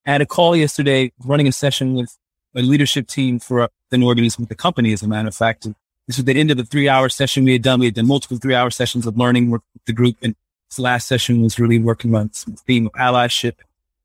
I 0.06 0.12
had 0.12 0.20
a 0.20 0.26
call 0.26 0.56
yesterday 0.56 1.12
running 1.24 1.48
a 1.48 1.52
session 1.52 1.94
with 1.94 2.16
a 2.54 2.62
leadership 2.62 3.06
team 3.06 3.38
for 3.38 3.68
an 3.90 4.02
organism 4.02 4.42
with 4.42 4.48
the 4.48 4.54
company, 4.54 4.92
as 4.92 5.02
a 5.02 5.08
matter 5.08 5.28
of 5.28 5.34
fact. 5.34 5.64
And 5.64 5.74
this 6.06 6.16
was 6.16 6.24
the 6.24 6.38
end 6.38 6.50
of 6.50 6.56
the 6.56 6.64
three 6.64 6.88
hour 6.88 7.08
session 7.08 7.44
we 7.44 7.52
had 7.52 7.62
done. 7.62 7.80
We 7.80 7.86
had 7.86 7.94
done 7.94 8.06
multiple 8.06 8.36
three 8.38 8.54
hour 8.54 8.70
sessions 8.70 9.06
of 9.06 9.16
learning 9.16 9.50
with 9.50 9.62
the 9.86 9.92
group. 9.92 10.16
And 10.22 10.34
This 10.70 10.78
last 10.78 11.06
session 11.06 11.42
was 11.42 11.58
really 11.58 11.78
working 11.78 12.14
on 12.14 12.32
some 12.32 12.54
theme 12.54 12.86
of 12.86 12.92
allyship, 12.92 13.54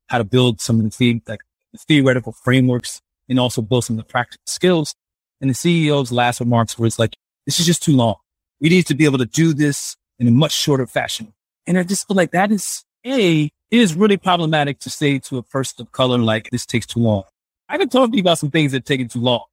how 0.06 0.18
to 0.18 0.24
build 0.24 0.60
some 0.60 0.78
of 0.78 0.84
the 0.84 0.90
theme, 0.90 1.22
like 1.26 1.40
the 1.72 1.78
theoretical 1.78 2.32
frameworks 2.32 3.02
and 3.28 3.38
also 3.38 3.60
build 3.60 3.84
some 3.84 3.98
of 3.98 4.06
the 4.06 4.10
practical 4.10 4.42
skills. 4.46 4.94
And 5.40 5.50
the 5.50 5.54
CEO's 5.54 6.10
last 6.10 6.40
remarks 6.40 6.78
was 6.78 6.98
like, 6.98 7.14
this 7.46 7.60
is 7.60 7.66
just 7.66 7.82
too 7.82 7.96
long. 7.96 8.16
We 8.60 8.68
need 8.68 8.86
to 8.86 8.94
be 8.94 9.04
able 9.04 9.18
to 9.18 9.26
do 9.26 9.54
this 9.54 9.96
in 10.18 10.26
a 10.26 10.30
much 10.30 10.52
shorter 10.52 10.86
fashion. 10.86 11.32
And 11.66 11.78
I 11.78 11.82
just 11.82 12.08
feel 12.08 12.16
like 12.16 12.32
that 12.32 12.50
is 12.50 12.84
a, 13.06 13.44
it 13.44 13.50
is 13.70 13.94
really 13.94 14.16
problematic 14.16 14.80
to 14.80 14.90
say 14.90 15.18
to 15.20 15.38
a 15.38 15.42
person 15.42 15.82
of 15.82 15.92
color, 15.92 16.18
like 16.18 16.50
this 16.50 16.66
takes 16.66 16.86
too 16.86 17.00
long. 17.00 17.22
I 17.68 17.78
can 17.78 17.88
talk 17.88 18.10
to 18.10 18.16
you 18.16 18.22
about 18.22 18.38
some 18.38 18.50
things 18.50 18.72
that 18.72 18.84
take 18.84 19.08
too 19.10 19.20
long. 19.20 19.44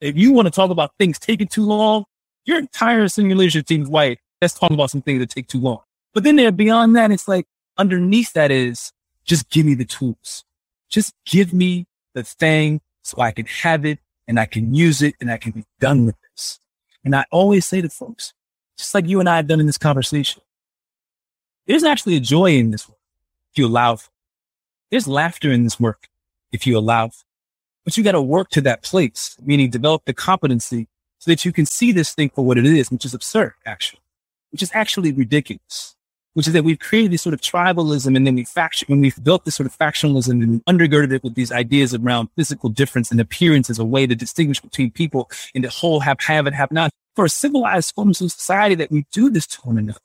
If 0.00 0.16
you 0.16 0.32
want 0.32 0.46
to 0.46 0.50
talk 0.50 0.70
about 0.70 0.92
things 0.98 1.18
taking 1.18 1.48
too 1.48 1.64
long, 1.64 2.04
your 2.44 2.58
entire 2.58 3.08
senior 3.08 3.36
leadership 3.36 3.66
team 3.66 3.82
is 3.82 3.88
white. 3.88 4.18
Let's 4.40 4.54
talk 4.54 4.70
about 4.70 4.90
some 4.90 5.02
things 5.02 5.20
that 5.20 5.30
take 5.30 5.46
too 5.46 5.60
long. 5.60 5.78
But 6.12 6.24
then 6.24 6.36
there, 6.36 6.52
beyond 6.52 6.96
that, 6.96 7.10
it's 7.10 7.28
like 7.28 7.46
underneath 7.78 8.32
that 8.34 8.50
is 8.50 8.92
just 9.24 9.48
give 9.50 9.64
me 9.64 9.74
the 9.74 9.84
tools. 9.84 10.44
Just 10.90 11.14
give 11.24 11.54
me 11.54 11.86
the 12.14 12.24
thing 12.24 12.80
so 13.02 13.20
I 13.22 13.30
can 13.30 13.46
have 13.46 13.84
it 13.84 13.98
and 14.28 14.38
I 14.38 14.46
can 14.46 14.74
use 14.74 15.02
it 15.02 15.14
and 15.20 15.30
I 15.30 15.36
can 15.36 15.52
be 15.52 15.64
done 15.80 16.06
with 16.06 16.16
this. 16.30 16.60
And 17.04 17.14
I 17.14 17.24
always 17.30 17.66
say 17.66 17.80
to 17.80 17.88
folks, 17.88 18.32
just 18.76 18.94
like 18.94 19.08
you 19.08 19.20
and 19.20 19.28
I 19.28 19.36
have 19.36 19.46
done 19.46 19.60
in 19.60 19.66
this 19.66 19.78
conversation, 19.78 20.42
there's 21.66 21.84
actually 21.84 22.16
a 22.16 22.20
joy 22.20 22.56
in 22.56 22.70
this 22.70 22.88
work 22.88 22.98
if 23.52 23.58
you 23.58 23.66
allow. 23.66 23.96
For 23.96 24.10
There's 24.90 25.08
laughter 25.08 25.50
in 25.52 25.64
this 25.64 25.78
work 25.78 26.08
if 26.52 26.66
you 26.66 26.78
allow. 26.78 27.08
For 27.08 27.24
But 27.84 27.96
you 27.96 28.04
got 28.04 28.12
to 28.12 28.22
work 28.22 28.50
to 28.50 28.60
that 28.62 28.82
place, 28.82 29.36
meaning 29.42 29.70
develop 29.70 30.04
the 30.04 30.14
competency 30.14 30.88
so 31.18 31.30
that 31.30 31.44
you 31.44 31.52
can 31.52 31.66
see 31.66 31.92
this 31.92 32.14
thing 32.14 32.30
for 32.30 32.44
what 32.44 32.58
it 32.58 32.66
is, 32.66 32.90
which 32.90 33.04
is 33.04 33.14
absurd, 33.14 33.54
actually, 33.66 34.00
which 34.50 34.62
is 34.62 34.70
actually 34.74 35.12
ridiculous 35.12 35.96
which 36.34 36.46
is 36.46 36.52
that 36.52 36.64
we've 36.64 36.78
created 36.78 37.12
this 37.12 37.22
sort 37.22 37.34
of 37.34 37.40
tribalism 37.40 38.16
and 38.16 38.26
then 38.26 38.34
we 38.34 38.44
faction, 38.44 38.86
when 38.88 39.00
we've 39.00 39.22
built 39.22 39.44
this 39.44 39.54
sort 39.54 39.66
of 39.66 39.76
factionalism 39.76 40.42
and 40.42 40.64
undergirded 40.64 41.12
it 41.12 41.24
with 41.24 41.34
these 41.34 41.52
ideas 41.52 41.94
around 41.94 42.28
physical 42.36 42.68
difference 42.68 43.10
and 43.10 43.20
appearance 43.20 43.68
as 43.68 43.78
a 43.78 43.84
way 43.84 44.06
to 44.06 44.14
distinguish 44.14 44.60
between 44.60 44.90
people 44.90 45.30
in 45.54 45.62
the 45.62 45.68
whole 45.68 46.00
have, 46.00 46.20
have 46.20 46.46
and 46.46 46.56
have 46.56 46.72
not. 46.72 46.90
For 47.14 47.26
a 47.26 47.28
civilized 47.28 47.94
forms 47.94 48.20
of 48.22 48.32
society 48.32 48.74
that 48.76 48.90
we 48.90 49.04
do 49.12 49.28
this 49.28 49.46
to 49.48 49.60
one 49.62 49.76
another, 49.76 50.00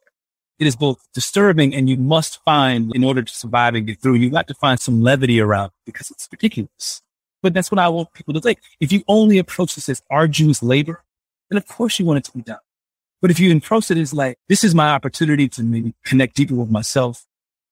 it 0.59 0.67
is 0.67 0.75
both 0.75 1.07
disturbing 1.13 1.73
and 1.73 1.89
you 1.89 1.97
must 1.97 2.43
find 2.43 2.93
in 2.95 3.03
order 3.03 3.21
to 3.21 3.33
survive 3.33 3.75
and 3.75 3.87
get 3.87 4.01
through, 4.01 4.15
you 4.15 4.29
got 4.29 4.47
to 4.47 4.53
find 4.55 4.79
some 4.79 5.01
levity 5.01 5.39
around 5.39 5.71
because 5.85 6.11
it's 6.11 6.27
ridiculous. 6.31 7.01
But 7.41 7.53
that's 7.53 7.71
what 7.71 7.79
I 7.79 7.87
want 7.87 8.13
people 8.13 8.33
to 8.33 8.41
think. 8.41 8.59
If 8.79 8.91
you 8.91 9.03
only 9.07 9.37
approach 9.37 9.75
this 9.75 9.87
as 9.87 10.01
arduous 10.09 10.63
labor, 10.63 11.03
then 11.49 11.57
of 11.57 11.67
course 11.67 11.99
you 11.99 12.05
want 12.05 12.17
it 12.17 12.25
to 12.25 12.37
be 12.37 12.41
done. 12.41 12.57
But 13.21 13.31
if 13.31 13.39
you 13.39 13.55
approach 13.55 13.89
it 13.89 13.97
as 13.97 14.13
like, 14.13 14.37
this 14.47 14.63
is 14.63 14.75
my 14.75 14.89
opportunity 14.89 15.47
to 15.49 15.63
maybe 15.63 15.95
connect 16.05 16.35
deeper 16.35 16.55
with 16.55 16.69
myself, 16.69 17.25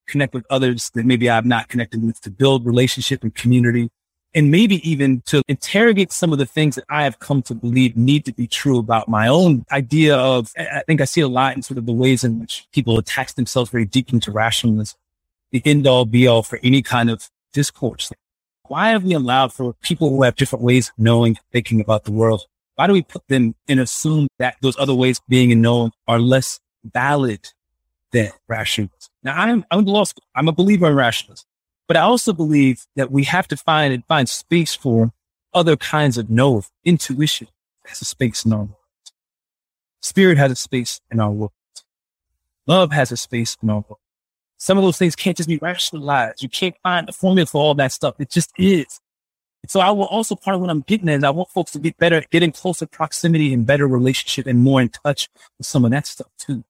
connect 0.06 0.34
with 0.34 0.44
others 0.50 0.90
that 0.94 1.06
maybe 1.06 1.30
I've 1.30 1.46
not 1.46 1.68
connected 1.68 2.02
with 2.02 2.20
to 2.22 2.30
build 2.30 2.66
relationship 2.66 3.22
and 3.22 3.34
community, 3.34 3.90
and 4.34 4.50
maybe 4.50 4.88
even 4.88 5.22
to 5.26 5.42
interrogate 5.48 6.12
some 6.12 6.32
of 6.32 6.38
the 6.38 6.46
things 6.46 6.74
that 6.74 6.84
I 6.90 7.04
have 7.04 7.20
come 7.20 7.42
to 7.42 7.54
believe 7.54 7.96
need 7.96 8.24
to 8.26 8.32
be 8.32 8.46
true 8.46 8.78
about 8.78 9.08
my 9.08 9.28
own 9.28 9.64
idea 9.70 10.16
of, 10.16 10.50
I 10.58 10.82
think 10.86 11.00
I 11.00 11.04
see 11.04 11.20
a 11.20 11.28
lot 11.28 11.56
in 11.56 11.62
sort 11.62 11.78
of 11.78 11.86
the 11.86 11.92
ways 11.92 12.24
in 12.24 12.40
which 12.40 12.66
people 12.72 12.98
attach 12.98 13.34
themselves 13.34 13.70
very 13.70 13.84
deeply 13.84 14.20
to 14.20 14.32
rationalism, 14.32 14.98
the 15.52 15.62
end 15.64 15.86
all 15.86 16.04
be 16.04 16.26
all 16.26 16.42
for 16.42 16.58
any 16.62 16.82
kind 16.82 17.08
of 17.08 17.30
discourse. 17.52 18.12
Why 18.68 18.90
have 18.90 19.04
we 19.04 19.14
allowed 19.14 19.52
for 19.52 19.74
people 19.74 20.10
who 20.10 20.24
have 20.24 20.34
different 20.34 20.64
ways 20.64 20.88
of 20.88 20.98
knowing, 20.98 21.38
thinking 21.52 21.80
about 21.80 22.04
the 22.04 22.12
world 22.12 22.46
why 22.76 22.86
do 22.86 22.92
we 22.92 23.02
put 23.02 23.26
them 23.28 23.54
and 23.68 23.80
assume 23.80 24.28
that 24.38 24.56
those 24.60 24.78
other 24.78 24.94
ways 24.94 25.18
of 25.18 25.26
being 25.28 25.50
and 25.50 25.62
knowing 25.62 25.92
are 26.06 26.18
less 26.18 26.60
valid 26.84 27.48
than 28.12 28.30
rationalism? 28.48 29.10
Now, 29.22 29.40
I'm, 29.40 29.64
I'm 29.70 29.84
law 29.84 30.04
school. 30.04 30.24
I'm 30.34 30.48
a 30.48 30.52
believer 30.52 30.86
in 30.88 30.94
rationalism, 30.94 31.46
but 31.88 31.96
I 31.96 32.00
also 32.00 32.32
believe 32.32 32.86
that 32.94 33.10
we 33.10 33.24
have 33.24 33.48
to 33.48 33.56
find 33.56 33.92
and 33.92 34.04
find 34.06 34.28
space 34.28 34.74
for 34.74 35.12
other 35.54 35.76
kinds 35.76 36.18
of 36.18 36.30
know. 36.30 36.62
Intuition 36.84 37.48
has 37.86 38.02
a 38.02 38.04
space 38.04 38.44
in 38.44 38.52
our 38.52 38.60
world. 38.60 38.76
Spirit 40.02 40.38
has 40.38 40.52
a 40.52 40.56
space 40.56 41.00
in 41.10 41.18
our 41.18 41.30
world. 41.30 41.52
Love 42.66 42.92
has 42.92 43.10
a 43.10 43.16
space 43.16 43.56
in 43.62 43.70
our 43.70 43.84
world. 43.88 43.98
Some 44.58 44.78
of 44.78 44.84
those 44.84 44.98
things 44.98 45.16
can't 45.16 45.36
just 45.36 45.48
be 45.48 45.58
rationalized. 45.58 46.42
You 46.42 46.48
can't 46.48 46.74
find 46.82 47.08
a 47.08 47.12
formula 47.12 47.46
for 47.46 47.62
all 47.62 47.74
that 47.74 47.92
stuff. 47.92 48.16
It 48.18 48.30
just 48.30 48.52
is. 48.58 49.00
So 49.68 49.80
I 49.80 49.90
will 49.90 50.04
also 50.04 50.34
part 50.34 50.54
of 50.54 50.60
what 50.60 50.70
I'm 50.70 50.82
getting 50.82 51.08
at 51.08 51.18
is 51.18 51.24
I 51.24 51.30
want 51.30 51.50
folks 51.50 51.72
to 51.72 51.78
get 51.78 51.96
better, 51.96 52.22
get 52.30 52.42
in 52.42 52.52
closer 52.52 52.86
proximity 52.86 53.52
and 53.52 53.66
better 53.66 53.86
relationship 53.86 54.46
and 54.46 54.60
more 54.60 54.80
in 54.80 54.88
touch 54.88 55.28
with 55.58 55.66
some 55.66 55.84
of 55.84 55.90
that 55.90 56.06
stuff 56.06 56.28
too. 56.38 56.64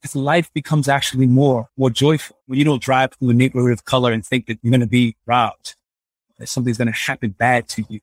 Because 0.00 0.16
life 0.16 0.50
becomes 0.54 0.88
actually 0.88 1.26
more, 1.26 1.68
more 1.76 1.90
joyful 1.90 2.36
when 2.46 2.58
you 2.58 2.64
don't 2.64 2.82
drive 2.82 3.12
through 3.12 3.30
a 3.30 3.34
neighborhood 3.34 3.72
of 3.72 3.84
color 3.84 4.12
and 4.12 4.24
think 4.24 4.46
that 4.46 4.58
you're 4.62 4.70
going 4.70 4.80
to 4.80 4.86
be 4.86 5.16
robbed, 5.26 5.76
that 6.38 6.48
something's 6.48 6.78
going 6.78 6.92
to 6.92 6.98
happen 6.98 7.30
bad 7.30 7.68
to 7.68 7.84
you, 7.88 8.00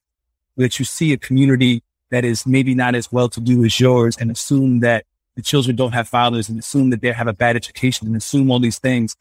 that 0.57 0.77
you 0.77 0.85
see 0.85 1.11
a 1.13 1.17
community 1.17 1.83
that 2.11 2.23
is 2.23 2.45
maybe 2.45 2.75
not 2.75 2.95
as 2.95 3.11
well 3.11 3.29
to 3.29 3.39
do 3.39 3.65
as 3.65 3.79
yours 3.79 4.15
and 4.17 4.29
assume 4.29 4.79
that 4.81 5.05
the 5.35 5.41
children 5.41 5.75
don't 5.75 5.93
have 5.93 6.07
fathers 6.07 6.49
and 6.49 6.57
assume 6.57 6.89
that 6.89 7.01
they 7.01 7.11
have 7.11 7.27
a 7.27 7.33
bad 7.33 7.55
education 7.55 8.07
and 8.07 8.15
assume 8.15 8.49
all 8.49 8.59
these 8.59 8.79
things. 8.79 9.15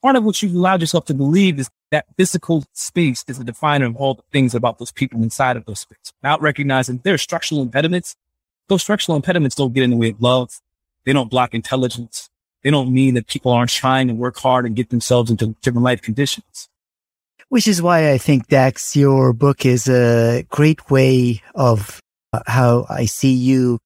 Part 0.00 0.14
of 0.14 0.22
what 0.22 0.40
you've 0.42 0.54
allowed 0.54 0.80
yourself 0.80 1.06
to 1.06 1.14
believe 1.14 1.58
is 1.58 1.68
that 1.90 2.06
physical 2.16 2.64
space 2.72 3.24
is 3.26 3.40
a 3.40 3.44
definer 3.44 3.86
of 3.86 3.96
all 3.96 4.14
the 4.14 4.22
things 4.30 4.54
about 4.54 4.78
those 4.78 4.92
people 4.92 5.22
inside 5.22 5.56
of 5.56 5.64
those 5.64 5.80
spaces. 5.80 6.12
Without 6.22 6.40
recognizing 6.40 7.00
there 7.02 7.14
are 7.14 7.18
structural 7.18 7.62
impediments. 7.62 8.14
Those 8.68 8.82
structural 8.82 9.16
impediments 9.16 9.56
don't 9.56 9.72
get 9.72 9.82
in 9.82 9.90
the 9.90 9.96
way 9.96 10.10
of 10.10 10.20
love. 10.20 10.60
They 11.04 11.12
don't 11.12 11.30
block 11.30 11.52
intelligence. 11.52 12.30
They 12.62 12.70
don't 12.70 12.92
mean 12.92 13.14
that 13.14 13.26
people 13.26 13.50
aren't 13.50 13.70
trying 13.70 14.08
to 14.08 14.14
work 14.14 14.38
hard 14.38 14.66
and 14.66 14.76
get 14.76 14.90
themselves 14.90 15.30
into 15.30 15.56
different 15.62 15.84
life 15.84 16.02
conditions. 16.02 16.68
Which 17.48 17.66
is 17.66 17.80
why 17.80 18.12
I 18.12 18.18
think, 18.18 18.48
Dax, 18.48 18.94
your 18.94 19.32
book 19.32 19.64
is 19.64 19.88
a 19.88 20.44
great 20.50 20.90
way 20.90 21.42
of 21.54 22.00
uh, 22.32 22.40
how 22.46 22.86
I 22.88 23.06
see 23.06 23.32
you 23.32 23.78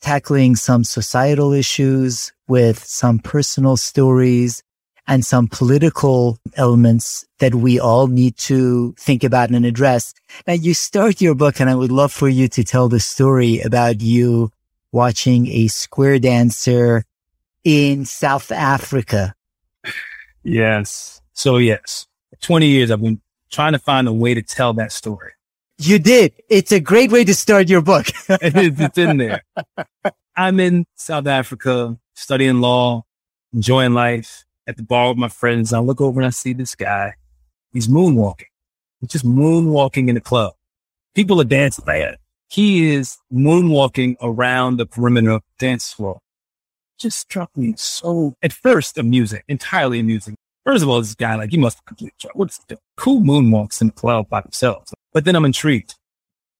tackling 0.00 0.56
some 0.56 0.84
societal 0.84 1.52
issues 1.52 2.32
with 2.46 2.82
some 2.84 3.18
personal 3.18 3.76
stories 3.76 4.62
and 5.10 5.26
some 5.26 5.48
political 5.48 6.38
elements 6.54 7.26
that 7.40 7.56
we 7.56 7.80
all 7.80 8.06
need 8.06 8.36
to 8.36 8.94
think 8.96 9.24
about 9.24 9.50
and 9.50 9.66
address. 9.66 10.14
Now 10.46 10.52
you 10.52 10.72
start 10.72 11.20
your 11.20 11.34
book 11.34 11.60
and 11.60 11.68
I 11.68 11.74
would 11.74 11.90
love 11.90 12.12
for 12.12 12.28
you 12.28 12.46
to 12.46 12.62
tell 12.62 12.88
the 12.88 13.00
story 13.00 13.60
about 13.60 14.00
you 14.00 14.52
watching 14.92 15.48
a 15.48 15.66
square 15.66 16.20
dancer 16.20 17.04
in 17.64 18.04
South 18.04 18.52
Africa. 18.52 19.34
Yes. 20.44 21.20
So 21.32 21.56
yes, 21.56 22.06
20 22.40 22.68
years 22.68 22.92
I've 22.92 23.02
been 23.02 23.20
trying 23.50 23.72
to 23.72 23.80
find 23.80 24.06
a 24.06 24.12
way 24.12 24.34
to 24.34 24.42
tell 24.42 24.72
that 24.74 24.92
story. 24.92 25.32
You 25.78 25.98
did. 25.98 26.34
It's 26.48 26.70
a 26.70 26.78
great 26.78 27.10
way 27.10 27.24
to 27.24 27.34
start 27.34 27.68
your 27.68 27.82
book. 27.82 28.06
it's 28.28 28.98
in 28.98 29.16
there. 29.16 29.42
I'm 30.36 30.60
in 30.60 30.86
South 30.94 31.26
Africa 31.26 31.98
studying 32.14 32.60
law, 32.60 33.04
enjoying 33.52 33.92
life 33.92 34.44
at 34.70 34.76
the 34.76 34.82
bar 34.82 35.08
with 35.08 35.18
my 35.18 35.28
friends. 35.28 35.72
I 35.72 35.80
look 35.80 36.00
over 36.00 36.20
and 36.20 36.26
I 36.26 36.30
see 36.30 36.52
this 36.52 36.74
guy. 36.74 37.14
He's 37.72 37.88
moonwalking. 37.88 38.46
He's 39.00 39.10
just 39.10 39.26
moonwalking 39.26 40.08
in 40.08 40.14
the 40.14 40.20
club. 40.20 40.54
People 41.14 41.40
are 41.40 41.44
dancing 41.44 41.84
man. 41.86 42.16
He 42.48 42.92
is 42.94 43.18
moonwalking 43.32 44.16
around 44.22 44.76
the 44.76 44.86
perimeter 44.86 45.32
of 45.32 45.42
dance 45.58 45.92
floor. 45.92 46.20
Just 46.98 47.18
struck 47.18 47.56
me 47.56 47.74
so, 47.76 48.34
at 48.42 48.52
first, 48.52 48.96
amusing, 48.98 49.42
entirely 49.48 50.00
amusing. 50.00 50.36
First 50.64 50.82
of 50.82 50.88
all, 50.88 51.00
this 51.00 51.14
guy, 51.14 51.34
like, 51.34 51.50
he 51.50 51.56
must 51.56 51.78
be 51.78 51.82
completely? 51.86 52.76
Cool 52.96 53.20
moonwalks 53.20 53.80
in 53.80 53.88
the 53.88 53.92
club 53.92 54.28
by 54.28 54.40
themselves. 54.40 54.92
But 55.12 55.24
then 55.24 55.34
I'm 55.34 55.44
intrigued. 55.44 55.94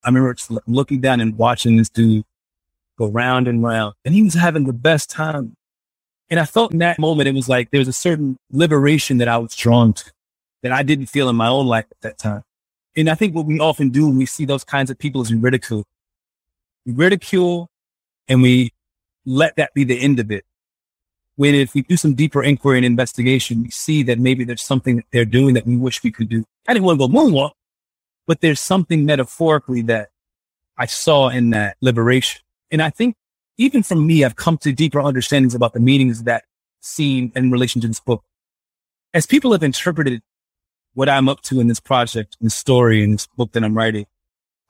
I 0.02 0.08
remember 0.08 0.34
looking 0.66 1.00
down 1.00 1.20
and 1.20 1.36
watching 1.36 1.76
this 1.76 1.90
dude 1.90 2.24
go 2.98 3.08
round 3.08 3.48
and 3.48 3.62
round, 3.62 3.94
and 4.04 4.14
he 4.14 4.22
was 4.22 4.34
having 4.34 4.64
the 4.64 4.72
best 4.72 5.10
time 5.10 5.54
and 6.30 6.38
I 6.38 6.44
felt 6.44 6.72
in 6.72 6.78
that 6.78 6.98
moment, 6.98 7.28
it 7.28 7.34
was 7.34 7.48
like 7.48 7.70
there 7.70 7.80
was 7.80 7.88
a 7.88 7.92
certain 7.92 8.36
liberation 8.52 9.18
that 9.18 9.28
I 9.28 9.36
was 9.38 9.54
drawn 9.54 9.92
to 9.92 10.12
that 10.62 10.72
I 10.72 10.82
didn't 10.84 11.06
feel 11.06 11.28
in 11.28 11.36
my 11.36 11.48
own 11.48 11.66
life 11.66 11.86
at 11.90 12.00
that 12.02 12.18
time. 12.18 12.44
And 12.96 13.10
I 13.10 13.14
think 13.14 13.34
what 13.34 13.46
we 13.46 13.58
often 13.58 13.90
do 13.90 14.06
when 14.06 14.16
we 14.16 14.26
see 14.26 14.44
those 14.44 14.64
kinds 14.64 14.90
of 14.90 14.98
people 14.98 15.22
is 15.22 15.30
we 15.30 15.38
ridicule. 15.38 15.84
We 16.86 16.92
ridicule 16.92 17.68
and 18.28 18.42
we 18.42 18.72
let 19.26 19.56
that 19.56 19.74
be 19.74 19.84
the 19.84 20.00
end 20.00 20.20
of 20.20 20.30
it. 20.30 20.44
When 21.36 21.54
if 21.54 21.74
we 21.74 21.82
do 21.82 21.96
some 21.96 22.14
deeper 22.14 22.42
inquiry 22.42 22.78
and 22.78 22.84
investigation, 22.86 23.62
we 23.62 23.70
see 23.70 24.02
that 24.04 24.18
maybe 24.18 24.44
there's 24.44 24.62
something 24.62 24.96
that 24.96 25.06
they're 25.12 25.24
doing 25.24 25.54
that 25.54 25.66
we 25.66 25.76
wish 25.76 26.02
we 26.02 26.10
could 26.12 26.28
do. 26.28 26.44
I 26.68 26.74
didn't 26.74 26.84
want 26.84 27.00
to 27.00 27.08
go 27.08 27.12
moonwalk, 27.12 27.52
but 28.26 28.40
there's 28.40 28.60
something 28.60 29.04
metaphorically 29.04 29.82
that 29.82 30.10
I 30.76 30.86
saw 30.86 31.28
in 31.28 31.50
that 31.50 31.76
liberation. 31.80 32.42
And 32.70 32.82
I 32.82 32.90
think 32.90 33.16
even 33.60 33.82
from 33.82 34.06
me, 34.06 34.24
I've 34.24 34.36
come 34.36 34.56
to 34.58 34.72
deeper 34.72 35.00
understandings 35.00 35.54
about 35.54 35.74
the 35.74 35.80
meanings 35.80 36.20
of 36.20 36.24
that 36.24 36.44
scene 36.80 37.30
in 37.36 37.50
relation 37.50 37.82
to 37.82 37.88
this 37.88 38.00
book. 38.00 38.24
As 39.12 39.26
people 39.26 39.52
have 39.52 39.62
interpreted 39.62 40.22
what 40.94 41.10
I'm 41.10 41.28
up 41.28 41.42
to 41.42 41.60
in 41.60 41.68
this 41.68 41.78
project, 41.78 42.38
in 42.40 42.46
this 42.46 42.54
story, 42.54 43.04
in 43.04 43.10
this 43.10 43.26
book 43.36 43.52
that 43.52 43.62
I'm 43.62 43.76
writing, 43.76 44.06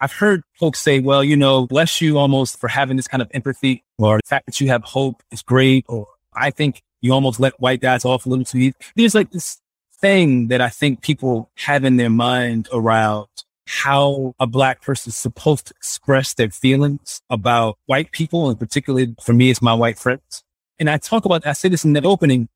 I've 0.01 0.13
heard 0.13 0.43
folks 0.59 0.81
say, 0.81 0.99
well, 0.99 1.23
you 1.23 1.37
know, 1.37 1.69
bless 1.69 2.01
you 2.01 2.19
almost 2.19 2.59
for 2.59 2.67
having 2.67 2.97
this 2.97 3.07
kind 3.07 3.23
of 3.23 3.31
empathy 3.33 3.85
or 3.97 4.17
the 4.17 4.27
fact 4.27 4.47
that 4.47 4.61
you 4.61 4.67
have 4.69 4.83
hope 4.83 5.23
is 5.31 5.43
great. 5.43 5.85
Or 5.89 6.09
I 6.35 6.51
think 6.51 6.83
You 7.01 7.13
almost 7.13 7.41
let 7.41 7.59
white 7.61 7.81
guys 7.81 8.05
off 8.05 8.27
a 8.27 8.29
little 8.29 8.45
too 8.45 8.59
easy. 8.59 8.75
There's 8.95 9.15
like 9.15 9.31
this 9.31 9.61
thing 10.01 10.49
that 10.49 10.61
I 10.61 10.69
think 10.69 11.01
people 11.01 11.51
have 11.57 11.85
in 11.85 11.97
their 11.97 12.11
mind 12.11 12.69
around 12.73 13.29
how 13.67 14.35
a 14.41 14.47
black 14.47 14.83
person 14.83 15.11
is 15.11 15.17
supposed 15.17 15.67
to 15.69 15.75
express 15.77 16.35
their 16.35 16.51
feelings 16.51 17.23
about 17.31 17.79
white 17.87 18.11
people. 18.13 18.49
And 18.49 18.59
particularly 18.59 19.15
for 19.23 19.33
me, 19.33 19.51
it's 19.51 19.63
my 19.63 19.75
white 19.75 19.99
friends. 19.99 20.43
And 20.79 20.89
I 20.91 20.99
talk 20.99 21.25
about, 21.25 21.47
I 21.47 21.53
say 21.53 21.69
this 21.69 21.85
in 21.85 21.93
that 21.93 22.05
opening. 22.05 22.49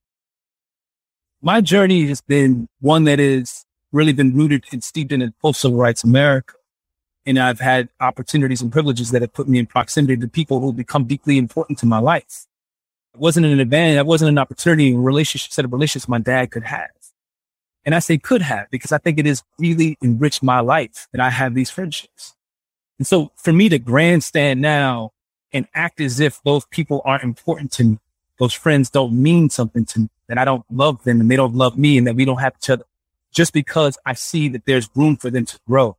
My 1.43 1.61
journey 1.61 2.07
has 2.07 2.21
been 2.21 2.69
one 2.81 3.05
that 3.05 3.19
has 3.19 3.65
really 3.93 4.13
been 4.13 4.35
rooted 4.35 4.65
and 4.73 4.83
steeped 4.83 5.13
in 5.13 5.33
post 5.41 5.61
civil 5.61 5.79
rights 5.79 6.03
America. 6.05 6.55
And 7.27 7.39
I've 7.39 7.61
had 7.61 7.89
opportunities 8.01 8.61
and 8.61 8.73
privileges 8.73 9.11
that 9.13 9.23
have 9.23 9.33
put 9.33 9.49
me 9.49 9.59
in 9.59 9.67
proximity 9.67 10.17
to 10.17 10.29
people 10.29 10.61
who 10.61 10.73
become 10.73 11.05
deeply 11.05 11.39
important 11.39 11.79
to 11.79 11.87
my 11.87 11.99
life. 11.99 12.47
It 13.15 13.21
wasn't 13.21 13.47
an 13.47 13.61
advantage. 13.61 13.99
It 13.99 14.07
wasn't 14.07 14.31
an 14.31 14.39
opportunity, 14.39 14.93
a 14.93 14.99
relationship, 14.99 15.53
set 15.53 15.65
of 15.65 15.73
relationships 15.73 16.09
my 16.09 16.19
dad 16.19 16.51
could 16.51 16.65
have. 16.65 16.91
And 17.85 17.95
I 17.95 17.99
say 17.99 18.19
could 18.19 18.43
have 18.43 18.71
because 18.71 18.93
I 18.93 18.99
think 18.99 19.19
it 19.19 19.27
has 19.27 19.43
really 19.59 19.99
enriched 20.03 20.43
my 20.43 20.61
life 20.61 21.09
that 21.13 21.21
I 21.21 21.31
have 21.31 21.55
these 21.55 21.71
friendships. 21.71 22.35
And 22.99 23.07
so 23.07 23.33
for 23.37 23.53
me 23.53 23.69
to 23.69 23.79
grandstand 23.79 24.61
now 24.61 25.13
and 25.53 25.67
act 25.75 26.01
as 26.01 26.21
if 26.21 26.43
those 26.45 26.65
people 26.67 27.03
aren't 27.05 27.25
important 27.25 27.73
to 27.73 27.85
me, 27.85 27.99
those 28.39 28.53
friends 28.53 28.91
don't 28.91 29.13
mean 29.13 29.51
something 29.51 29.85
to 29.87 30.01
me, 30.01 30.09
that 30.29 30.39
I 30.39 30.45
don't 30.45 30.65
love 30.71 31.03
them 31.05 31.21
and 31.21 31.31
they 31.31 31.37
don't 31.37 31.55
love 31.55 31.79
me 31.79 31.99
and 31.99 32.07
that 32.07 32.17
we 32.17 32.25
don't 32.25 32.41
have 32.41 32.55
each 32.59 32.71
other 32.71 32.85
just 33.33 33.53
because 33.53 33.99
I 34.07 34.15
see 34.15 34.49
that 34.51 34.65
there's 34.65 34.89
room 34.95 35.17
for 35.17 35.29
them 35.29 35.45
to 35.45 35.59
grow, 35.67 35.97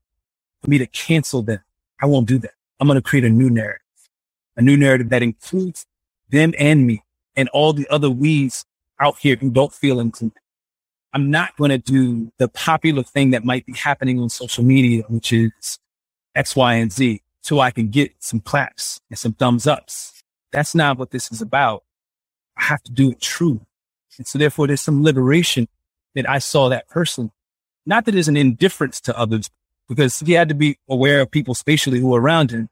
for 0.61 0.69
me 0.69 0.77
to 0.77 0.87
cancel 0.87 1.41
them. 1.41 1.59
I 2.01 2.07
won't 2.07 2.27
do 2.27 2.39
that. 2.39 2.51
I'm 2.79 2.87
going 2.87 2.95
to 2.95 3.01
create 3.01 3.25
a 3.25 3.29
new 3.29 3.49
narrative, 3.49 3.81
a 4.57 4.61
new 4.61 4.77
narrative 4.77 5.09
that 5.09 5.21
includes 5.21 5.85
them 6.29 6.53
and 6.57 6.87
me 6.87 7.03
and 7.35 7.49
all 7.49 7.73
the 7.73 7.87
other 7.89 8.09
weeds 8.09 8.65
out 8.99 9.19
here 9.19 9.35
who 9.35 9.49
don't 9.49 9.73
feel 9.73 9.99
included. 9.99 10.39
I'm 11.15 11.31
not 11.31 11.55
going 11.55 11.71
to 11.71 11.77
do 11.77 12.29
the 12.39 12.49
popular 12.49 13.01
thing 13.01 13.29
that 13.29 13.45
might 13.45 13.65
be 13.65 13.71
happening 13.71 14.19
on 14.19 14.27
social 14.27 14.65
media, 14.65 15.03
which 15.07 15.31
is 15.31 15.79
X, 16.35 16.57
Y, 16.57 16.73
and 16.73 16.91
Z, 16.91 17.21
so 17.39 17.61
I 17.61 17.71
can 17.71 17.87
get 17.87 18.11
some 18.19 18.41
claps 18.41 18.99
and 19.09 19.17
some 19.17 19.31
thumbs 19.31 19.65
ups. 19.65 20.21
That's 20.51 20.75
not 20.75 20.97
what 20.97 21.11
this 21.11 21.31
is 21.31 21.41
about. 21.41 21.85
I 22.57 22.63
have 22.65 22.83
to 22.83 22.91
do 22.91 23.11
it 23.11 23.21
true. 23.21 23.65
And 24.17 24.27
so 24.27 24.37
therefore 24.37 24.67
there's 24.67 24.81
some 24.81 25.03
liberation 25.03 25.69
that 26.15 26.29
I 26.29 26.39
saw 26.39 26.67
that 26.67 26.89
person. 26.89 27.31
Not 27.85 28.03
that 28.03 28.11
there's 28.11 28.27
an 28.27 28.35
indifference 28.35 28.99
to 29.01 29.17
others, 29.17 29.49
because 29.87 30.19
he 30.19 30.33
had 30.33 30.49
to 30.49 30.55
be 30.55 30.79
aware 30.89 31.21
of 31.21 31.31
people 31.31 31.55
spatially 31.55 32.01
who 32.01 32.13
are 32.13 32.19
around 32.19 32.51
him 32.51 32.67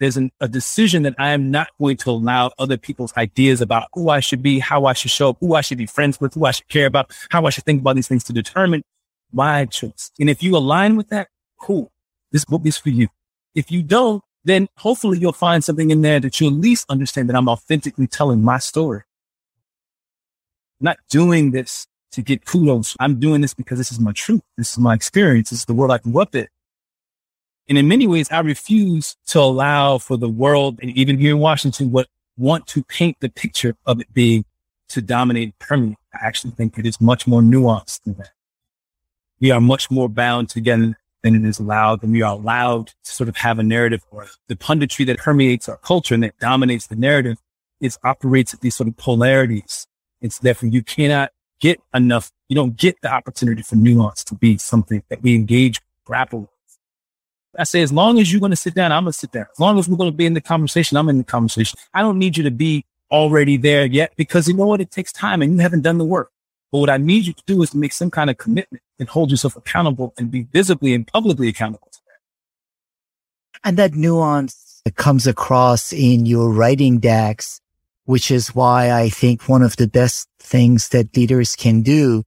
there's 0.00 0.16
an, 0.16 0.30
a 0.40 0.48
decision 0.48 1.02
that 1.02 1.14
I 1.18 1.30
am 1.30 1.50
not 1.50 1.68
going 1.80 1.96
to 1.98 2.10
allow 2.10 2.52
other 2.58 2.76
people's 2.76 3.12
ideas 3.16 3.60
about 3.60 3.88
who 3.94 4.10
I 4.10 4.20
should 4.20 4.42
be, 4.42 4.58
how 4.58 4.86
I 4.86 4.92
should 4.92 5.10
show 5.10 5.30
up, 5.30 5.38
who 5.40 5.54
I 5.54 5.60
should 5.60 5.78
be 5.78 5.86
friends 5.86 6.20
with, 6.20 6.34
who 6.34 6.44
I 6.44 6.52
should 6.52 6.68
care 6.68 6.86
about, 6.86 7.12
how 7.30 7.44
I 7.46 7.50
should 7.50 7.64
think 7.64 7.80
about 7.80 7.96
these 7.96 8.08
things 8.08 8.24
to 8.24 8.32
determine 8.32 8.82
my 9.32 9.66
choice. 9.66 10.10
And 10.18 10.30
if 10.30 10.42
you 10.42 10.56
align 10.56 10.96
with 10.96 11.08
that, 11.08 11.28
cool. 11.58 11.90
This 12.30 12.44
book 12.44 12.62
is 12.64 12.76
for 12.76 12.90
you. 12.90 13.08
If 13.54 13.70
you 13.70 13.82
don't, 13.82 14.22
then 14.44 14.68
hopefully 14.76 15.18
you'll 15.18 15.32
find 15.32 15.62
something 15.64 15.90
in 15.90 16.02
there 16.02 16.20
that 16.20 16.40
you 16.40 16.46
at 16.46 16.52
least 16.52 16.86
understand 16.88 17.28
that 17.28 17.36
I'm 17.36 17.48
authentically 17.48 18.06
telling 18.06 18.42
my 18.42 18.58
story. 18.58 19.02
I'm 20.80 20.84
not 20.84 20.98
doing 21.10 21.50
this 21.50 21.86
to 22.12 22.22
get 22.22 22.44
kudos. 22.44 22.96
I'm 23.00 23.18
doing 23.18 23.40
this 23.40 23.52
because 23.52 23.78
this 23.78 23.90
is 23.92 23.98
my 23.98 24.12
truth. 24.12 24.42
This 24.56 24.72
is 24.72 24.78
my 24.78 24.94
experience. 24.94 25.50
This 25.50 25.60
is 25.60 25.64
the 25.64 25.74
world 25.74 25.90
I 25.90 25.98
grew 25.98 26.20
up 26.20 26.34
in. 26.34 26.46
And 27.68 27.76
in 27.76 27.86
many 27.86 28.06
ways, 28.06 28.30
I 28.30 28.40
refuse 28.40 29.16
to 29.26 29.40
allow 29.40 29.98
for 29.98 30.16
the 30.16 30.28
world, 30.28 30.78
and 30.80 30.90
even 30.96 31.18
here 31.18 31.32
in 31.32 31.38
Washington, 31.38 31.90
what 31.90 32.08
want 32.38 32.66
to 32.68 32.82
paint 32.84 33.16
the 33.20 33.28
picture 33.28 33.76
of 33.84 34.00
it 34.00 34.12
being 34.14 34.44
to 34.88 35.02
dominate 35.02 35.58
permeate. 35.58 35.98
I 36.14 36.26
actually 36.26 36.52
think 36.52 36.78
it 36.78 36.86
is 36.86 37.00
much 37.00 37.26
more 37.26 37.42
nuanced 37.42 38.04
than 38.04 38.14
that. 38.14 38.30
We 39.40 39.50
are 39.50 39.60
much 39.60 39.90
more 39.90 40.08
bound 40.08 40.48
together 40.48 40.96
than 41.22 41.34
it 41.34 41.44
is 41.44 41.58
allowed, 41.58 42.02
and 42.02 42.12
we 42.12 42.22
are 42.22 42.32
allowed 42.32 42.88
to 43.04 43.12
sort 43.12 43.28
of 43.28 43.36
have 43.36 43.58
a 43.58 43.62
narrative 43.62 44.02
or 44.10 44.26
the 44.46 44.56
punditry 44.56 45.04
that 45.06 45.18
permeates 45.18 45.68
our 45.68 45.76
culture 45.76 46.14
and 46.14 46.22
that 46.22 46.38
dominates 46.38 46.86
the 46.86 46.96
narrative 46.96 47.36
is 47.80 47.98
operates 48.02 48.54
at 48.54 48.60
these 48.60 48.74
sort 48.74 48.88
of 48.88 48.96
polarities. 48.96 49.86
It's 50.20 50.38
therefore 50.38 50.70
you 50.70 50.82
cannot 50.82 51.32
get 51.60 51.80
enough, 51.92 52.30
you 52.48 52.56
don't 52.56 52.76
get 52.76 52.96
the 53.02 53.12
opportunity 53.12 53.62
for 53.62 53.76
nuance 53.76 54.24
to 54.24 54.34
be 54.34 54.58
something 54.58 55.02
that 55.08 55.22
we 55.22 55.34
engage, 55.34 55.80
grapple. 56.04 56.50
I 57.58 57.64
say, 57.64 57.82
as 57.82 57.92
long 57.92 58.20
as 58.20 58.32
you're 58.32 58.40
going 58.40 58.50
to 58.50 58.56
sit 58.56 58.74
down, 58.74 58.92
I'm 58.92 59.02
going 59.02 59.12
to 59.12 59.18
sit 59.18 59.32
down. 59.32 59.46
As 59.52 59.58
long 59.58 59.78
as 59.78 59.88
we're 59.88 59.96
going 59.96 60.12
to 60.12 60.16
be 60.16 60.26
in 60.26 60.34
the 60.34 60.40
conversation, 60.40 60.96
I'm 60.96 61.08
in 61.08 61.18
the 61.18 61.24
conversation. 61.24 61.78
I 61.92 62.02
don't 62.02 62.18
need 62.18 62.36
you 62.36 62.44
to 62.44 62.52
be 62.52 62.84
already 63.10 63.56
there 63.56 63.84
yet 63.84 64.12
because 64.16 64.46
you 64.46 64.54
know 64.54 64.66
what? 64.66 64.80
It 64.80 64.90
takes 64.90 65.12
time 65.12 65.42
and 65.42 65.54
you 65.54 65.58
haven't 65.58 65.82
done 65.82 65.98
the 65.98 66.04
work. 66.04 66.30
But 66.70 66.78
what 66.78 66.90
I 66.90 66.98
need 66.98 67.26
you 67.26 67.32
to 67.32 67.42
do 67.46 67.60
is 67.62 67.70
to 67.70 67.78
make 67.78 67.92
some 67.92 68.10
kind 68.10 68.30
of 68.30 68.38
commitment 68.38 68.82
and 68.98 69.08
hold 69.08 69.30
yourself 69.30 69.56
accountable 69.56 70.14
and 70.18 70.30
be 70.30 70.42
visibly 70.42 70.94
and 70.94 71.06
publicly 71.06 71.48
accountable 71.48 71.88
to 71.90 71.98
that. 72.06 73.68
And 73.68 73.76
that 73.76 73.94
nuance 73.94 74.82
comes 74.94 75.26
across 75.26 75.92
in 75.92 76.26
your 76.26 76.52
writing, 76.52 76.98
Dax, 76.98 77.60
which 78.04 78.30
is 78.30 78.54
why 78.54 78.92
I 78.92 79.08
think 79.08 79.48
one 79.48 79.62
of 79.62 79.76
the 79.76 79.88
best 79.88 80.28
things 80.38 80.90
that 80.90 81.16
leaders 81.16 81.56
can 81.56 81.82
do 81.82 82.22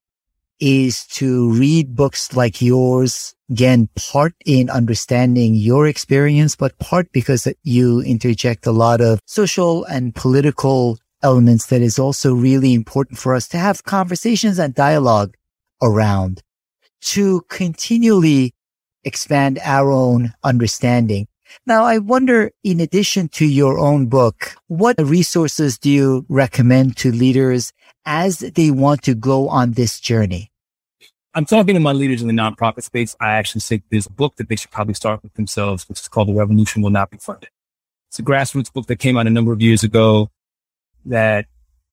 is 0.61 1.05
to 1.07 1.51
read 1.51 1.95
books 1.95 2.35
like 2.35 2.61
yours. 2.61 3.35
Again, 3.49 3.89
part 3.95 4.33
in 4.45 4.69
understanding 4.69 5.55
your 5.55 5.87
experience, 5.87 6.55
but 6.55 6.77
part 6.79 7.11
because 7.11 7.47
you 7.63 8.01
interject 8.01 8.65
a 8.65 8.71
lot 8.71 9.01
of 9.01 9.19
social 9.25 9.83
and 9.85 10.15
political 10.15 10.97
elements 11.23 11.65
that 11.67 11.81
is 11.81 11.99
also 11.99 12.33
really 12.33 12.73
important 12.73 13.19
for 13.19 13.35
us 13.35 13.47
to 13.49 13.57
have 13.57 13.83
conversations 13.83 14.57
and 14.59 14.73
dialogue 14.73 15.35
around 15.81 16.41
to 17.01 17.41
continually 17.49 18.53
expand 19.03 19.59
our 19.63 19.91
own 19.91 20.33
understanding. 20.43 21.27
Now, 21.65 21.83
I 21.83 21.97
wonder, 21.97 22.51
in 22.63 22.79
addition 22.79 23.27
to 23.29 23.45
your 23.45 23.77
own 23.77 24.05
book, 24.05 24.55
what 24.67 24.95
resources 24.99 25.77
do 25.77 25.89
you 25.89 26.25
recommend 26.29 26.95
to 26.97 27.11
leaders 27.11 27.73
as 28.05 28.39
they 28.39 28.71
want 28.71 29.03
to 29.03 29.13
go 29.13 29.49
on 29.49 29.73
this 29.73 29.99
journey? 29.99 30.51
I'm 31.33 31.45
talking 31.45 31.75
to 31.75 31.79
my 31.79 31.93
leaders 31.93 32.21
in 32.21 32.27
the 32.27 32.33
nonprofit 32.33 32.83
space. 32.83 33.15
I 33.21 33.31
actually 33.35 33.61
say 33.61 33.83
there's 33.89 34.07
a 34.07 34.11
book 34.11 34.35
that 34.35 34.49
they 34.49 34.57
should 34.57 34.71
probably 34.71 34.93
start 34.93 35.23
with 35.23 35.33
themselves, 35.35 35.87
which 35.87 36.01
is 36.01 36.07
called 36.09 36.27
The 36.27 36.33
Revolution 36.33 36.81
Will 36.81 36.89
Not 36.89 37.09
Be 37.09 37.17
Funded. 37.17 37.49
It's 38.09 38.19
a 38.19 38.23
grassroots 38.23 38.71
book 38.73 38.87
that 38.87 38.97
came 38.97 39.17
out 39.17 39.27
a 39.27 39.29
number 39.29 39.53
of 39.53 39.61
years 39.61 39.83
ago 39.83 40.29
that 41.05 41.45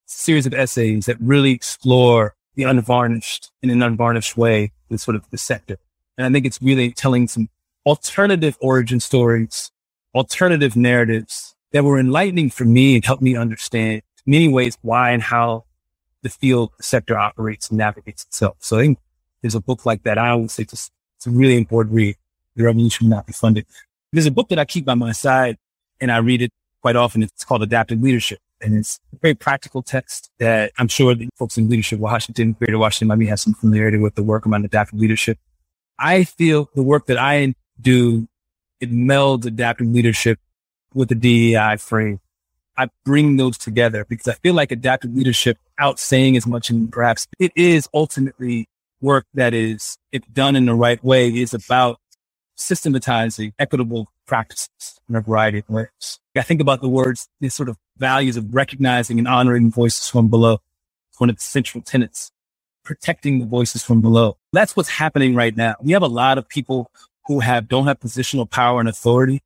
series 0.07 0.47
of 0.47 0.55
essays 0.55 1.07
that 1.07 1.17
really 1.21 1.53
explore 1.53 2.35
the 2.57 2.65
unvarnished 2.65 3.53
in 3.63 3.71
an 3.71 3.83
unvarnished 3.83 4.37
way 4.37 4.73
the 4.89 4.99
sort 4.99 5.15
of 5.15 5.29
the 5.31 5.39
sector. 5.39 5.77
And 6.17 6.27
I 6.27 6.31
think 6.33 6.45
it's 6.45 6.61
really 6.61 6.91
telling 6.91 7.29
some 7.29 7.49
alternative 7.87 8.57
origin 8.61 9.01
stories, 9.01 9.71
alternative 10.15 10.75
narratives 10.75 11.55
that 11.73 11.85
were 11.85 11.99
enlightening 11.99 12.51
for 12.51 12.65
me 12.65 12.97
and 12.97 13.05
helped 13.05 13.23
me 13.23 13.37
understand 13.37 14.03
many 14.27 14.49
ways 14.49 14.77
why 14.83 15.11
and 15.11 15.23
how 15.23 15.65
the 16.23 16.29
field 16.29 16.73
sector 16.81 17.19
operates 17.19 17.69
and 17.69 17.79
navigates 17.79 18.25
itself. 18.25 18.57
So 18.61 18.79
I 18.79 18.83
think 18.83 18.99
there's 19.43 19.55
a 19.55 19.61
book 19.61 19.87
like 19.87 20.03
that. 20.03 20.19
I 20.19 20.31
always 20.31 20.53
say 20.53 20.65
it's, 20.65 20.91
it's 21.17 21.27
a 21.27 21.31
really 21.31 21.57
important 21.57 21.95
read. 21.95 22.17
The 22.57 22.65
revolution 22.65 23.09
will 23.09 23.17
not 23.17 23.27
be 23.27 23.33
funded. 23.33 23.67
There's 24.13 24.27
a 24.27 24.31
book 24.31 24.49
that 24.49 24.59
I 24.59 24.65
keep 24.65 24.85
by 24.85 24.95
my 24.95 25.13
side 25.13 25.57
and 26.01 26.11
I 26.11 26.19
read 26.19 26.43
it 26.43 26.53
quite 26.83 26.97
often. 26.97 27.23
It's 27.23 27.45
called 27.45 27.63
Adaptive 27.63 28.01
Leadership. 28.01 28.41
And 28.61 28.77
it's 28.77 28.99
a 29.13 29.19
very 29.19 29.35
practical 29.35 29.83
text 29.83 30.31
that 30.39 30.73
I'm 30.79 30.89
sure 30.89 31.15
the 31.15 31.29
folks 31.37 31.57
in 31.57 31.69
leadership 31.69 32.01
Washington, 32.01 32.55
Greater 32.55 32.79
Washington 32.79 33.17
might 33.17 33.29
have 33.29 33.39
some 33.39 33.55
familiarity 33.55 33.99
with 33.99 34.17
the 34.17 34.23
work 34.23 34.47
around 34.47 34.65
adaptive 34.65 34.99
leadership. 34.99 35.39
I 35.99 36.25
feel 36.25 36.69
the 36.75 36.83
work 36.83 37.07
that 37.07 37.19
I 37.19 37.55
do, 37.81 38.27
it 38.81 38.91
melds 38.91 39.47
adaptive 39.47 39.87
leadership 39.87 40.41
with 40.95 41.09
the 41.09 41.15
DEI 41.15 41.77
frame. 41.77 42.21
I 42.79 42.89
bring 43.05 43.37
those 43.37 43.59
together 43.59 44.07
because 44.09 44.29
I 44.29 44.35
feel 44.35 44.55
like 44.55 44.71
adaptive 44.71 45.15
leadership 45.15 45.59
out 45.79 45.99
saying 45.99 46.37
as 46.37 46.47
much 46.47 46.71
and 46.71 46.91
perhaps 46.91 47.27
it 47.41 47.51
is 47.57 47.89
ultimately 47.93 48.69
work 49.01 49.27
that 49.35 49.53
is, 49.53 49.99
if 50.13 50.23
done 50.33 50.55
in 50.55 50.67
the 50.67 50.75
right 50.75 51.03
way, 51.03 51.29
is 51.29 51.53
about 51.53 51.99
systematizing 52.55 53.53
equitable 53.59 54.09
practices 54.27 55.01
in 55.09 55.17
a 55.17 55.21
variety 55.21 55.59
of 55.59 55.69
ways. 55.69 56.21
I 56.37 56.43
think 56.43 56.61
about 56.61 56.81
the 56.81 56.89
words, 56.89 57.29
these 57.41 57.55
sort 57.55 57.69
of 57.69 57.77
values 57.97 58.37
of 58.37 58.55
recognizing 58.55 59.19
and 59.19 59.27
honoring 59.27 59.73
voices 59.73 60.09
from 60.09 60.29
below. 60.29 60.59
It's 61.11 61.19
one 61.19 61.31
of 61.31 61.37
the 61.37 61.43
central 61.43 61.83
tenets, 61.83 62.31
protecting 62.85 63.41
the 63.41 63.47
voices 63.47 63.83
from 63.83 64.01
below. 64.01 64.37
That's 64.53 64.77
what's 64.77 64.89
happening 64.89 65.35
right 65.35 65.57
now. 65.57 65.75
We 65.83 65.93
have 65.93 66.03
a 66.03 66.07
lot 66.09 66.39
of 66.39 66.49
people 66.49 66.93
who 67.27 67.41
have, 67.41 67.67
don't 67.69 67.87
have 67.89 67.99
positional 67.99 68.49
power 68.49 68.79
and 68.79 68.89
authority, 68.89 69.43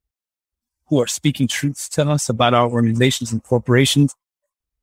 who 0.86 1.00
are 1.00 1.06
speaking 1.06 1.48
truths 1.48 1.88
to 1.90 2.08
us 2.08 2.28
about 2.28 2.54
our 2.54 2.68
organizations 2.68 3.32
and 3.32 3.42
corporations 3.42 4.14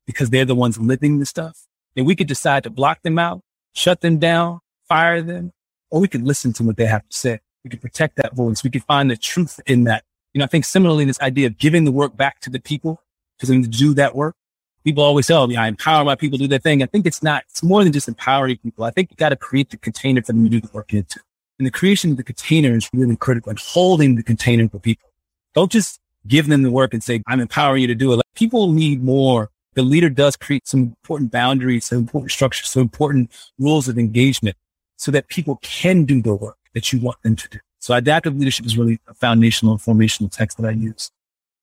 because 0.06 0.30
they're 0.30 0.44
the 0.44 0.54
ones 0.54 0.78
living 0.78 1.18
the 1.18 1.26
stuff. 1.26 1.66
And 1.96 2.06
we 2.06 2.16
could 2.16 2.28
decide 2.28 2.64
to 2.64 2.70
block 2.70 3.02
them 3.02 3.18
out 3.18 3.42
shut 3.72 4.00
them 4.00 4.18
down, 4.18 4.60
fire 4.88 5.22
them, 5.22 5.52
or 5.90 6.00
we 6.00 6.08
could 6.08 6.22
listen 6.22 6.52
to 6.54 6.62
what 6.62 6.76
they 6.76 6.86
have 6.86 7.08
to 7.08 7.16
say. 7.16 7.40
We 7.64 7.70
could 7.70 7.80
protect 7.80 8.16
that 8.16 8.34
voice. 8.34 8.64
We 8.64 8.70
could 8.70 8.84
find 8.84 9.10
the 9.10 9.16
truth 9.16 9.60
in 9.66 9.84
that. 9.84 10.04
You 10.32 10.38
know, 10.38 10.44
I 10.44 10.48
think 10.48 10.64
similarly, 10.64 11.04
this 11.04 11.20
idea 11.20 11.46
of 11.48 11.58
giving 11.58 11.84
the 11.84 11.92
work 11.92 12.16
back 12.16 12.40
to 12.40 12.50
the 12.50 12.60
people, 12.60 13.02
for 13.38 13.46
them 13.46 13.62
to 13.62 13.68
do 13.68 13.94
that 13.94 14.14
work, 14.14 14.36
people 14.84 15.02
always 15.02 15.26
tell 15.26 15.46
me 15.46 15.56
I 15.56 15.66
empower 15.66 16.04
my 16.04 16.14
people 16.14 16.38
to 16.38 16.44
do 16.44 16.48
their 16.48 16.58
thing. 16.58 16.82
I 16.82 16.86
think 16.86 17.06
it's 17.06 17.22
not, 17.22 17.44
it's 17.48 17.62
more 17.62 17.82
than 17.82 17.92
just 17.92 18.08
empowering 18.08 18.58
people. 18.58 18.84
I 18.84 18.90
think 18.90 19.10
you 19.10 19.16
got 19.16 19.30
to 19.30 19.36
create 19.36 19.70
the 19.70 19.76
container 19.76 20.22
for 20.22 20.32
them 20.32 20.44
to 20.44 20.50
do 20.50 20.60
the 20.60 20.70
work 20.72 20.92
into. 20.92 21.20
And 21.58 21.66
the 21.66 21.70
creation 21.70 22.12
of 22.12 22.16
the 22.16 22.22
container 22.22 22.74
is 22.74 22.88
really 22.92 23.16
critical 23.16 23.50
and 23.50 23.58
holding 23.58 24.14
the 24.14 24.22
container 24.22 24.68
for 24.68 24.78
people. 24.78 25.09
Don't 25.54 25.70
just 25.70 26.00
give 26.26 26.48
them 26.48 26.62
the 26.62 26.70
work 26.70 26.94
and 26.94 27.02
say, 27.02 27.22
I'm 27.26 27.40
empowering 27.40 27.82
you 27.82 27.88
to 27.88 27.94
do 27.94 28.12
it. 28.12 28.16
Like, 28.16 28.34
people 28.34 28.72
need 28.72 29.02
more. 29.02 29.50
The 29.74 29.82
leader 29.82 30.10
does 30.10 30.36
create 30.36 30.66
some 30.66 30.80
important 30.80 31.30
boundaries, 31.30 31.86
some 31.86 31.98
important 31.98 32.32
structures, 32.32 32.70
some 32.70 32.82
important 32.82 33.30
rules 33.58 33.88
of 33.88 33.98
engagement 33.98 34.56
so 34.96 35.10
that 35.12 35.28
people 35.28 35.58
can 35.62 36.04
do 36.04 36.20
the 36.20 36.34
work 36.34 36.58
that 36.74 36.92
you 36.92 37.00
want 37.00 37.22
them 37.22 37.36
to 37.36 37.48
do. 37.48 37.58
So 37.78 37.94
adaptive 37.94 38.36
leadership 38.36 38.66
is 38.66 38.76
really 38.76 39.00
a 39.08 39.14
foundational 39.14 39.72
and 39.72 39.80
formational 39.80 40.30
text 40.30 40.58
that 40.58 40.68
I 40.68 40.72
use. 40.72 41.10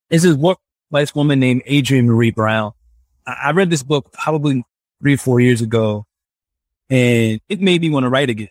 This 0.10 0.24
is 0.26 0.36
work 0.36 0.58
by 0.90 1.02
this 1.02 1.14
woman 1.14 1.40
named 1.40 1.62
Adrienne 1.70 2.08
Marie 2.08 2.32
Brown. 2.32 2.72
I 3.28 3.52
read 3.52 3.70
this 3.70 3.84
book 3.84 4.12
probably 4.14 4.64
three 5.02 5.14
or 5.14 5.18
four 5.18 5.40
years 5.40 5.62
ago 5.62 6.06
and 6.90 7.40
it 7.50 7.62
made 7.62 7.82
me 7.82 7.90
want 7.90 8.06
to 8.06 8.10
write 8.10 8.30
again. 8.30 8.50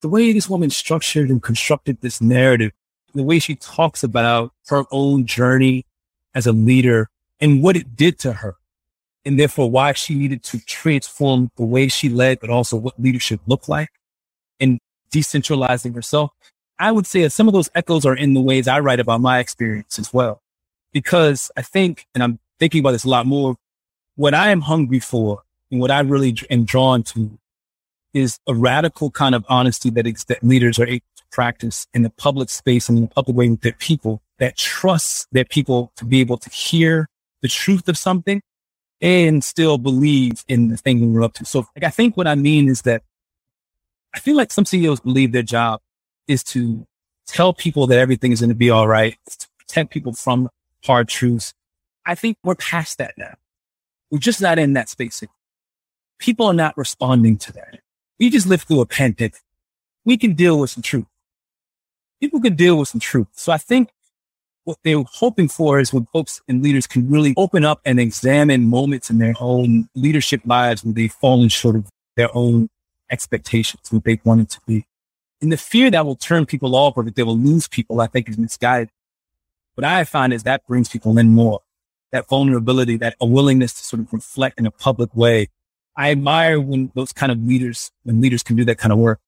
The 0.00 0.08
way 0.08 0.32
this 0.32 0.48
woman 0.48 0.70
structured 0.70 1.28
and 1.28 1.42
constructed 1.42 2.00
this 2.00 2.20
narrative, 2.20 2.72
the 3.14 3.22
way 3.22 3.38
she 3.38 3.54
talks 3.54 4.02
about 4.02 4.52
her 4.68 4.84
own 4.90 5.26
journey 5.26 5.86
as 6.34 6.46
a 6.46 6.52
leader 6.52 7.08
and 7.40 7.62
what 7.62 7.76
it 7.76 7.96
did 7.96 8.18
to 8.20 8.34
her 8.34 8.56
and 9.24 9.38
therefore 9.38 9.70
why 9.70 9.92
she 9.92 10.14
needed 10.14 10.42
to 10.42 10.58
transform 10.64 11.50
the 11.56 11.64
way 11.64 11.88
she 11.88 12.08
led, 12.08 12.40
but 12.40 12.50
also 12.50 12.76
what 12.76 12.98
leadership 12.98 13.40
looked 13.46 13.68
like 13.68 13.90
and 14.60 14.78
decentralizing 15.10 15.94
herself. 15.94 16.30
I 16.78 16.92
would 16.92 17.06
say 17.06 17.22
that 17.22 17.32
some 17.32 17.48
of 17.48 17.54
those 17.54 17.68
echoes 17.74 18.06
are 18.06 18.16
in 18.16 18.34
the 18.34 18.40
ways 18.40 18.68
I 18.68 18.80
write 18.80 19.00
about 19.00 19.20
my 19.20 19.38
experience 19.38 19.98
as 19.98 20.12
well. 20.14 20.42
Because 20.92 21.50
I 21.56 21.62
think, 21.62 22.06
and 22.14 22.22
I'm 22.22 22.38
thinking 22.58 22.80
about 22.80 22.92
this 22.92 23.04
a 23.04 23.08
lot 23.08 23.26
more, 23.26 23.56
what 24.16 24.34
I 24.34 24.50
am 24.50 24.62
hungry 24.62 25.00
for 25.00 25.42
and 25.70 25.80
what 25.80 25.90
I 25.90 26.00
really 26.00 26.36
am 26.50 26.64
drawn 26.64 27.02
to 27.04 27.38
is 28.14 28.38
a 28.46 28.54
radical 28.54 29.10
kind 29.10 29.34
of 29.34 29.44
honesty 29.48 29.90
that, 29.90 30.04
that 30.28 30.42
leaders 30.42 30.78
are 30.78 30.86
able 30.86 31.04
practice 31.30 31.86
in 31.94 32.02
the 32.02 32.10
public 32.10 32.48
space 32.48 32.88
and 32.88 32.98
in 32.98 33.04
the 33.04 33.10
public 33.10 33.36
way 33.36 33.48
with 33.48 33.60
their 33.60 33.72
people 33.72 34.22
that 34.38 34.56
trusts 34.56 35.26
their 35.32 35.44
people 35.44 35.92
to 35.96 36.04
be 36.04 36.20
able 36.20 36.38
to 36.38 36.50
hear 36.50 37.08
the 37.42 37.48
truth 37.48 37.88
of 37.88 37.98
something 37.98 38.42
and 39.00 39.44
still 39.44 39.78
believe 39.78 40.44
in 40.48 40.68
the 40.68 40.76
thing 40.76 41.12
we're 41.12 41.22
up 41.22 41.34
to. 41.34 41.44
So 41.44 41.66
like, 41.76 41.84
I 41.84 41.90
think 41.90 42.16
what 42.16 42.26
I 42.26 42.34
mean 42.34 42.68
is 42.68 42.82
that 42.82 43.02
I 44.14 44.18
feel 44.18 44.36
like 44.36 44.50
some 44.50 44.64
CEOs 44.64 45.00
believe 45.00 45.32
their 45.32 45.42
job 45.42 45.80
is 46.26 46.42
to 46.44 46.86
tell 47.26 47.52
people 47.52 47.86
that 47.88 47.98
everything 47.98 48.32
is 48.32 48.40
going 48.40 48.48
to 48.48 48.54
be 48.54 48.70
all 48.70 48.88
right, 48.88 49.16
to 49.38 49.48
protect 49.58 49.90
people 49.90 50.12
from 50.12 50.48
hard 50.84 51.08
truths. 51.08 51.54
I 52.06 52.14
think 52.14 52.38
we're 52.42 52.54
past 52.54 52.98
that 52.98 53.14
now. 53.18 53.34
We're 54.10 54.18
just 54.18 54.40
not 54.40 54.58
in 54.58 54.72
that 54.72 54.88
space. 54.88 55.22
Anymore. 55.22 55.34
People 56.18 56.46
are 56.46 56.54
not 56.54 56.76
responding 56.76 57.36
to 57.38 57.52
that. 57.52 57.80
We 58.18 58.30
just 58.30 58.46
lived 58.46 58.66
through 58.66 58.80
a 58.80 58.86
pandemic. 58.86 59.36
We 60.04 60.16
can 60.16 60.32
deal 60.34 60.58
with 60.58 60.70
some 60.70 60.82
truth. 60.82 61.06
People 62.20 62.40
can 62.40 62.54
deal 62.54 62.78
with 62.78 62.88
some 62.88 63.00
truth. 63.00 63.28
So 63.32 63.52
I 63.52 63.58
think 63.58 63.90
what 64.64 64.78
they're 64.84 65.02
hoping 65.02 65.48
for 65.48 65.80
is 65.80 65.92
when 65.92 66.06
folks 66.06 66.42
and 66.48 66.62
leaders 66.62 66.86
can 66.86 67.08
really 67.10 67.32
open 67.36 67.64
up 67.64 67.80
and 67.84 67.98
examine 67.98 68.66
moments 68.68 69.08
in 69.08 69.18
their 69.18 69.34
own 69.40 69.88
leadership 69.94 70.42
lives 70.44 70.84
where 70.84 70.92
they've 70.92 71.12
fallen 71.12 71.48
short 71.48 71.76
of 71.76 71.88
their 72.16 72.28
own 72.36 72.68
expectations, 73.10 73.90
what 73.90 74.04
they 74.04 74.20
wanted 74.24 74.50
to 74.50 74.60
be. 74.66 74.84
And 75.40 75.52
the 75.52 75.56
fear 75.56 75.90
that 75.90 76.04
will 76.04 76.16
turn 76.16 76.44
people 76.44 76.74
off 76.74 76.96
or 76.96 77.04
that 77.04 77.14
they 77.14 77.22
will 77.22 77.38
lose 77.38 77.68
people, 77.68 78.00
I 78.00 78.08
think 78.08 78.28
is 78.28 78.36
misguided. 78.36 78.90
What 79.76 79.84
I 79.84 80.04
find 80.04 80.32
is 80.32 80.42
that 80.42 80.66
brings 80.66 80.88
people 80.88 81.16
in 81.16 81.30
more. 81.30 81.60
That 82.10 82.28
vulnerability, 82.28 82.96
that 82.98 83.14
a 83.20 83.26
willingness 83.26 83.74
to 83.74 83.84
sort 83.84 84.00
of 84.00 84.12
reflect 84.12 84.58
in 84.58 84.66
a 84.66 84.70
public 84.70 85.14
way. 85.14 85.48
I 85.96 86.10
admire 86.10 86.60
when 86.60 86.90
those 86.94 87.12
kind 87.12 87.30
of 87.30 87.38
leaders, 87.38 87.90
when 88.02 88.20
leaders 88.20 88.42
can 88.42 88.56
do 88.56 88.64
that 88.64 88.78
kind 88.78 88.92
of 88.92 88.98
work. 88.98 89.20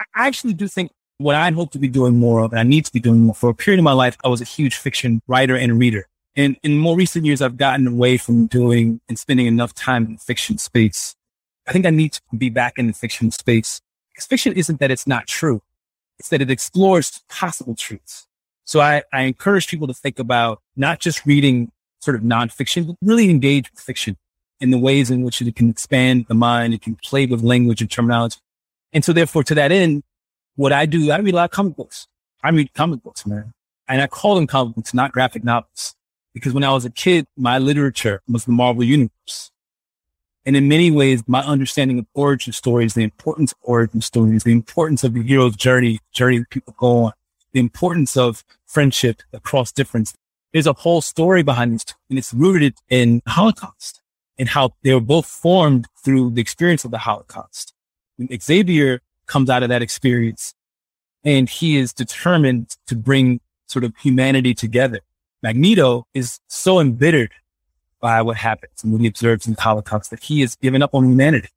I 0.00 0.26
actually 0.26 0.54
do 0.54 0.66
think 0.68 0.90
what 1.18 1.36
I 1.36 1.50
hope 1.50 1.70
to 1.72 1.78
be 1.78 1.88
doing 1.88 2.18
more 2.18 2.40
of, 2.40 2.52
and 2.52 2.60
I 2.60 2.64
need 2.64 2.84
to 2.86 2.92
be 2.92 3.00
doing 3.00 3.20
more 3.20 3.34
for 3.34 3.50
a 3.50 3.54
period 3.54 3.78
of 3.78 3.84
my 3.84 3.92
life, 3.92 4.16
I 4.24 4.28
was 4.28 4.40
a 4.40 4.44
huge 4.44 4.76
fiction 4.76 5.22
writer 5.26 5.56
and 5.56 5.78
reader. 5.78 6.06
And 6.36 6.56
in 6.62 6.78
more 6.78 6.96
recent 6.96 7.24
years, 7.24 7.40
I've 7.40 7.56
gotten 7.56 7.86
away 7.86 8.16
from 8.16 8.46
doing 8.46 9.00
and 9.08 9.18
spending 9.18 9.46
enough 9.46 9.72
time 9.74 10.06
in 10.06 10.18
fiction 10.18 10.58
space. 10.58 11.14
I 11.66 11.72
think 11.72 11.86
I 11.86 11.90
need 11.90 12.12
to 12.12 12.20
be 12.36 12.50
back 12.50 12.74
in 12.76 12.88
the 12.88 12.92
fiction 12.92 13.30
space 13.30 13.80
because 14.12 14.26
fiction 14.26 14.52
isn't 14.54 14.80
that 14.80 14.90
it's 14.90 15.06
not 15.06 15.26
true. 15.26 15.62
It's 16.18 16.28
that 16.28 16.42
it 16.42 16.50
explores 16.50 17.22
possible 17.28 17.74
truths. 17.74 18.26
So 18.64 18.80
I, 18.80 19.02
I 19.12 19.22
encourage 19.22 19.68
people 19.68 19.86
to 19.86 19.94
think 19.94 20.18
about 20.18 20.60
not 20.76 20.98
just 20.98 21.24
reading 21.26 21.70
sort 22.00 22.16
of 22.16 22.22
nonfiction, 22.22 22.86
but 22.86 22.96
really 23.00 23.30
engage 23.30 23.70
with 23.70 23.80
fiction 23.80 24.16
in 24.60 24.70
the 24.70 24.78
ways 24.78 25.10
in 25.10 25.22
which 25.22 25.40
it 25.40 25.54
can 25.54 25.70
expand 25.70 26.26
the 26.28 26.34
mind. 26.34 26.74
It 26.74 26.82
can 26.82 26.96
play 26.96 27.26
with 27.26 27.42
language 27.42 27.80
and 27.80 27.90
terminology. 27.90 28.38
And 28.92 29.04
so 29.04 29.12
therefore, 29.12 29.44
to 29.44 29.54
that 29.54 29.72
end, 29.72 30.02
what 30.56 30.72
I 30.72 30.86
do, 30.86 31.10
I 31.10 31.18
read 31.18 31.34
a 31.34 31.36
lot 31.36 31.44
of 31.44 31.50
comic 31.50 31.76
books. 31.76 32.06
I 32.42 32.50
read 32.50 32.72
comic 32.74 33.02
books, 33.02 33.26
man. 33.26 33.52
And 33.88 34.00
I 34.00 34.06
call 34.06 34.34
them 34.34 34.46
comic 34.46 34.76
books, 34.76 34.94
not 34.94 35.12
graphic 35.12 35.44
novels. 35.44 35.94
Because 36.32 36.52
when 36.52 36.64
I 36.64 36.72
was 36.72 36.84
a 36.84 36.90
kid, 36.90 37.26
my 37.36 37.58
literature 37.58 38.20
was 38.28 38.44
the 38.44 38.52
Marvel 38.52 38.82
Universe. 38.82 39.50
And 40.46 40.56
in 40.56 40.68
many 40.68 40.90
ways, 40.90 41.22
my 41.26 41.42
understanding 41.42 41.98
of 41.98 42.06
origin 42.12 42.52
stories, 42.52 42.94
the 42.94 43.02
importance 43.02 43.52
of 43.52 43.58
origin 43.62 44.00
stories, 44.00 44.44
the 44.44 44.52
importance 44.52 45.02
of 45.04 45.14
the 45.14 45.22
hero's 45.22 45.56
journey, 45.56 46.00
journey 46.12 46.44
people 46.50 46.74
go 46.78 47.04
on, 47.04 47.12
the 47.52 47.60
importance 47.60 48.16
of 48.16 48.44
friendship 48.66 49.22
across 49.32 49.72
difference. 49.72 50.12
There's 50.52 50.66
a 50.66 50.72
whole 50.72 51.00
story 51.00 51.42
behind 51.42 51.74
this, 51.74 51.86
and 52.10 52.18
it's 52.18 52.34
rooted 52.34 52.74
in 52.90 53.22
Holocaust 53.26 54.02
and 54.38 54.48
how 54.48 54.74
they 54.82 54.92
were 54.92 55.00
both 55.00 55.26
formed 55.26 55.86
through 56.04 56.30
the 56.30 56.40
experience 56.40 56.84
of 56.84 56.90
the 56.90 56.98
Holocaust. 56.98 57.72
Xavier 58.42 59.00
comes 59.26 59.50
out 59.50 59.62
of 59.62 59.68
that 59.68 59.82
experience 59.82 60.54
and 61.24 61.48
he 61.48 61.76
is 61.76 61.92
determined 61.92 62.76
to 62.86 62.94
bring 62.94 63.40
sort 63.66 63.84
of 63.84 63.94
humanity 63.96 64.54
together. 64.54 65.00
Magneto 65.42 66.06
is 66.14 66.40
so 66.48 66.80
embittered 66.80 67.32
by 68.00 68.20
what 68.22 68.36
happens 68.36 68.82
and 68.82 68.92
what 68.92 69.00
he 69.00 69.06
observes 69.06 69.46
in 69.46 69.54
the 69.54 69.60
Holocaust 69.60 70.10
that 70.10 70.22
he 70.22 70.42
has 70.42 70.56
given 70.56 70.82
up 70.82 70.94
on 70.94 71.04
humanity. 71.04 71.48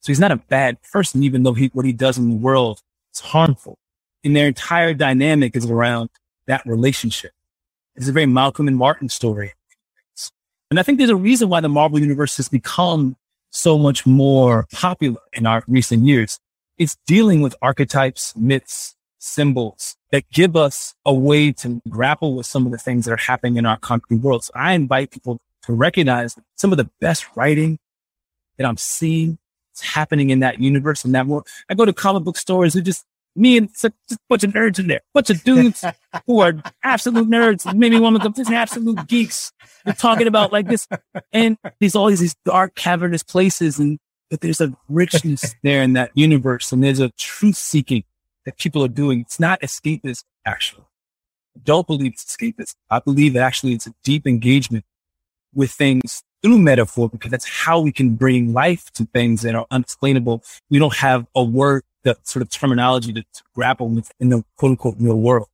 So 0.00 0.12
he's 0.12 0.20
not 0.20 0.30
a 0.30 0.36
bad 0.36 0.78
person, 0.92 1.22
even 1.24 1.42
though 1.42 1.54
he, 1.54 1.70
what 1.72 1.84
he 1.84 1.92
does 1.92 2.18
in 2.18 2.30
the 2.30 2.36
world 2.36 2.80
is 3.12 3.20
harmful. 3.20 3.78
And 4.22 4.36
their 4.36 4.46
entire 4.46 4.94
dynamic 4.94 5.56
is 5.56 5.66
around 5.66 6.10
that 6.46 6.64
relationship. 6.64 7.32
It's 7.96 8.08
a 8.08 8.12
very 8.12 8.26
Malcolm 8.26 8.68
and 8.68 8.76
Martin 8.76 9.08
story. 9.08 9.54
And 10.70 10.78
I 10.78 10.82
think 10.82 10.98
there's 10.98 11.10
a 11.10 11.16
reason 11.16 11.48
why 11.48 11.60
the 11.60 11.68
Marvel 11.68 11.98
universe 11.98 12.36
has 12.36 12.48
become 12.48 13.16
so 13.50 13.78
much 13.78 14.06
more 14.06 14.66
popular 14.72 15.20
in 15.32 15.46
our 15.46 15.64
recent 15.66 16.04
years. 16.04 16.38
It's 16.78 16.96
dealing 17.06 17.40
with 17.40 17.56
archetypes, 17.60 18.36
myths, 18.36 18.94
symbols 19.18 19.96
that 20.12 20.30
give 20.30 20.54
us 20.54 20.94
a 21.04 21.12
way 21.12 21.52
to 21.52 21.82
grapple 21.88 22.36
with 22.36 22.46
some 22.46 22.66
of 22.66 22.72
the 22.72 22.78
things 22.78 23.04
that 23.04 23.12
are 23.12 23.16
happening 23.16 23.56
in 23.56 23.66
our 23.66 23.76
concrete 23.76 24.18
world. 24.18 24.44
So 24.44 24.52
I 24.54 24.74
invite 24.74 25.10
people 25.10 25.40
to 25.64 25.72
recognize 25.72 26.36
some 26.56 26.72
of 26.72 26.78
the 26.78 26.88
best 27.00 27.26
writing 27.36 27.78
that 28.56 28.66
I'm 28.66 28.76
seeing 28.76 29.38
is 29.74 29.80
happening 29.80 30.30
in 30.30 30.40
that 30.40 30.60
universe 30.60 31.04
and 31.04 31.14
that 31.14 31.26
world. 31.26 31.48
I 31.68 31.74
go 31.74 31.84
to 31.84 31.92
comic 31.92 32.22
book 32.22 32.36
stores 32.36 32.76
and 32.76 32.84
just 32.84 33.04
me 33.34 33.56
and 33.56 33.68
just 33.68 33.84
a 33.84 33.92
bunch 34.28 34.44
of 34.44 34.52
nerds 34.52 34.78
in 34.78 34.86
there, 34.86 35.00
bunch 35.14 35.30
of 35.30 35.42
dudes 35.44 35.84
who 36.26 36.40
are 36.40 36.54
absolute 36.82 37.28
nerds, 37.28 37.72
maybe 37.74 37.98
one 37.98 38.16
of 38.16 38.22
them 38.22 38.32
just 38.32 38.50
absolute 38.50 39.06
geeks. 39.06 39.52
We're 39.84 39.92
talking 39.92 40.26
about 40.26 40.52
like 40.52 40.66
this, 40.66 40.88
and 41.32 41.56
there's 41.78 41.94
all 41.94 42.08
these 42.08 42.34
dark, 42.44 42.74
cavernous 42.74 43.22
places, 43.22 43.78
and 43.78 43.98
but 44.30 44.40
there's 44.40 44.60
a 44.60 44.72
richness 44.88 45.54
there 45.62 45.82
in 45.82 45.94
that 45.94 46.10
universe, 46.14 46.72
and 46.72 46.82
there's 46.82 47.00
a 47.00 47.10
truth 47.10 47.56
seeking 47.56 48.04
that 48.44 48.58
people 48.58 48.84
are 48.84 48.88
doing. 48.88 49.20
It's 49.20 49.40
not 49.40 49.60
escapist, 49.60 50.24
actually. 50.44 50.84
I 51.56 51.60
don't 51.64 51.86
believe 51.86 52.12
it's 52.12 52.24
escapist. 52.24 52.74
I 52.90 53.00
believe 53.00 53.34
that 53.34 53.42
actually 53.42 53.72
it's 53.72 53.86
a 53.86 53.94
deep 54.04 54.26
engagement 54.26 54.84
with 55.54 55.70
things 55.70 56.22
through 56.42 56.58
metaphor 56.58 57.08
because 57.08 57.30
that's 57.30 57.48
how 57.48 57.80
we 57.80 57.92
can 57.92 58.14
bring 58.14 58.52
life 58.52 58.90
to 58.92 59.04
things 59.06 59.42
that 59.42 59.54
are 59.54 59.66
unexplainable. 59.70 60.42
We 60.70 60.78
don't 60.78 60.94
have 60.96 61.26
a 61.34 61.42
word, 61.42 61.82
that 62.04 62.26
sort 62.26 62.42
of 62.42 62.50
terminology 62.50 63.12
to, 63.12 63.22
to 63.22 63.42
grapple 63.54 63.88
with 63.88 64.10
in 64.20 64.28
the 64.28 64.44
quote 64.56 64.70
unquote 64.70 64.96
real 64.98 65.20
world. 65.20 65.48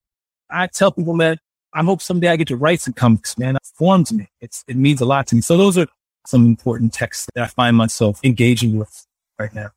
I 0.50 0.66
tell 0.66 0.92
people, 0.92 1.14
man, 1.14 1.38
I 1.72 1.82
hope 1.82 2.02
someday 2.02 2.28
I 2.28 2.36
get 2.36 2.48
to 2.48 2.56
write 2.56 2.80
some 2.80 2.94
comics, 2.94 3.38
man. 3.38 3.56
It 3.56 3.62
forms 3.74 4.12
me. 4.12 4.28
It's, 4.40 4.62
it 4.68 4.76
means 4.76 5.00
a 5.00 5.04
lot 5.04 5.26
to 5.28 5.34
me. 5.34 5.40
So 5.40 5.56
those 5.56 5.78
are 5.78 5.86
some 6.26 6.46
important 6.46 6.92
texts 6.92 7.28
that 7.34 7.44
I 7.44 7.46
find 7.46 7.76
myself 7.76 8.20
engaging 8.24 8.78
with 8.78 9.06
right 9.38 9.54
now. 9.54 9.70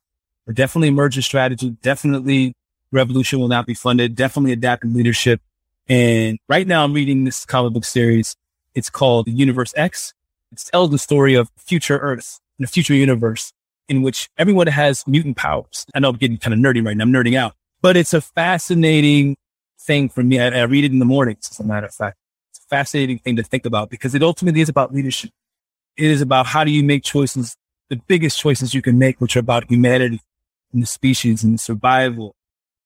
But 0.46 0.54
definitely 0.54 0.88
emergent 0.88 1.24
strategy, 1.24 1.70
definitely 1.82 2.54
revolution 2.90 3.38
will 3.38 3.48
not 3.48 3.66
be 3.66 3.74
funded, 3.74 4.14
definitely 4.14 4.52
adaptive 4.52 4.94
leadership. 4.94 5.40
And 5.88 6.38
right 6.48 6.66
now 6.66 6.84
I'm 6.84 6.92
reading 6.92 7.24
this 7.24 7.44
comic 7.44 7.72
book 7.72 7.84
series. 7.84 8.34
It's 8.74 8.90
called 8.90 9.28
Universe 9.28 9.74
X. 9.76 10.14
It 10.52 10.62
tells 10.72 10.90
the 10.90 10.98
story 10.98 11.34
of 11.34 11.50
future 11.56 11.98
Earth 11.98 12.40
and 12.58 12.64
a 12.64 12.68
future 12.68 12.94
universe 12.94 13.52
in 13.88 14.02
which 14.02 14.28
everyone 14.38 14.66
has 14.66 15.06
mutant 15.06 15.36
powers. 15.36 15.86
I 15.94 16.00
know 16.00 16.10
I'm 16.10 16.16
getting 16.16 16.38
kind 16.38 16.54
of 16.54 16.60
nerdy 16.60 16.84
right 16.84 16.96
now. 16.96 17.04
I'm 17.04 17.12
nerding 17.12 17.36
out, 17.36 17.54
but 17.80 17.96
it's 17.96 18.14
a 18.14 18.20
fascinating 18.20 19.36
thing 19.80 20.08
for 20.08 20.22
me. 20.22 20.40
I, 20.40 20.48
I 20.48 20.62
read 20.62 20.84
it 20.84 20.92
in 20.92 20.98
the 20.98 21.04
mornings, 21.04 21.48
as 21.50 21.60
a 21.60 21.64
matter 21.64 21.86
of 21.86 21.94
fact. 21.94 22.16
It's 22.50 22.60
a 22.60 22.68
fascinating 22.68 23.18
thing 23.18 23.36
to 23.36 23.42
think 23.42 23.64
about 23.66 23.90
because 23.90 24.14
it 24.14 24.22
ultimately 24.22 24.60
is 24.60 24.68
about 24.68 24.94
leadership. 24.94 25.30
It 25.98 26.10
is 26.10 26.20
about 26.20 26.46
how 26.46 26.62
do 26.62 26.70
you 26.70 26.84
make 26.84 27.02
choices, 27.02 27.56
the 27.90 27.96
biggest 27.96 28.38
choices 28.38 28.72
you 28.72 28.80
can 28.80 28.98
make, 28.98 29.20
which 29.20 29.36
are 29.36 29.40
about 29.40 29.68
humanity 29.68 30.20
and 30.72 30.82
the 30.82 30.86
species 30.86 31.42
and 31.42 31.60
survival. 31.60 32.36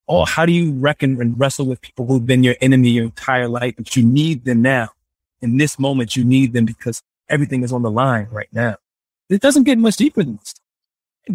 Oh, 0.09 0.25
how 0.25 0.47
do 0.47 0.53
you 0.53 0.73
reckon 0.73 1.21
and 1.21 1.39
wrestle 1.39 1.67
with 1.67 1.83
people 1.83 2.07
who've 2.07 2.25
been 2.25 2.43
your 2.43 2.57
enemy 2.63 2.89
your 2.89 3.05
entire 3.05 3.49
life, 3.49 3.75
but 3.77 3.95
you 3.95 4.03
need 4.03 4.47
them 4.47 4.63
now? 4.63 4.89
In 5.43 5.59
this 5.59 5.79
moment, 5.79 6.17
you 6.17 6.25
need 6.25 6.55
them 6.55 6.65
because 6.65 7.03
everything 7.29 7.63
is 7.63 7.73
on 7.73 7.83
the 7.83 7.91
line 7.91 8.29
right 8.31 8.49
now. 8.53 8.77
It 9.29 9.43
doesn't 9.43 9.65
get 9.65 9.79
much 9.79 9.97
deeper 9.97 10.23
than 10.23 10.37
this. 10.37 10.55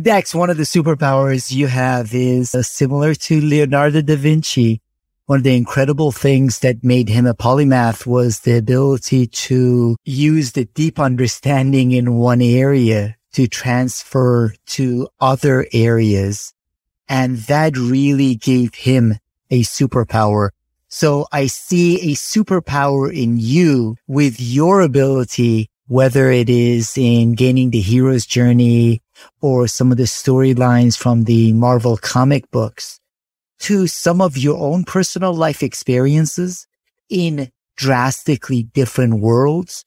Dax, 0.01 0.35
one 0.35 0.49
of 0.49 0.57
the 0.57 0.63
superpowers 0.63 1.51
you 1.51 1.67
have 1.67 2.13
is 2.13 2.55
uh, 2.55 2.63
similar 2.63 3.13
to 3.15 3.39
Leonardo 3.39 4.01
da 4.01 4.15
Vinci. 4.15 4.81
One 5.27 5.39
of 5.39 5.43
the 5.43 5.57
incredible 5.57 6.13
things 6.13 6.59
that 6.59 6.85
made 6.85 7.09
him 7.09 7.25
a 7.25 7.33
polymath 7.33 8.05
was 8.05 8.39
the 8.39 8.57
ability 8.57 9.27
to 9.27 9.97
use 10.05 10.53
the 10.53 10.63
deep 10.63 11.01
understanding 11.01 11.91
in 11.91 12.13
one 12.13 12.41
area 12.41 13.17
to 13.33 13.45
transfer 13.45 14.53
to 14.67 15.09
other 15.19 15.67
areas. 15.73 16.53
And 17.09 17.39
that 17.39 17.75
really 17.75 18.35
gave 18.35 18.73
him 18.73 19.15
a 19.49 19.63
superpower. 19.63 20.51
So 20.87 21.27
I 21.33 21.47
see 21.47 22.13
a 22.13 22.15
superpower 22.15 23.13
in 23.13 23.35
you 23.37 23.97
with 24.07 24.39
your 24.39 24.79
ability, 24.79 25.69
whether 25.87 26.31
it 26.31 26.49
is 26.49 26.97
in 26.97 27.33
gaining 27.35 27.71
the 27.71 27.81
hero's 27.81 28.25
journey 28.25 29.01
or 29.41 29.67
some 29.67 29.91
of 29.91 29.97
the 29.97 30.03
storylines 30.03 30.97
from 30.97 31.25
the 31.25 31.51
Marvel 31.51 31.97
comic 31.97 32.49
books 32.49 33.01
to 33.59 33.87
some 33.87 34.21
of 34.21 34.37
your 34.37 34.57
own 34.57 34.83
personal 34.83 35.33
life 35.33 35.63
experiences 35.63 36.67
in 37.09 37.51
drastically 37.75 38.63
different 38.63 39.19
worlds 39.19 39.83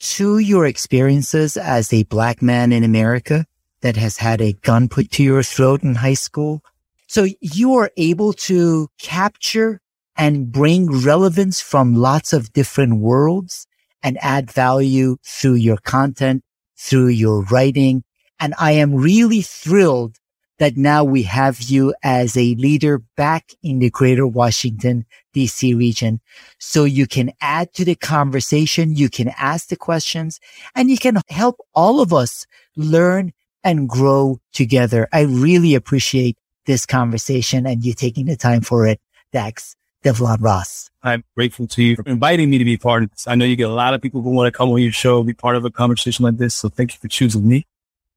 to 0.00 0.38
your 0.38 0.66
experiences 0.66 1.56
as 1.56 1.92
a 1.92 2.04
black 2.04 2.40
man 2.40 2.72
in 2.72 2.84
America 2.84 3.44
that 3.80 3.96
has 3.96 4.16
had 4.16 4.40
a 4.40 4.52
gun 4.52 4.88
put 4.88 5.10
to 5.10 5.22
your 5.22 5.42
throat 5.42 5.82
in 5.82 5.96
high 5.96 6.14
school. 6.14 6.62
So 7.06 7.26
you 7.40 7.74
are 7.74 7.90
able 7.96 8.32
to 8.34 8.88
capture 9.00 9.80
and 10.16 10.50
bring 10.50 10.90
relevance 11.04 11.60
from 11.60 11.94
lots 11.94 12.32
of 12.32 12.52
different 12.52 12.98
worlds 12.98 13.66
and 14.02 14.18
add 14.20 14.50
value 14.50 15.16
through 15.24 15.54
your 15.54 15.78
content, 15.78 16.42
through 16.76 17.08
your 17.08 17.44
writing, 17.44 18.04
and 18.40 18.54
I 18.58 18.72
am 18.72 18.94
really 18.94 19.42
thrilled 19.42 20.16
that 20.58 20.76
now 20.76 21.04
we 21.04 21.22
have 21.22 21.60
you 21.62 21.94
as 22.02 22.36
a 22.36 22.54
leader 22.56 22.98
back 23.16 23.52
in 23.62 23.78
the 23.78 23.90
greater 23.90 24.26
Washington 24.26 25.06
DC 25.34 25.76
region. 25.76 26.20
So 26.58 26.84
you 26.84 27.06
can 27.06 27.32
add 27.40 27.72
to 27.74 27.84
the 27.84 27.94
conversation. 27.94 28.94
You 28.94 29.08
can 29.08 29.32
ask 29.38 29.68
the 29.68 29.76
questions 29.76 30.40
and 30.74 30.90
you 30.90 30.98
can 30.98 31.18
help 31.28 31.56
all 31.74 32.00
of 32.00 32.12
us 32.12 32.46
learn 32.76 33.32
and 33.64 33.88
grow 33.88 34.40
together. 34.52 35.08
I 35.12 35.22
really 35.22 35.74
appreciate 35.74 36.36
this 36.66 36.86
conversation 36.86 37.66
and 37.66 37.84
you 37.84 37.94
taking 37.94 38.26
the 38.26 38.36
time 38.36 38.60
for 38.60 38.86
it, 38.86 39.00
Dax 39.32 39.76
Devlon 40.04 40.40
Ross. 40.40 40.90
I'm 41.02 41.24
grateful 41.36 41.66
to 41.68 41.82
you 41.82 41.96
for 41.96 42.04
inviting 42.06 42.50
me 42.50 42.58
to 42.58 42.64
be 42.64 42.76
part 42.76 43.04
of 43.04 43.10
this. 43.10 43.26
I 43.26 43.34
know 43.34 43.44
you 43.44 43.56
get 43.56 43.70
a 43.70 43.72
lot 43.72 43.94
of 43.94 44.02
people 44.02 44.22
who 44.22 44.30
want 44.30 44.52
to 44.52 44.56
come 44.56 44.70
on 44.70 44.80
your 44.80 44.92
show, 44.92 45.22
be 45.22 45.32
part 45.32 45.56
of 45.56 45.64
a 45.64 45.70
conversation 45.70 46.24
like 46.24 46.36
this. 46.36 46.54
So 46.54 46.68
thank 46.68 46.92
you 46.92 46.98
for 46.98 47.08
choosing 47.08 47.46
me 47.46 47.66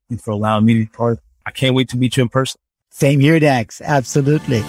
and 0.09 0.21
for 0.21 0.31
allowing 0.31 0.65
me 0.65 0.73
to 0.73 0.79
be 0.81 0.85
part. 0.87 1.19
I 1.45 1.51
can't 1.51 1.75
wait 1.75 1.89
to 1.89 1.97
meet 1.97 2.17
you 2.17 2.23
in 2.23 2.29
person. 2.29 2.59
Same 2.89 3.19
here, 3.19 3.39
Dax. 3.39 3.79
Absolutely. 3.81 4.63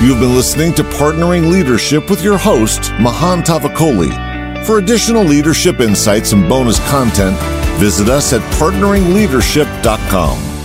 You've 0.00 0.20
been 0.20 0.36
listening 0.36 0.72
to 0.74 0.84
Partnering 0.84 1.50
Leadership 1.50 2.08
with 2.08 2.22
your 2.22 2.38
host, 2.38 2.92
Mahan 3.00 3.42
Tavakoli. 3.42 4.64
For 4.64 4.78
additional 4.78 5.24
leadership 5.24 5.80
insights 5.80 6.30
and 6.32 6.48
bonus 6.48 6.78
content, 6.88 7.36
visit 7.78 8.08
us 8.08 8.32
at 8.32 8.40
partneringleadership.com. 8.54 10.57